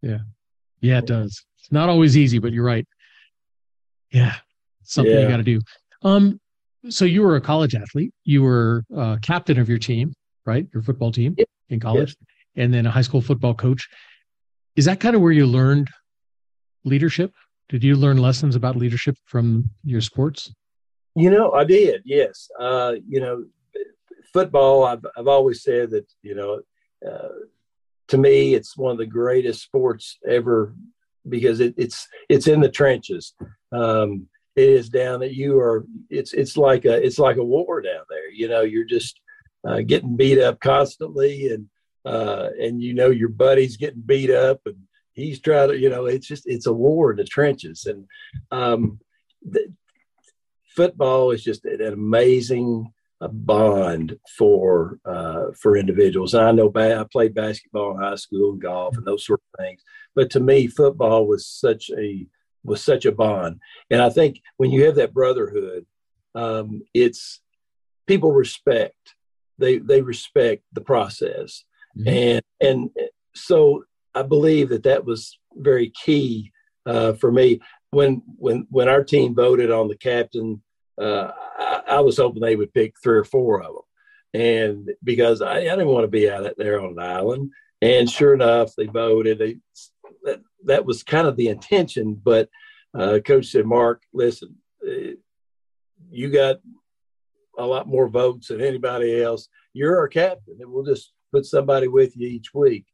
Yeah, 0.02 0.18
yeah, 0.80 0.98
it 0.98 1.06
does. 1.06 1.44
It's 1.58 1.72
not 1.72 1.88
always 1.88 2.16
easy, 2.16 2.38
but 2.38 2.52
you're 2.52 2.64
right. 2.64 2.86
Yeah, 4.12 4.34
something 4.82 5.12
yeah. 5.12 5.22
you 5.22 5.28
got 5.28 5.38
to 5.38 5.42
do. 5.42 5.60
Um, 6.02 6.40
so 6.88 7.04
you 7.04 7.22
were 7.22 7.36
a 7.36 7.40
college 7.40 7.74
athlete. 7.74 8.12
You 8.24 8.42
were 8.42 8.84
uh, 8.96 9.16
captain 9.20 9.58
of 9.58 9.68
your 9.68 9.78
team, 9.78 10.14
right? 10.46 10.66
Your 10.72 10.82
football 10.82 11.10
team 11.12 11.34
yeah. 11.36 11.44
in 11.68 11.80
college, 11.80 12.16
yeah. 12.54 12.64
and 12.64 12.74
then 12.74 12.86
a 12.86 12.90
high 12.90 13.02
school 13.02 13.20
football 13.20 13.54
coach. 13.54 13.88
Is 14.76 14.84
that 14.84 15.00
kind 15.00 15.16
of 15.16 15.22
where 15.22 15.32
you 15.32 15.46
learned 15.46 15.88
leadership? 16.84 17.32
Did 17.68 17.84
you 17.84 17.96
learn 17.96 18.16
lessons 18.16 18.56
about 18.56 18.76
leadership 18.76 19.16
from 19.24 19.70
your 19.84 20.00
sports? 20.00 20.52
You 21.14 21.30
know, 21.30 21.52
I 21.52 21.64
did. 21.64 22.02
Yes. 22.04 22.48
Uh, 22.58 22.94
you 23.06 23.20
know, 23.20 23.44
football. 24.32 24.84
I've 24.84 25.04
I've 25.16 25.28
always 25.28 25.62
said 25.62 25.90
that 25.90 26.06
you 26.22 26.34
know, 26.34 26.60
uh, 27.06 27.28
to 28.08 28.18
me, 28.18 28.54
it's 28.54 28.76
one 28.76 28.92
of 28.92 28.98
the 28.98 29.06
greatest 29.06 29.62
sports 29.62 30.18
ever 30.26 30.74
because 31.28 31.60
it, 31.60 31.74
it's 31.76 32.08
it's 32.28 32.46
in 32.46 32.60
the 32.60 32.70
trenches. 32.70 33.34
Um, 33.72 34.28
it 34.56 34.68
is 34.68 34.88
down 34.88 35.20
that 35.20 35.34
you 35.34 35.58
are. 35.58 35.86
It's 36.10 36.32
it's 36.32 36.56
like 36.56 36.84
a 36.84 37.04
it's 37.04 37.18
like 37.18 37.36
a 37.36 37.44
war 37.44 37.80
down 37.80 38.04
there. 38.08 38.30
You 38.30 38.48
know, 38.48 38.62
you're 38.62 38.84
just 38.84 39.20
uh, 39.66 39.80
getting 39.80 40.16
beat 40.16 40.40
up 40.40 40.60
constantly, 40.60 41.48
and 41.48 41.66
uh, 42.04 42.50
and 42.60 42.82
you 42.82 42.94
know 42.94 43.10
your 43.10 43.28
buddy's 43.28 43.76
getting 43.76 44.02
beat 44.04 44.30
up, 44.30 44.60
and 44.66 44.76
he's 45.18 45.40
trying 45.40 45.68
to. 45.68 45.78
You 45.78 45.90
know, 45.90 46.06
it's 46.06 46.26
just 46.26 46.44
it's 46.46 46.66
a 46.66 46.72
war 46.72 47.10
in 47.10 47.16
the 47.16 47.24
trenches, 47.24 47.86
and 47.86 48.06
um, 48.50 48.98
the, 49.42 49.72
football 50.76 51.32
is 51.32 51.42
just 51.42 51.64
an 51.64 51.82
amazing 51.82 52.92
bond 53.20 54.16
for 54.36 54.98
uh, 55.04 55.46
for 55.60 55.76
individuals. 55.76 56.34
And 56.34 56.44
I 56.44 56.52
know 56.52 56.68
ba- 56.68 57.00
I 57.00 57.04
played 57.10 57.34
basketball 57.34 57.96
in 57.96 58.02
high 58.02 58.14
school 58.14 58.52
and 58.52 58.62
golf 58.62 58.96
and 58.96 59.06
those 59.06 59.26
sort 59.26 59.40
of 59.40 59.64
things, 59.64 59.82
but 60.14 60.30
to 60.30 60.40
me, 60.40 60.66
football 60.66 61.26
was 61.26 61.46
such 61.46 61.90
a 61.96 62.26
was 62.64 62.82
such 62.82 63.04
a 63.04 63.12
bond. 63.12 63.60
And 63.90 64.00
I 64.00 64.10
think 64.10 64.40
when 64.56 64.70
you 64.70 64.84
have 64.84 64.96
that 64.96 65.14
brotherhood, 65.14 65.86
um, 66.34 66.82
it's 66.94 67.40
people 68.06 68.32
respect 68.32 69.14
they 69.58 69.78
they 69.78 70.00
respect 70.00 70.62
the 70.72 70.80
process, 70.80 71.64
mm-hmm. 71.96 72.08
and 72.08 72.42
and 72.60 72.90
so 73.34 73.84
I 74.14 74.22
believe 74.22 74.70
that 74.70 74.84
that 74.84 75.04
was 75.04 75.38
very 75.54 75.90
key 75.90 76.52
uh, 76.86 77.12
for 77.14 77.30
me 77.30 77.60
when 77.90 78.22
when 78.36 78.66
when 78.70 78.88
our 78.88 79.04
team 79.04 79.34
voted 79.34 79.70
on 79.70 79.88
the 79.88 79.96
captain. 79.96 80.62
Uh, 81.00 81.30
I, 81.58 81.82
I, 81.88 82.00
was 82.00 82.16
hoping 82.16 82.42
they 82.42 82.56
would 82.56 82.74
pick 82.74 82.94
three 83.00 83.18
or 83.18 83.24
four 83.24 83.62
of 83.62 83.72
them, 83.72 84.42
and 84.42 84.90
because 85.04 85.40
I, 85.40 85.58
I 85.58 85.60
didn't 85.60 85.86
want 85.86 86.02
to 86.04 86.08
be 86.08 86.28
out 86.28 86.52
there 86.56 86.80
on 86.80 86.92
an 86.92 86.98
island. 86.98 87.52
And 87.80 88.10
sure 88.10 88.34
enough, 88.34 88.74
they 88.74 88.86
voted. 88.86 89.38
They, 89.38 89.58
that, 90.24 90.40
that 90.64 90.84
was 90.84 91.04
kind 91.04 91.28
of 91.28 91.36
the 91.36 91.48
intention, 91.48 92.20
but 92.20 92.48
uh, 92.98 93.20
coach 93.24 93.46
said, 93.46 93.64
"Mark, 93.64 94.02
listen, 94.12 94.56
uh, 94.84 95.12
you 96.10 96.30
got 96.30 96.56
a 97.56 97.64
lot 97.64 97.86
more 97.86 98.08
votes 98.08 98.48
than 98.48 98.60
anybody 98.60 99.22
else. 99.22 99.48
You're 99.72 99.98
our 99.98 100.08
captain, 100.08 100.56
and 100.60 100.72
we'll 100.72 100.84
just 100.84 101.12
put 101.32 101.44
somebody 101.44 101.86
with 101.86 102.16
you 102.16 102.26
each 102.26 102.52
week." 102.52 102.86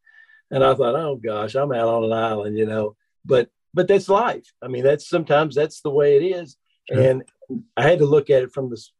And 0.55 0.65
I 0.65 0.75
thought, 0.75 0.95
"Oh 0.95 1.17
gosh, 1.17 1.55
I'm 1.55 1.73
out 1.73 1.89
on 1.89 2.05
an 2.05 2.13
island," 2.13 2.57
you 2.57 2.67
know. 2.67 2.97
But 3.25 3.49
but 3.75 3.89
that's 3.89 4.09
life. 4.09 4.47
I 4.63 4.69
mean, 4.69 4.85
that's 4.85 5.09
sometimes 5.09 5.55
that's 5.55 5.81
the 5.81 5.91
way 5.91 6.17
it 6.17 6.23
is. 6.23 6.57
Sure. 6.89 7.01
And 7.01 7.23
I 7.77 7.83
had 7.83 7.99
to 7.99 8.07
look 8.07 8.31
at 8.31 8.43
it 8.43 8.53
from 8.53 8.71
this, 8.71 8.93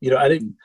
you 0.00 0.10
know, 0.10 0.16
I 0.16 0.28
didn't, 0.28 0.56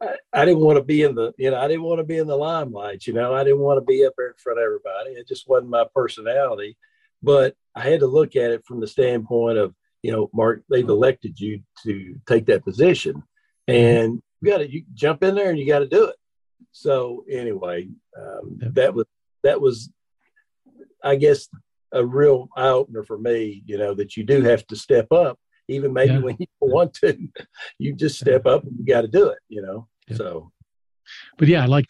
I, 0.00 0.16
I, 0.32 0.44
didn't 0.44 0.60
want 0.62 0.76
to 0.76 0.84
be 0.84 1.02
in 1.02 1.14
the, 1.14 1.32
you 1.38 1.50
know, 1.50 1.58
I 1.58 1.68
didn't 1.68 1.84
want 1.84 2.00
to 2.00 2.04
be 2.04 2.18
in 2.18 2.26
the 2.26 2.36
limelight, 2.36 3.06
you 3.06 3.12
know, 3.12 3.32
I 3.34 3.44
didn't 3.44 3.60
want 3.60 3.78
to 3.78 3.84
be 3.84 4.04
up 4.04 4.14
there 4.16 4.28
in 4.28 4.34
front 4.36 4.58
of 4.58 4.64
everybody. 4.64 5.10
It 5.10 5.28
just 5.28 5.48
wasn't 5.48 5.70
my 5.70 5.84
personality. 5.94 6.76
But 7.22 7.54
I 7.74 7.82
had 7.82 8.00
to 8.00 8.06
look 8.06 8.36
at 8.36 8.50
it 8.50 8.66
from 8.66 8.80
the 8.80 8.86
standpoint 8.86 9.58
of, 9.58 9.74
you 10.02 10.10
know, 10.10 10.28
Mark, 10.34 10.62
they've 10.68 10.88
elected 10.88 11.38
you 11.38 11.62
to 11.84 12.20
take 12.26 12.46
that 12.46 12.64
position 12.64 13.22
and 13.68 14.20
you 14.40 14.50
got 14.50 14.58
to 14.58 14.70
you 14.70 14.84
jump 14.92 15.22
in 15.22 15.36
there 15.36 15.50
and 15.50 15.58
you 15.58 15.66
got 15.66 15.78
to 15.78 15.86
do 15.86 16.06
it. 16.06 16.16
So 16.72 17.24
anyway, 17.30 17.88
um, 18.18 18.58
that 18.60 18.92
was, 18.94 19.06
that 19.42 19.60
was, 19.60 19.90
I 21.02 21.16
guess, 21.16 21.48
a 21.92 22.04
real 22.04 22.48
eye 22.56 22.68
opener 22.68 23.02
for 23.02 23.18
me, 23.18 23.62
you 23.66 23.78
know, 23.78 23.94
that 23.94 24.16
you 24.16 24.24
do 24.24 24.42
have 24.42 24.66
to 24.68 24.76
step 24.76 25.12
up 25.12 25.38
even 25.68 25.92
maybe 25.92 26.14
yeah. 26.14 26.18
when 26.18 26.36
you 26.38 26.46
want 26.60 26.94
to, 26.94 27.16
you 27.78 27.94
just 27.94 28.18
step 28.18 28.46
up 28.46 28.64
and 28.64 28.72
you 28.78 28.84
got 28.84 29.02
to 29.02 29.08
do 29.08 29.28
it, 29.28 29.38
you 29.48 29.62
know? 29.62 29.88
Yeah. 30.08 30.16
So, 30.16 30.52
but 31.38 31.48
yeah, 31.48 31.66
like 31.66 31.86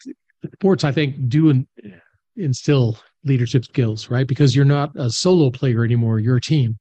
sports, 0.53 0.83
I 0.83 0.91
think 0.91 1.29
do 1.29 1.49
in, 1.49 1.67
instill 2.35 2.97
leadership 3.23 3.65
skills, 3.65 4.09
right? 4.09 4.27
Because 4.27 4.55
you're 4.55 4.65
not 4.65 4.91
a 4.95 5.09
solo 5.09 5.49
player 5.49 5.83
anymore. 5.83 6.19
You're 6.19 6.37
a 6.37 6.41
team. 6.41 6.77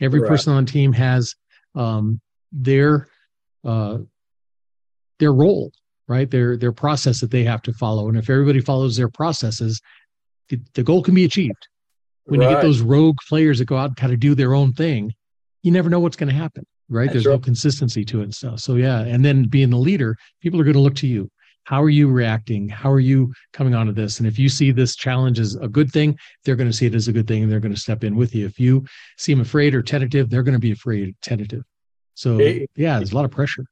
Every 0.00 0.20
right. 0.20 0.28
person 0.28 0.52
on 0.52 0.64
the 0.64 0.70
team 0.70 0.92
has 0.92 1.34
um, 1.74 2.20
their 2.52 3.08
uh, 3.64 3.98
their 5.18 5.32
role, 5.32 5.72
right? 6.06 6.30
Their 6.30 6.56
their 6.56 6.72
process 6.72 7.20
that 7.20 7.30
they 7.30 7.42
have 7.44 7.62
to 7.62 7.72
follow. 7.72 8.08
And 8.08 8.16
if 8.16 8.30
everybody 8.30 8.60
follows 8.60 8.96
their 8.96 9.08
processes, 9.08 9.80
the, 10.48 10.60
the 10.74 10.82
goal 10.82 11.02
can 11.02 11.14
be 11.14 11.24
achieved. 11.24 11.68
When 12.24 12.40
right. 12.40 12.50
you 12.50 12.56
get 12.56 12.62
those 12.62 12.80
rogue 12.80 13.16
players 13.28 13.58
that 13.58 13.64
go 13.64 13.76
out 13.76 13.86
and 13.86 13.96
kind 13.96 14.12
of 14.12 14.20
do 14.20 14.34
their 14.34 14.54
own 14.54 14.72
thing, 14.72 15.14
you 15.62 15.72
never 15.72 15.88
know 15.88 16.00
what's 16.00 16.16
going 16.16 16.28
to 16.28 16.34
happen, 16.34 16.66
right? 16.88 17.04
That's 17.04 17.24
There's 17.24 17.26
no 17.26 17.38
consistency 17.38 18.04
to 18.04 18.20
it 18.20 18.24
and 18.24 18.34
stuff. 18.34 18.60
So 18.60 18.74
yeah, 18.74 19.00
and 19.00 19.24
then 19.24 19.44
being 19.48 19.70
the 19.70 19.78
leader, 19.78 20.16
people 20.40 20.60
are 20.60 20.64
going 20.64 20.74
to 20.74 20.80
look 20.80 20.96
to 20.96 21.06
you. 21.06 21.30
How 21.64 21.82
are 21.82 21.90
you 21.90 22.08
reacting? 22.08 22.68
How 22.68 22.90
are 22.90 23.00
you 23.00 23.32
coming 23.52 23.74
onto 23.74 23.92
this? 23.92 24.20
And 24.20 24.26
if 24.26 24.38
you 24.38 24.48
see 24.48 24.70
this 24.70 24.96
challenge 24.96 25.38
as 25.38 25.54
a 25.56 25.68
good 25.68 25.90
thing, 25.90 26.18
they're 26.44 26.56
going 26.56 26.70
to 26.70 26.76
see 26.76 26.86
it 26.86 26.94
as 26.94 27.08
a 27.08 27.12
good 27.12 27.28
thing 27.28 27.42
and 27.42 27.52
they're 27.52 27.60
going 27.60 27.74
to 27.74 27.80
step 27.80 28.04
in 28.04 28.16
with 28.16 28.34
you. 28.34 28.46
If 28.46 28.58
you 28.58 28.86
seem 29.18 29.40
afraid 29.40 29.74
or 29.74 29.82
tentative, 29.82 30.30
they're 30.30 30.42
going 30.42 30.54
to 30.54 30.58
be 30.58 30.72
afraid, 30.72 31.14
tentative. 31.20 31.64
So 32.14 32.38
yeah, 32.38 32.98
there's 32.98 33.12
a 33.12 33.14
lot 33.14 33.26
of 33.26 33.30
pressure. 33.30 33.64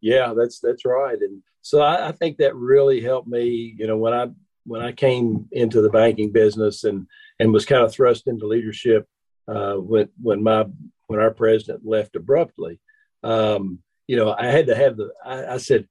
Yeah, 0.00 0.32
that's 0.36 0.60
that's 0.60 0.84
right. 0.84 1.18
And 1.20 1.42
so 1.62 1.80
I, 1.80 2.08
I 2.08 2.12
think 2.12 2.38
that 2.38 2.54
really 2.54 3.00
helped 3.00 3.28
me. 3.28 3.74
You 3.76 3.86
know, 3.86 3.96
when 3.96 4.14
I 4.14 4.28
when 4.70 4.82
I 4.82 4.92
came 4.92 5.48
into 5.50 5.82
the 5.82 5.90
banking 5.90 6.30
business 6.30 6.84
and 6.84 7.08
and 7.40 7.52
was 7.52 7.66
kind 7.66 7.82
of 7.82 7.92
thrust 7.92 8.28
into 8.28 8.46
leadership 8.46 9.04
uh, 9.48 9.74
when 9.74 10.08
when 10.22 10.44
my 10.44 10.64
when 11.08 11.18
our 11.18 11.32
president 11.32 11.84
left 11.84 12.14
abruptly. 12.14 12.78
Um, 13.24 13.80
you 14.06 14.14
know, 14.14 14.32
I 14.32 14.46
had 14.46 14.68
to 14.68 14.76
have 14.76 14.96
the. 14.96 15.10
I, 15.26 15.54
I 15.54 15.56
said, 15.56 15.88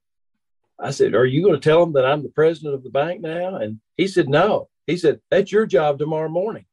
I 0.78 0.92
said, 0.92 1.14
"Are 1.14 1.26
you 1.26 1.42
going 1.42 1.60
to 1.60 1.68
tell 1.68 1.82
him 1.82 1.92
that 1.92 2.06
I'm 2.06 2.22
the 2.22 2.30
president 2.30 2.74
of 2.74 2.82
the 2.82 2.88
bank 2.88 3.20
now?" 3.20 3.56
And 3.56 3.80
he 3.98 4.08
said, 4.08 4.30
"No." 4.30 4.70
He 4.86 4.96
said, 4.96 5.20
"That's 5.30 5.52
your 5.52 5.66
job 5.66 5.98
tomorrow 5.98 6.30
morning." 6.30 6.64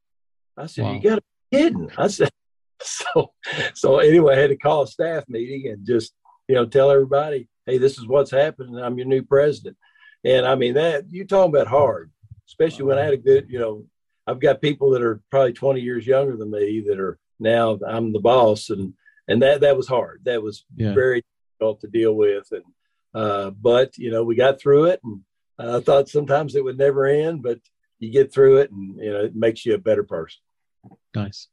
I 0.56 0.68
said, 0.68 0.86
wow. 0.86 0.94
"You 0.94 1.02
got 1.02 1.16
to 1.16 1.24
be 1.52 1.58
kidding!" 1.58 1.92
I 1.98 2.08
said, 2.08 2.30
"So, 2.82 3.34
so 3.74 4.00
anyway, 4.00 4.38
I 4.38 4.40
had 4.40 4.52
to 4.52 4.56
call 4.56 4.84
a 4.84 4.88
staff 4.88 5.26
meeting 5.28 5.68
and 5.68 5.86
just 5.86 6.14
you 6.48 6.56
know 6.56 6.66
tell 6.66 6.90
everybody, 6.90 7.50
hey, 7.66 7.80
this 7.80 7.98
is 7.98 8.08
what's 8.08 8.32
happening. 8.32 8.78
I'm 8.78 8.98
your 8.98 9.08
new 9.08 9.24
president." 9.24 9.76
And 10.24 10.46
I 10.46 10.56
mean 10.56 10.74
that 10.76 11.06
you 11.10 11.26
talking 11.26 11.54
about 11.54 11.68
hard, 11.68 12.12
especially 12.48 12.86
when 12.86 12.98
I 12.98 13.04
had 13.04 13.14
a 13.14 13.18
good, 13.18 13.48
you 13.50 13.60
know, 13.60 13.86
I've 14.26 14.40
got 14.40 14.62
people 14.62 14.92
that 14.92 15.02
are 15.02 15.22
probably 15.32 15.54
20 15.54 15.80
years 15.80 16.06
younger 16.06 16.36
than 16.36 16.52
me 16.52 16.84
that 16.88 17.00
are 17.00 17.18
now 17.40 17.80
I'm 17.88 18.14
the 18.14 18.20
boss, 18.20 18.70
and 18.70 18.94
and 19.28 19.42
that 19.42 19.62
that 19.62 19.78
was 19.78 19.88
hard. 19.88 20.22
That 20.26 20.42
was 20.42 20.66
yeah. 20.76 20.94
very 20.94 21.24
difficult 21.60 21.82
to 21.82 21.88
deal 21.88 22.14
with, 22.14 22.48
and 22.52 22.64
uh, 23.14 23.52
but 23.52 23.98
you 23.98 24.12
know 24.12 24.24
we 24.24 24.36
got 24.36 24.60
through 24.60 24.86
it, 24.86 25.02
and 25.04 25.22
I 25.60 25.80
thought 25.80 26.10
sometimes 26.10 26.56
it 26.56 26.64
would 26.64 26.78
never 26.78 27.06
end, 27.06 27.44
but 27.44 27.60
you 28.00 28.12
get 28.12 28.34
through 28.34 28.58
it, 28.58 28.72
and 28.72 28.98
you 28.98 29.12
know 29.12 29.24
it 29.24 29.36
makes 29.36 29.66
you 29.66 29.76
a 29.76 29.80
better 29.80 30.04
person. 30.04 30.40
Nice. 31.16 31.48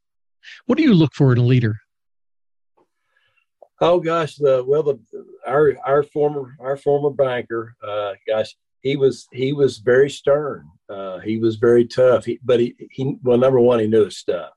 What 0.65 0.77
do 0.77 0.83
you 0.83 0.93
look 0.93 1.13
for 1.13 1.31
in 1.31 1.39
a 1.39 1.43
leader? 1.43 1.77
Oh 3.81 3.99
gosh, 3.99 4.35
the 4.35 4.63
well 4.65 4.83
the 4.83 4.99
our 5.45 5.75
our 5.85 6.03
former 6.03 6.55
our 6.59 6.77
former 6.77 7.09
banker, 7.09 7.75
uh, 7.85 8.13
gosh, 8.27 8.55
he 8.81 8.95
was 8.95 9.27
he 9.31 9.53
was 9.53 9.79
very 9.79 10.09
stern. 10.09 10.69
Uh, 10.89 11.19
he 11.19 11.37
was 11.37 11.55
very 11.55 11.85
tough. 11.85 12.25
He, 12.25 12.39
but 12.43 12.59
he 12.59 12.75
he 12.91 13.17
well 13.23 13.37
number 13.37 13.59
one 13.59 13.79
he 13.79 13.87
knew 13.87 14.05
his 14.05 14.17
stuff. 14.17 14.51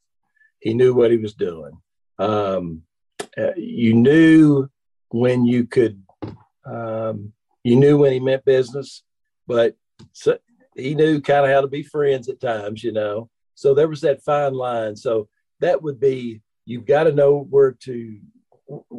He 0.60 0.74
knew 0.74 0.94
what 0.94 1.10
he 1.10 1.16
was 1.16 1.34
doing. 1.34 1.72
Um, 2.18 2.82
uh, 3.36 3.54
you 3.56 3.94
knew 3.94 4.68
when 5.08 5.44
you 5.44 5.66
could. 5.66 6.02
Um, 6.66 7.32
you 7.64 7.76
knew 7.76 7.96
when 7.96 8.12
he 8.12 8.20
meant 8.20 8.44
business, 8.44 9.02
but 9.46 9.76
so, 10.12 10.38
he 10.76 10.94
knew 10.94 11.20
kind 11.20 11.44
of 11.46 11.50
how 11.50 11.62
to 11.62 11.66
be 11.66 11.82
friends 11.82 12.28
at 12.28 12.40
times. 12.40 12.84
You 12.84 12.92
know, 12.92 13.30
so 13.54 13.74
there 13.74 13.88
was 13.88 14.02
that 14.02 14.22
fine 14.22 14.54
line. 14.54 14.96
So 14.96 15.28
that 15.60 15.82
would 15.82 15.98
be 15.98 16.42
you've 16.66 16.86
got 16.86 17.04
to 17.04 17.12
know 17.12 17.46
where 17.50 17.72
to 17.84 18.18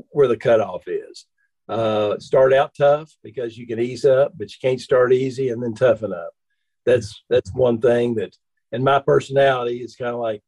where 0.09 0.27
the 0.27 0.37
cutoff 0.37 0.87
is. 0.87 1.25
Uh, 1.69 2.17
start 2.17 2.51
out 2.51 2.73
tough 2.73 3.15
because 3.23 3.55
you 3.55 3.67
can 3.67 3.79
ease 3.79 4.03
up, 4.03 4.33
but 4.35 4.49
you 4.49 4.57
can't 4.59 4.81
start 4.81 5.13
easy 5.13 5.49
and 5.49 5.61
then 5.61 5.75
toughen 5.75 6.11
up. 6.11 6.31
That's 6.83 7.23
that's 7.29 7.53
one 7.53 7.79
thing 7.79 8.15
that, 8.15 8.35
and 8.71 8.83
my 8.83 8.97
personality 8.97 9.77
is 9.77 9.95
kind 9.95 10.15
of 10.15 10.19
like, 10.19 10.41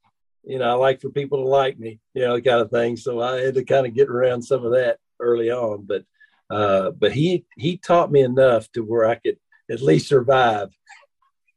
you 0.44 0.58
know, 0.58 0.66
I 0.68 0.74
like 0.74 1.00
for 1.00 1.12
people 1.12 1.38
to 1.44 1.48
like 1.48 1.78
me, 1.78 2.00
you 2.16 2.24
know, 2.24 2.42
kind 2.42 2.62
of 2.62 2.72
thing. 2.72 2.98
So 2.98 3.22
I 3.22 3.40
had 3.40 3.54
to 3.54 3.64
kind 3.64 3.86
of 3.86 3.94
get 3.94 4.10
around 4.10 4.42
some 4.42 4.66
of 4.66 4.72
that 4.72 4.98
early 5.20 5.52
on, 5.52 5.86
but 5.86 6.06
uh, 6.50 6.90
but 6.90 7.12
he 7.12 7.46
he 7.56 7.78
taught 7.78 8.12
me 8.12 8.22
enough 8.22 8.72
to 8.72 8.82
where 8.82 9.06
I 9.06 9.16
could 9.16 9.38
at 9.70 9.82
least 9.82 10.08
survive. 10.08 10.70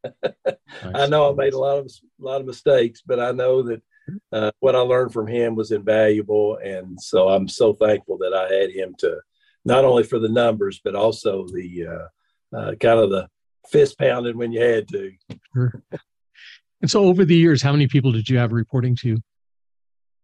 nice. 0.23 0.35
I 0.83 1.07
know 1.07 1.33
I 1.33 1.35
made 1.35 1.55
a 1.55 1.59
lot 1.59 1.79
of 1.79 1.87
a 1.87 2.23
lot 2.23 2.43
of 2.43 2.47
mistakes, 2.47 3.03
but 3.05 3.19
I 3.19 3.33
know 3.33 3.63
that 3.63 3.83
uh, 4.31 4.51
what 4.61 4.77
I 4.77 4.81
learned 4.81 5.15
from 5.15 5.27
him 5.27 5.55
was 5.55 5.73
invaluable, 5.73 6.59
and 6.63 7.01
so 7.01 7.31
I'm 7.31 7.49
so 7.49 7.73
thankful 7.73 8.19
that 8.19 8.35
I 8.35 8.53
had 8.53 8.71
him 8.71 8.95
to 8.99 9.21
not 9.65 9.85
only 9.85 10.03
for 10.03 10.19
the 10.19 10.29
numbers 10.29 10.81
but 10.85 10.95
also 10.95 11.47
the 11.49 11.87
uh, 11.87 12.57
uh, 12.57 12.75
kind 12.77 13.01
of 13.01 13.11
the 13.11 13.29
fist 13.69 13.99
pounding 13.99 14.37
when 14.37 14.53
you 14.53 14.61
had 14.61 14.89
to. 14.89 15.13
Sure. 15.53 15.83
And 16.83 16.91
so, 16.91 17.05
over 17.05 17.25
the 17.25 17.35
years, 17.35 17.63
how 17.63 17.73
many 17.73 17.87
people 17.87 18.13
did 18.13 18.29
you 18.29 18.37
have 18.37 18.53
reporting 18.53 18.95
to? 18.97 19.17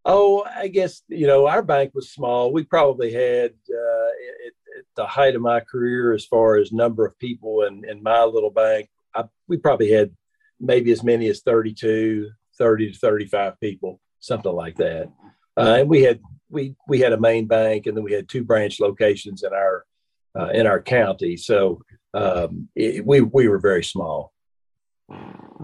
Oh, 0.05 0.45
I 0.45 0.69
guess 0.69 1.03
you 1.09 1.27
know 1.27 1.47
our 1.47 1.63
bank 1.63 1.93
was 1.95 2.13
small. 2.13 2.53
We 2.53 2.65
probably 2.65 3.13
had 3.13 3.53
uh, 3.53 4.09
at, 4.47 4.79
at, 4.79 4.85
the 4.97 5.07
height 5.07 5.37
of 5.37 5.43
my 5.43 5.61
career, 5.61 6.13
as 6.13 6.27
far 6.27 6.57
as 6.57 6.73
number 6.73 7.07
of 7.07 7.19
people 7.19 7.63
in, 7.63 7.85
in 7.89 8.03
my 8.03 8.25
little 8.25 8.51
bank, 8.51 8.91
I, 9.15 9.25
we 9.49 9.57
probably 9.57 9.91
had 9.91 10.11
maybe 10.59 10.93
as 10.93 11.03
many 11.03 11.29
as 11.29 11.41
32, 11.41 12.31
30 12.59 12.93
to 12.93 12.99
35 12.99 13.59
people, 13.61 14.01
something 14.19 14.53
like 14.53 14.77
that. 14.77 15.11
Uh, 15.57 15.77
and 15.81 15.89
we 15.89 16.03
had 16.03 16.21
we 16.51 16.75
we 16.89 17.01
had 17.01 17.13
a 17.13 17.21
main 17.21 17.47
bank, 17.47 17.87
and 17.87 17.97
then 17.97 18.05
we 18.05 18.13
had 18.13 18.29
two 18.29 18.45
branch 18.45 18.81
locations 18.81 19.43
in 19.43 19.53
our 19.53 19.85
uh, 20.39 20.49
in 20.49 20.67
our 20.67 20.81
county. 20.81 21.37
So 21.37 21.83
um, 22.15 22.69
it, 22.75 23.05
we 23.05 23.21
we 23.21 23.49
were 23.49 23.59
very 23.59 23.85
small. 23.85 24.33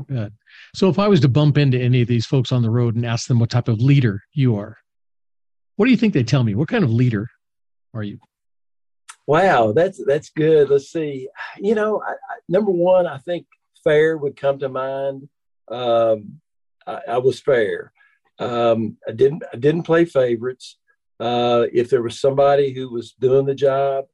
Good. 0.09 0.33
So 0.75 0.89
if 0.89 0.99
I 0.99 1.09
was 1.09 1.21
to 1.21 1.29
bump 1.29 1.57
into 1.57 1.79
any 1.79 2.03
of 2.03 2.09
these 2.09 2.27
folks 2.27 2.53
on 2.53 2.63
the 2.63 2.71
road 2.71 2.97
and 2.97 3.07
ask 3.07 3.29
them 3.29 3.39
what 3.39 3.51
type 3.51 3.69
of 3.69 3.81
leader 3.81 4.23
you 4.33 4.57
are, 4.57 4.77
what 5.77 5.87
do 5.87 5.91
you 5.91 5.97
think 5.97 6.15
they 6.15 6.25
tell 6.25 6.43
me? 6.43 6.55
What 6.55 6.69
kind 6.69 6.85
of 6.85 6.91
leader 6.91 7.31
are 7.95 8.03
you? 8.03 8.19
Wow, 9.27 9.73
that's 9.73 10.01
that's 10.07 10.31
good. 10.31 10.71
Let's 10.71 10.91
see. 10.93 11.29
You 11.59 11.75
know, 11.75 12.03
I, 12.03 12.13
I, 12.13 12.37
number 12.49 12.71
one, 12.71 13.07
I 13.07 13.19
think 13.19 13.47
fair 13.83 14.17
would 14.17 14.37
come 14.37 14.59
to 14.59 14.69
mind. 14.69 15.29
Um, 15.69 16.41
I, 16.87 17.01
I 17.09 17.19
was 17.19 17.41
fair. 17.41 17.93
Um, 18.39 18.99
I 19.09 19.13
didn't 19.13 19.43
I 19.53 19.57
didn't 19.57 19.85
play 19.85 20.05
favorites. 20.05 20.79
Uh, 21.19 21.67
if 21.73 21.89
there 21.89 22.03
was 22.03 22.21
somebody 22.21 22.73
who 22.73 22.91
was 22.91 23.13
doing 23.13 23.47
the 23.47 23.55
job 23.55 24.05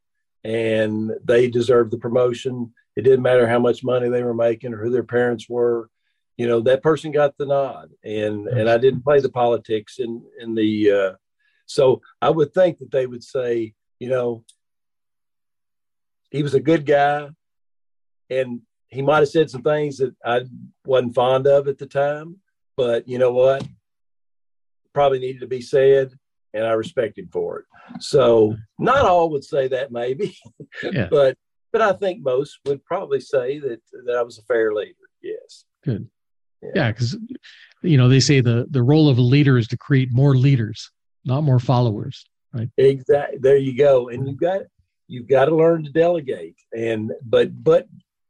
and 0.44 1.10
they 1.24 1.48
deserved 1.48 1.90
the 1.90 1.98
promotion, 1.98 2.72
it 2.96 3.02
didn't 3.02 3.22
matter 3.22 3.48
how 3.48 3.58
much 3.58 3.82
money 3.82 4.08
they 4.08 4.22
were 4.22 4.34
making 4.34 4.72
or 4.72 4.82
who 4.82 4.90
their 4.90 5.02
parents 5.02 5.48
were. 5.48 5.90
You 6.36 6.46
know 6.46 6.60
that 6.60 6.82
person 6.82 7.12
got 7.12 7.36
the 7.36 7.46
nod, 7.46 7.90
and 8.04 8.46
and 8.48 8.68
I 8.68 8.78
didn't 8.78 9.04
play 9.04 9.20
the 9.20 9.28
politics 9.30 9.98
in 9.98 10.22
in 10.40 10.54
the. 10.54 10.90
Uh, 10.90 11.12
so 11.66 12.02
I 12.20 12.30
would 12.30 12.52
think 12.52 12.78
that 12.78 12.90
they 12.90 13.06
would 13.06 13.22
say, 13.24 13.74
you 13.98 14.08
know, 14.08 14.44
he 16.30 16.42
was 16.42 16.54
a 16.54 16.60
good 16.60 16.86
guy, 16.86 17.28
and 18.30 18.62
he 18.88 19.02
might 19.02 19.20
have 19.20 19.28
said 19.28 19.50
some 19.50 19.62
things 19.62 19.98
that 19.98 20.14
I 20.24 20.42
wasn't 20.84 21.14
fond 21.14 21.46
of 21.46 21.68
at 21.68 21.78
the 21.78 21.86
time, 21.86 22.36
but 22.76 23.08
you 23.08 23.18
know 23.18 23.32
what? 23.32 23.66
Probably 24.94 25.18
needed 25.18 25.40
to 25.40 25.46
be 25.46 25.60
said, 25.60 26.12
and 26.54 26.64
I 26.64 26.72
respect 26.72 27.18
him 27.18 27.28
for 27.32 27.60
it. 27.60 27.64
So 28.00 28.56
not 28.78 29.04
all 29.04 29.30
would 29.30 29.44
say 29.44 29.68
that, 29.68 29.92
maybe, 29.92 30.36
yeah. 30.82 31.08
but 31.10 31.36
but 31.72 31.80
I 31.80 31.92
think 31.94 32.22
most 32.22 32.58
would 32.66 32.84
probably 32.84 33.20
say 33.20 33.58
that 33.58 33.80
that 34.06 34.16
I 34.16 34.22
was 34.22 34.38
a 34.38 34.42
fair 34.42 34.74
leader. 34.74 34.94
Yes. 35.22 35.64
Good. 35.84 36.08
Yeah, 36.74 36.92
because 36.92 37.14
yeah, 37.14 37.36
you 37.82 37.96
know 37.96 38.08
they 38.08 38.20
say 38.20 38.40
the 38.40 38.66
the 38.70 38.82
role 38.82 39.08
of 39.08 39.18
a 39.18 39.22
leader 39.22 39.58
is 39.58 39.68
to 39.68 39.76
create 39.76 40.12
more 40.12 40.36
leaders, 40.36 40.90
not 41.24 41.42
more 41.42 41.58
followers. 41.58 42.24
Right. 42.52 42.68
Exactly. 42.76 43.38
There 43.40 43.56
you 43.56 43.76
go. 43.76 44.10
And 44.10 44.28
you've 44.28 44.40
got 44.40 44.62
you've 45.08 45.28
got 45.28 45.46
to 45.46 45.56
learn 45.56 45.84
to 45.84 45.90
delegate, 45.90 46.56
and 46.76 47.12
but 47.24 47.64
but 47.64 47.88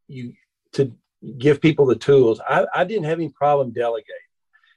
you 0.09 0.33
to 0.73 0.93
give 1.39 1.61
people 1.61 1.87
the 1.87 1.97
tools. 1.97 2.41
I, 2.49 2.67
I 2.75 2.85
didn't 2.85 3.05
have 3.05 3.19
any 3.19 3.29
problem 3.29 3.73
delegating 3.73 4.17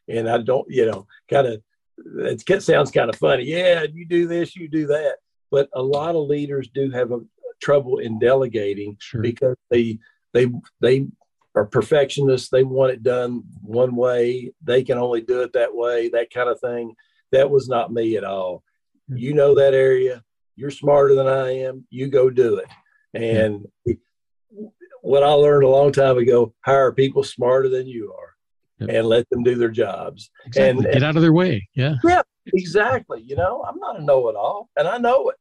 and 0.07 0.29
I 0.29 0.37
don't, 0.39 0.69
you 0.69 0.85
know, 0.85 1.07
kind 1.29 1.47
of 1.47 1.61
it 1.97 2.63
sounds 2.63 2.91
kind 2.91 3.09
of 3.09 3.15
funny. 3.15 3.43
Yeah, 3.43 3.83
you 3.83 4.05
do 4.05 4.27
this, 4.27 4.55
you 4.55 4.67
do 4.67 4.87
that, 4.87 5.17
but 5.51 5.69
a 5.73 5.81
lot 5.81 6.15
of 6.15 6.27
leaders 6.27 6.69
do 6.73 6.91
have 6.91 7.11
a 7.11 7.19
trouble 7.61 7.99
in 7.99 8.19
delegating 8.19 8.97
sure. 8.99 9.21
because 9.21 9.55
they 9.69 9.99
they 10.33 10.47
they 10.81 11.07
are 11.55 11.65
perfectionists. 11.65 12.49
They 12.49 12.63
want 12.63 12.91
it 12.91 13.03
done 13.03 13.43
one 13.61 13.95
way. 13.95 14.53
They 14.63 14.83
can 14.83 14.97
only 14.97 15.21
do 15.21 15.41
it 15.41 15.53
that 15.53 15.73
way. 15.73 16.09
That 16.09 16.31
kind 16.31 16.49
of 16.49 16.59
thing. 16.59 16.95
That 17.31 17.49
was 17.49 17.67
not 17.67 17.91
me 17.91 18.17
at 18.17 18.23
all. 18.23 18.63
Mm-hmm. 19.09 19.17
You 19.17 19.33
know 19.33 19.55
that 19.55 19.73
area. 19.73 20.23
You're 20.55 20.71
smarter 20.71 21.15
than 21.15 21.27
I 21.27 21.59
am. 21.59 21.85
You 21.89 22.07
go 22.07 22.29
do 22.29 22.57
it. 22.57 22.67
And 23.13 23.65
mm-hmm. 23.87 24.65
what 25.01 25.23
I 25.23 25.31
learned 25.31 25.63
a 25.63 25.69
long 25.69 25.91
time 25.91 26.17
ago: 26.17 26.53
hire 26.65 26.91
people 26.91 27.23
smarter 27.23 27.69
than 27.69 27.87
you 27.87 28.13
are 28.13 28.34
yep. 28.79 28.89
and 28.89 29.07
let 29.07 29.29
them 29.29 29.43
do 29.43 29.55
their 29.55 29.69
jobs 29.69 30.29
exactly. 30.45 30.85
and 30.85 30.93
get 30.93 31.03
out 31.03 31.15
of 31.15 31.21
their 31.21 31.33
way. 31.33 31.67
Yeah. 31.75 31.95
Yeah, 32.03 32.21
exactly. 32.53 33.21
You 33.21 33.35
know, 33.35 33.63
I'm 33.67 33.79
not 33.79 33.99
a 33.99 34.03
know-it-all, 34.03 34.69
and 34.75 34.87
I 34.87 34.97
know 34.97 35.29
it. 35.29 35.37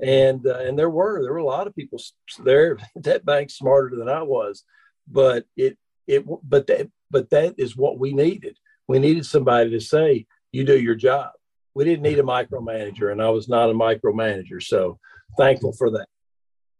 And 0.00 0.44
uh, 0.46 0.58
and 0.58 0.78
there 0.78 0.90
were 0.90 1.22
there 1.22 1.32
were 1.32 1.38
a 1.38 1.44
lot 1.44 1.66
of 1.66 1.76
people 1.76 2.00
there 2.42 2.78
that 2.96 3.24
bank 3.24 3.50
smarter 3.50 3.96
than 3.96 4.08
I 4.08 4.22
was, 4.22 4.64
but 5.06 5.46
it 5.56 5.78
it 6.06 6.24
but 6.42 6.66
that 6.66 6.90
but 7.10 7.30
that 7.30 7.54
is 7.58 7.76
what 7.76 7.98
we 7.98 8.12
needed. 8.12 8.58
We 8.88 8.98
needed 8.98 9.24
somebody 9.24 9.70
to 9.70 9.80
say, 9.80 10.26
"You 10.50 10.64
do 10.64 10.78
your 10.78 10.96
job." 10.96 11.30
We 11.74 11.84
didn't 11.84 12.02
need 12.02 12.18
a 12.18 12.24
micromanager, 12.24 13.10
and 13.10 13.22
I 13.22 13.30
was 13.30 13.48
not 13.48 13.70
a 13.70 13.72
micromanager, 13.72 14.62
so 14.62 14.98
thankful 15.36 15.72
for 15.72 15.90
that. 15.92 16.06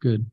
Good. 0.00 0.26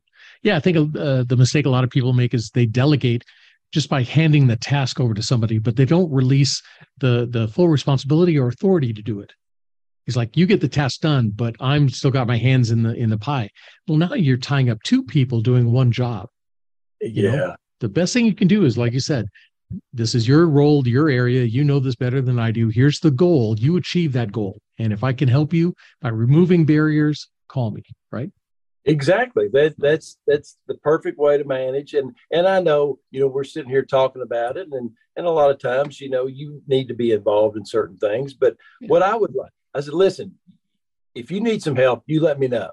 Yeah, 0.43 0.57
I 0.57 0.59
think 0.59 0.77
uh, 0.77 1.23
the 1.23 1.37
mistake 1.37 1.65
a 1.65 1.69
lot 1.69 1.83
of 1.83 1.89
people 1.89 2.13
make 2.13 2.33
is 2.33 2.49
they 2.49 2.65
delegate 2.65 3.23
just 3.71 3.89
by 3.89 4.03
handing 4.03 4.47
the 4.47 4.57
task 4.57 4.99
over 4.99 5.13
to 5.13 5.23
somebody, 5.23 5.57
but 5.57 5.75
they 5.75 5.85
don't 5.85 6.11
release 6.11 6.61
the 6.99 7.27
the 7.29 7.47
full 7.47 7.69
responsibility 7.69 8.37
or 8.37 8.47
authority 8.47 8.93
to 8.93 9.01
do 9.01 9.19
it. 9.19 9.31
He's 10.05 10.17
like, 10.17 10.35
you 10.35 10.45
get 10.45 10.61
the 10.61 10.67
task 10.67 11.01
done, 11.01 11.31
but 11.33 11.55
I'm 11.59 11.87
still 11.87 12.11
got 12.11 12.27
my 12.27 12.37
hands 12.37 12.71
in 12.71 12.83
the 12.83 12.93
in 12.93 13.09
the 13.09 13.17
pie. 13.17 13.49
Well, 13.87 13.97
now 13.97 14.13
you're 14.13 14.37
tying 14.37 14.69
up 14.69 14.79
two 14.83 15.03
people 15.03 15.41
doing 15.41 15.71
one 15.71 15.91
job. 15.91 16.27
You 16.99 17.23
yeah. 17.23 17.35
Know? 17.35 17.55
The 17.79 17.89
best 17.89 18.13
thing 18.13 18.25
you 18.25 18.35
can 18.35 18.47
do 18.47 18.65
is, 18.65 18.77
like 18.77 18.93
you 18.93 18.99
said, 18.99 19.25
this 19.93 20.13
is 20.13 20.27
your 20.27 20.47
role, 20.47 20.87
your 20.87 21.09
area. 21.09 21.43
You 21.43 21.63
know 21.63 21.79
this 21.79 21.95
better 21.95 22.21
than 22.21 22.39
I 22.39 22.51
do. 22.51 22.69
Here's 22.69 22.99
the 22.99 23.11
goal. 23.11 23.57
You 23.57 23.77
achieve 23.77 24.13
that 24.13 24.31
goal. 24.31 24.59
And 24.77 24.91
if 24.93 25.03
I 25.03 25.13
can 25.13 25.27
help 25.27 25.53
you 25.53 25.73
by 26.01 26.09
removing 26.09 26.65
barriers, 26.65 27.27
call 27.47 27.71
me, 27.71 27.83
right? 28.11 28.29
Exactly. 28.85 29.47
That 29.53 29.75
that's 29.77 30.17
that's 30.25 30.57
the 30.67 30.75
perfect 30.75 31.19
way 31.19 31.37
to 31.37 31.43
manage. 31.43 31.93
And 31.93 32.15
and 32.31 32.47
I 32.47 32.59
know, 32.61 32.99
you 33.11 33.19
know, 33.19 33.27
we're 33.27 33.43
sitting 33.43 33.69
here 33.69 33.85
talking 33.85 34.23
about 34.23 34.57
it 34.57 34.67
and 34.71 34.91
and 35.15 35.25
a 35.27 35.29
lot 35.29 35.51
of 35.51 35.59
times, 35.59 36.01
you 36.01 36.09
know, 36.09 36.25
you 36.25 36.63
need 36.67 36.87
to 36.87 36.95
be 36.95 37.11
involved 37.11 37.57
in 37.57 37.65
certain 37.65 37.97
things. 37.97 38.33
But 38.33 38.55
yeah. 38.79 38.87
what 38.87 39.03
I 39.03 39.15
would 39.15 39.35
like, 39.35 39.51
I 39.75 39.81
said, 39.81 39.93
listen, 39.93 40.35
if 41.13 41.29
you 41.29 41.41
need 41.41 41.61
some 41.61 41.75
help, 41.75 42.03
you 42.07 42.21
let 42.21 42.39
me 42.39 42.47
know. 42.47 42.71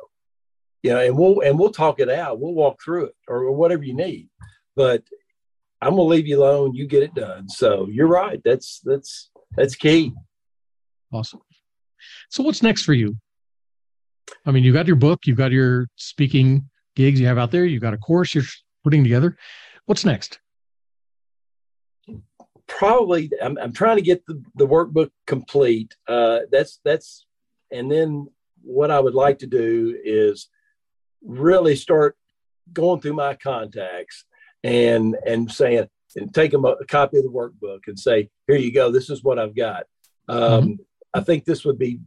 You 0.83 0.91
know, 0.91 1.01
and 1.01 1.19
we'll 1.19 1.41
and 1.41 1.59
we'll 1.59 1.73
talk 1.73 2.01
it 2.01 2.09
out. 2.09 2.41
We'll 2.41 2.55
walk 2.55 2.81
through 2.83 3.07
it 3.07 3.17
or, 3.27 3.45
or 3.45 3.53
whatever 3.53 3.83
you 3.83 3.95
need. 3.95 4.29
But 4.77 5.03
I'm 5.83 5.91
gonna 5.91 6.03
leave 6.05 6.27
you 6.27 6.43
alone. 6.43 6.75
You 6.75 6.87
get 6.87 7.03
it 7.03 7.15
done. 7.15 7.49
So 7.49 7.87
you're 7.91 8.09
right. 8.09 8.41
That's 8.45 8.81
that's 8.85 9.31
that's 9.57 9.75
key. 9.75 10.15
Awesome. 11.13 11.41
So 12.31 12.43
what's 12.43 12.63
next 12.63 12.85
for 12.85 12.95
you? 12.95 13.17
I 14.47 14.51
mean, 14.51 14.65
you've 14.65 14.75
got 14.75 14.87
your 14.87 14.97
book, 14.97 15.27
you've 15.27 15.37
got 15.37 15.53
your 15.53 15.89
speaking 15.97 16.69
gigs 16.97 17.21
you 17.21 17.27
have 17.27 17.39
out 17.39 17.51
there, 17.51 17.65
you've 17.65 17.83
got 17.83 17.95
a 17.95 17.99
course 17.99 18.35
you're 18.35 18.45
putting 18.85 19.03
together. 19.03 19.37
What's 19.87 20.05
next? 20.05 20.41
Probably, 22.67 23.31
I'm, 23.43 23.57
I'm 23.59 23.73
trying 23.73 23.97
to 23.97 24.03
get 24.03 24.27
the, 24.27 24.43
the 24.55 24.67
workbook 24.67 25.11
complete. 25.27 25.95
Uh, 26.07 26.41
that's 26.53 26.81
that's, 26.85 27.27
and 27.73 27.91
then 27.91 28.29
what 28.63 28.91
I 28.91 29.01
would 29.01 29.15
like 29.15 29.39
to 29.39 29.47
do 29.47 29.99
is 30.05 30.49
really 31.23 31.77
start 31.77 32.17
going 32.73 33.01
through 33.01 33.15
my 33.15 33.35
contacts 33.35 34.25
and 34.63 35.17
and 35.27 35.51
saying 35.51 35.89
and 36.17 36.35
take 36.35 36.51
them 36.51 36.65
a, 36.65 36.69
a 36.69 36.85
copy 36.87 37.19
of 37.19 37.25
the 37.25 37.31
workbook 37.31 37.81
and 37.87 37.99
say, 37.99 38.29
here 38.47 38.57
you 38.57 38.73
go, 38.73 38.91
this 38.91 39.11
is 39.11 39.23
what 39.23 39.39
I've 39.39 39.57
got. 39.57 39.85
Um, 40.29 40.41
mm-hmm. 40.41 40.73
I 41.15 41.21
think 41.21 41.45
this 41.45 41.65
would 41.65 41.79
be 41.79 42.01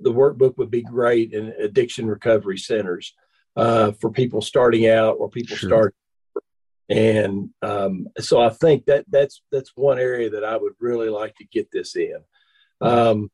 the 0.00 0.12
workbook 0.12 0.56
would 0.56 0.70
be 0.70 0.82
great 0.82 1.32
in 1.32 1.52
addiction 1.58 2.06
recovery 2.06 2.58
centers 2.58 3.14
uh, 3.56 3.92
for 3.92 4.10
people 4.10 4.40
starting 4.40 4.88
out 4.88 5.16
or 5.18 5.28
people 5.28 5.56
sure. 5.56 5.68
start. 5.68 5.94
And 6.88 7.50
um, 7.62 8.08
so 8.18 8.42
I 8.42 8.50
think 8.50 8.84
that 8.86 9.06
that's 9.08 9.42
that's 9.50 9.72
one 9.74 9.98
area 9.98 10.28
that 10.30 10.44
I 10.44 10.56
would 10.56 10.74
really 10.80 11.08
like 11.08 11.34
to 11.36 11.46
get 11.46 11.70
this 11.72 11.96
in. 11.96 12.18
Um, 12.80 13.30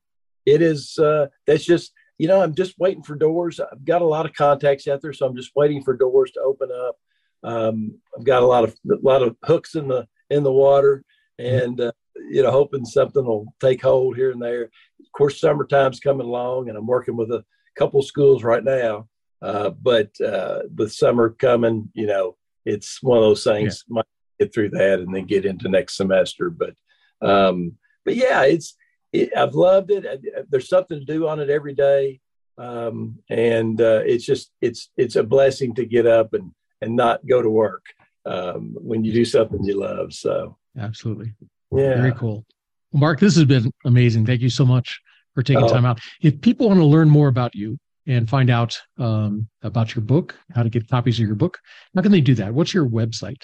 it 0.47 0.63
is 0.63 0.99
uh, 0.99 1.27
that's 1.47 1.65
just 1.65 1.93
you 2.17 2.29
know 2.29 2.41
I'm 2.41 2.55
just 2.55 2.79
waiting 2.79 3.03
for 3.03 3.17
doors. 3.17 3.59
I've 3.59 3.85
got 3.85 4.03
a 4.03 4.07
lot 4.07 4.25
of 4.25 4.35
contacts 4.35 4.87
out 4.87 5.01
there, 5.03 5.13
so 5.13 5.27
I'm 5.27 5.37
just 5.37 5.53
waiting 5.57 5.83
for 5.83 5.97
doors 5.97 6.31
to 6.33 6.41
open 6.41 6.71
up. 6.73 6.97
Um, 7.43 7.99
I've 8.17 8.25
got 8.25 8.45
a 8.45 8.47
lot 8.47 8.65
of 8.65 8.77
a 8.89 8.99
lot 9.03 9.23
of 9.23 9.37
hooks 9.43 9.75
in 9.75 9.89
the 9.89 10.07
in 10.29 10.45
the 10.45 10.53
water, 10.53 11.03
and 11.39 11.81
uh, 11.81 11.93
you 12.31 12.43
know, 12.43 12.51
hoping 12.51 12.85
something 12.85 13.25
will 13.25 13.55
take 13.61 13.83
hold 13.83 14.17
here 14.17 14.31
and 14.31 14.43
there. 14.43 14.65
Of 14.65 15.13
course, 15.13 15.41
summertime's 15.41 16.01
coming 16.01 16.27
along, 16.27 16.69
and 16.69 16.77
I'm 16.77 16.87
working 16.87 17.17
with 17.17 17.31
a 17.31 17.45
couple 17.77 18.03
schools 18.03 18.43
right 18.43 18.65
now. 18.65 19.09
Uh, 19.43 19.71
but 19.71 20.11
uh, 20.21 20.61
with 20.77 20.93
summer 20.93 21.31
coming, 21.31 21.91
you 21.95 22.07
know, 22.07 22.37
it's 22.67 23.03
one 23.03 23.19
of 23.19 23.25
those 23.25 23.45
things. 23.45 23.85
Yeah. 23.89 23.95
Might 23.95 24.05
get 24.39 24.55
through 24.55 24.71
that 24.71 25.01
and 25.01 25.15
then 25.15 25.27
get 25.27 25.45
into 25.45 25.69
next 25.69 25.97
semester. 25.97 26.51
But 26.51 26.75
um, 27.23 27.77
but 28.05 28.17
yeah, 28.17 28.43
it's 28.43 28.77
it, 29.13 29.37
I've 29.37 29.55
loved 29.55 29.91
it. 29.91 30.07
There's 30.51 30.69
something 30.69 30.99
to 30.99 31.05
do 31.05 31.29
on 31.29 31.41
it 31.41 31.51
every 31.51 31.75
day, 31.75 32.21
um, 32.59 33.19
and 33.29 33.81
uh, 33.81 34.03
it's 34.05 34.25
just 34.25 34.53
it's 34.61 34.91
it's 34.97 35.17
a 35.17 35.23
blessing 35.23 35.75
to 35.77 35.87
get 35.87 36.07
up 36.07 36.35
and 36.35 36.53
and 36.83 36.97
not 36.97 37.27
go 37.27 37.43
to 37.43 37.51
work 37.51 37.85
um, 38.27 38.77
when 38.79 39.05
you 39.05 39.13
do 39.13 39.25
something 39.25 39.65
you 39.65 39.79
love. 39.79 40.13
So 40.13 40.57
absolutely. 40.79 41.35
Yeah. 41.73 41.97
Very 41.97 42.13
cool. 42.13 42.45
Well, 42.93 43.01
Mark, 43.01 43.19
this 43.21 43.37
has 43.37 43.45
been 43.45 43.73
amazing. 43.85 44.27
Thank 44.27 44.41
you 44.41 44.51
so 44.51 44.65
much 44.65 45.01
for 45.35 45.43
taking 45.43 45.65
oh. 45.65 45.69
time 45.69 45.85
out. 45.85 46.01
If 46.23 46.41
people 46.41 46.69
want 46.69 46.81
to 46.81 46.87
learn 46.87 47.09
more 47.09 47.29
about 47.29 47.55
you 47.55 47.79
and 48.07 48.29
find 48.29 48.51
out 48.51 48.77
um, 48.99 49.49
about 49.63 49.95
your 49.95 50.03
book, 50.03 50.37
how 50.55 50.65
to 50.65 50.69
get 50.69 50.89
copies 50.89 51.21
of 51.21 51.27
your 51.27 51.37
book, 51.37 51.59
how 51.95 52.03
can 52.03 52.13
they 52.13 52.21
do 52.21 52.35
that? 52.37 52.53
What's 52.53 52.75
your 52.75 52.87
website? 52.87 53.43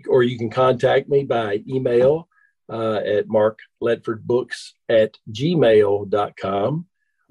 or 0.07 0.23
you 0.23 0.37
can 0.37 0.49
contact 0.49 1.07
me 1.09 1.23
by 1.23 1.63
email 1.67 2.27
uh, 2.69 2.95
at 2.95 3.27
markledfordbooks 3.27 4.71
at 4.89 5.17
gmail.com 5.31 6.87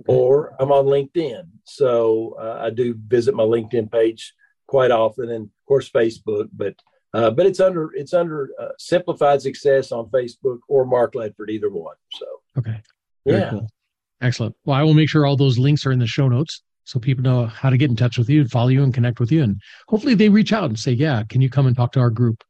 or 0.07 0.55
I'm 0.59 0.73
on 0.73 0.87
LinkedIn. 0.87 1.43
So 1.65 2.37
uh, 2.41 2.59
I 2.63 2.71
do 2.71 2.95
visit 3.07 3.35
my 3.35 3.45
LinkedIn 3.45 3.91
page 3.91 4.35
quite 4.67 4.91
often, 4.91 5.31
and 5.31 5.45
of 5.45 5.67
course 5.67 5.91
Facebook. 5.91 6.49
But 6.53 6.75
uh, 7.15 7.31
but 7.31 7.47
it's 7.47 7.61
under 7.61 7.91
it's 7.95 8.15
under 8.15 8.51
uh, 8.61 8.69
Simplified 8.79 9.43
Success 9.43 9.93
on 9.93 10.07
Facebook 10.07 10.59
or 10.69 10.85
Mark 10.85 11.15
Ledford, 11.15 11.51
either 11.51 11.71
one. 11.71 11.97
So 12.13 12.27
okay, 12.59 12.81
Very 13.27 13.41
yeah, 13.41 13.51
cool. 13.51 13.71
excellent. 14.21 14.57
Well, 14.65 14.77
I 14.77 14.83
will 14.83 14.95
make 14.95 15.09
sure 15.09 15.27
all 15.27 15.37
those 15.37 15.59
links 15.59 15.87
are 15.87 15.93
in 15.93 15.99
the 15.99 16.07
show 16.07 16.29
notes 16.29 16.63
so 16.85 16.99
people 16.99 17.23
know 17.23 17.47
how 17.47 17.71
to 17.71 17.77
get 17.77 17.91
in 17.91 17.97
touch 17.97 18.19
with 18.19 18.29
you 18.29 18.41
and 18.41 18.51
follow 18.51 18.69
you 18.69 18.83
and 18.83 18.93
connect 18.93 19.21
with 19.21 19.31
you, 19.31 19.43
and 19.43 19.61
hopefully 19.89 20.15
they 20.15 20.29
reach 20.29 20.53
out 20.53 20.65
and 20.65 20.79
say, 20.79 20.93
"Yeah, 20.93 21.23
can 21.29 21.41
you 21.41 21.51
come 21.51 21.67
and 21.67 21.77
talk 21.77 21.93
to 21.93 22.01
our 22.01 22.11
group?" 22.11 22.43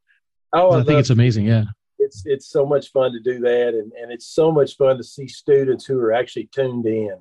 Oh, 0.54 0.72
I, 0.72 0.80
I 0.80 0.84
think 0.84 1.00
it's 1.00 1.10
amazing. 1.10 1.46
Yeah 1.46 1.64
it's 2.02 2.22
it's 2.26 2.48
so 2.48 2.66
much 2.66 2.90
fun 2.90 3.12
to 3.12 3.20
do 3.20 3.40
that 3.40 3.68
and, 3.68 3.92
and 3.92 4.12
it's 4.12 4.26
so 4.26 4.50
much 4.50 4.76
fun 4.76 4.96
to 4.96 5.04
see 5.04 5.28
students 5.28 5.84
who 5.84 5.98
are 5.98 6.12
actually 6.12 6.48
tuned 6.52 6.84
in 6.84 7.16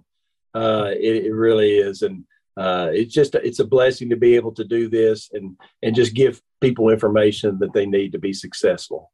uh, 0.54 0.92
it, 0.94 1.26
it, 1.26 1.34
really 1.34 1.78
is, 1.78 2.02
and 2.02 2.24
uh, 2.58 2.90
it's 2.92 3.14
just 3.14 3.36
it's 3.36 3.60
a 3.60 3.66
blessing 3.66 4.10
to 4.10 4.16
be 4.16 4.36
able 4.36 4.54
to 4.54 4.64
do 4.64 4.90
this 4.90 5.30
and 5.34 5.58
and 5.82 5.96
just 5.96 6.14
give 6.14 6.42
people 6.60 6.90
information 6.90 7.58
that 7.60 7.74
they 7.74 7.86
need 7.86 8.12
to 8.12 8.20
be 8.20 8.34
successful. 8.34 9.12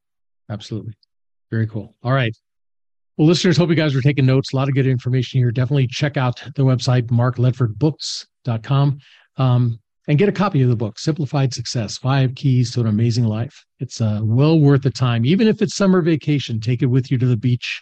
Absolutely, 0.49 0.93
very 1.51 1.67
cool. 1.67 1.95
All 2.03 2.13
right. 2.13 2.35
Well, 3.17 3.27
listeners, 3.27 3.57
hope 3.57 3.69
you 3.69 3.75
guys 3.75 3.95
are 3.95 4.01
taking 4.01 4.27
notes. 4.27 4.53
A 4.53 4.55
lot 4.55 4.69
of 4.69 4.75
good 4.75 4.85
information 4.85 5.39
here. 5.39 5.51
Definitely 5.51 5.88
check 5.88 6.17
out 6.17 6.39
the 6.55 6.63
website, 6.63 7.07
markledfordbooks.com, 7.07 8.99
um, 9.38 9.79
and 10.07 10.17
get 10.19 10.29
a 10.29 10.31
copy 10.31 10.61
of 10.61 10.69
the 10.69 10.75
book, 10.75 10.99
Simplified 10.99 11.51
Success 11.51 11.97
Five 11.97 12.35
Keys 12.35 12.71
to 12.73 12.81
an 12.81 12.88
Amazing 12.88 13.25
Life. 13.25 13.65
It's 13.79 14.01
uh, 14.01 14.19
well 14.23 14.59
worth 14.59 14.83
the 14.83 14.91
time. 14.91 15.25
Even 15.25 15.47
if 15.47 15.63
it's 15.63 15.75
summer 15.75 16.01
vacation, 16.01 16.59
take 16.59 16.83
it 16.83 16.85
with 16.85 17.09
you 17.09 17.17
to 17.17 17.25
the 17.25 17.38
beach. 17.38 17.81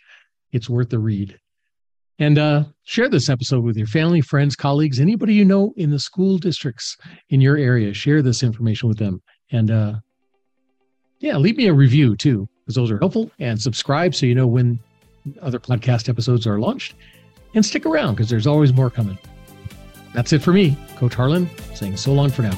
It's 0.54 0.70
worth 0.70 0.90
the 0.90 1.00
read. 1.00 1.38
And 2.20 2.38
uh, 2.38 2.64
share 2.84 3.10
this 3.10 3.30
episode 3.30 3.64
with 3.64 3.76
your 3.76 3.88
family, 3.88 4.22
friends, 4.22 4.56
colleagues, 4.56 5.00
anybody 5.00 5.34
you 5.34 5.44
know 5.44 5.74
in 5.76 5.92
the 5.92 6.00
school 6.00 6.38
districts 6.38 6.98
in 7.30 7.42
your 7.42 7.58
area. 7.58 7.94
Share 7.94 8.22
this 8.22 8.42
information 8.42 8.88
with 8.88 8.98
them. 8.98 9.22
And 9.52 9.70
uh, 9.70 9.96
yeah, 11.20 11.38
leave 11.38 11.58
me 11.58 11.68
a 11.68 11.74
review 11.74 12.16
too, 12.16 12.48
because 12.64 12.76
those 12.76 12.92
are 12.92 13.00
helpful. 13.00 13.32
And 13.40 13.62
subscribe 13.62 14.16
so 14.16 14.26
you 14.26 14.36
know 14.36 14.48
when 14.48 14.80
other 15.42 15.60
podcast 15.60 16.08
episodes 16.08 16.48
are 16.48 16.60
launched. 16.60 16.96
And 17.54 17.66
stick 17.66 17.86
around 17.86 18.16
because 18.16 18.30
there's 18.30 18.48
always 18.48 18.74
more 18.74 18.90
coming. 18.90 19.18
That's 20.14 20.34
it 20.34 20.42
for 20.42 20.54
me, 20.54 20.78
Coach 20.98 21.14
Harlan, 21.14 21.50
saying 21.74 21.98
so 21.98 22.14
long 22.14 22.30
for 22.30 22.42
now. 22.42 22.58